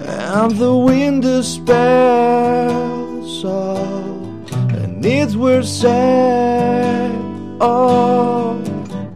And 0.07 0.51
the 0.55 0.73
wind 0.73 1.23
dispels 1.23 2.23
all, 3.43 4.15
and 4.73 5.05
it 5.05 5.35
will 5.35 5.63
say, 5.63 7.11
oh, 7.59 8.57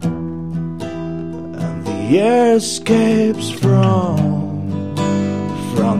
and 0.02 1.86
the 1.86 2.18
air 2.20 2.56
escapes 2.56 3.48
from 3.48 4.23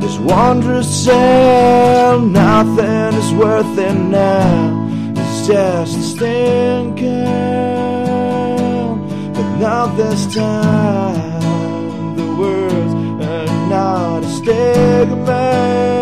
this 0.05 0.18
wondrous 0.18 1.05
cell, 1.05 2.20
nothing 2.20 3.18
is 3.18 3.32
worth 3.32 3.78
it 3.78 3.94
now. 3.94 4.86
It's 5.16 5.47
just 5.47 5.97
a 5.97 6.02
stinking. 6.02 7.24
But 9.32 9.56
now 9.56 9.86
this 9.97 10.35
time, 10.35 12.16
the 12.16 12.26
words 12.36 12.93
are 13.24 13.68
not 13.70 14.24
a 14.24 14.28
stigma. 14.28 15.94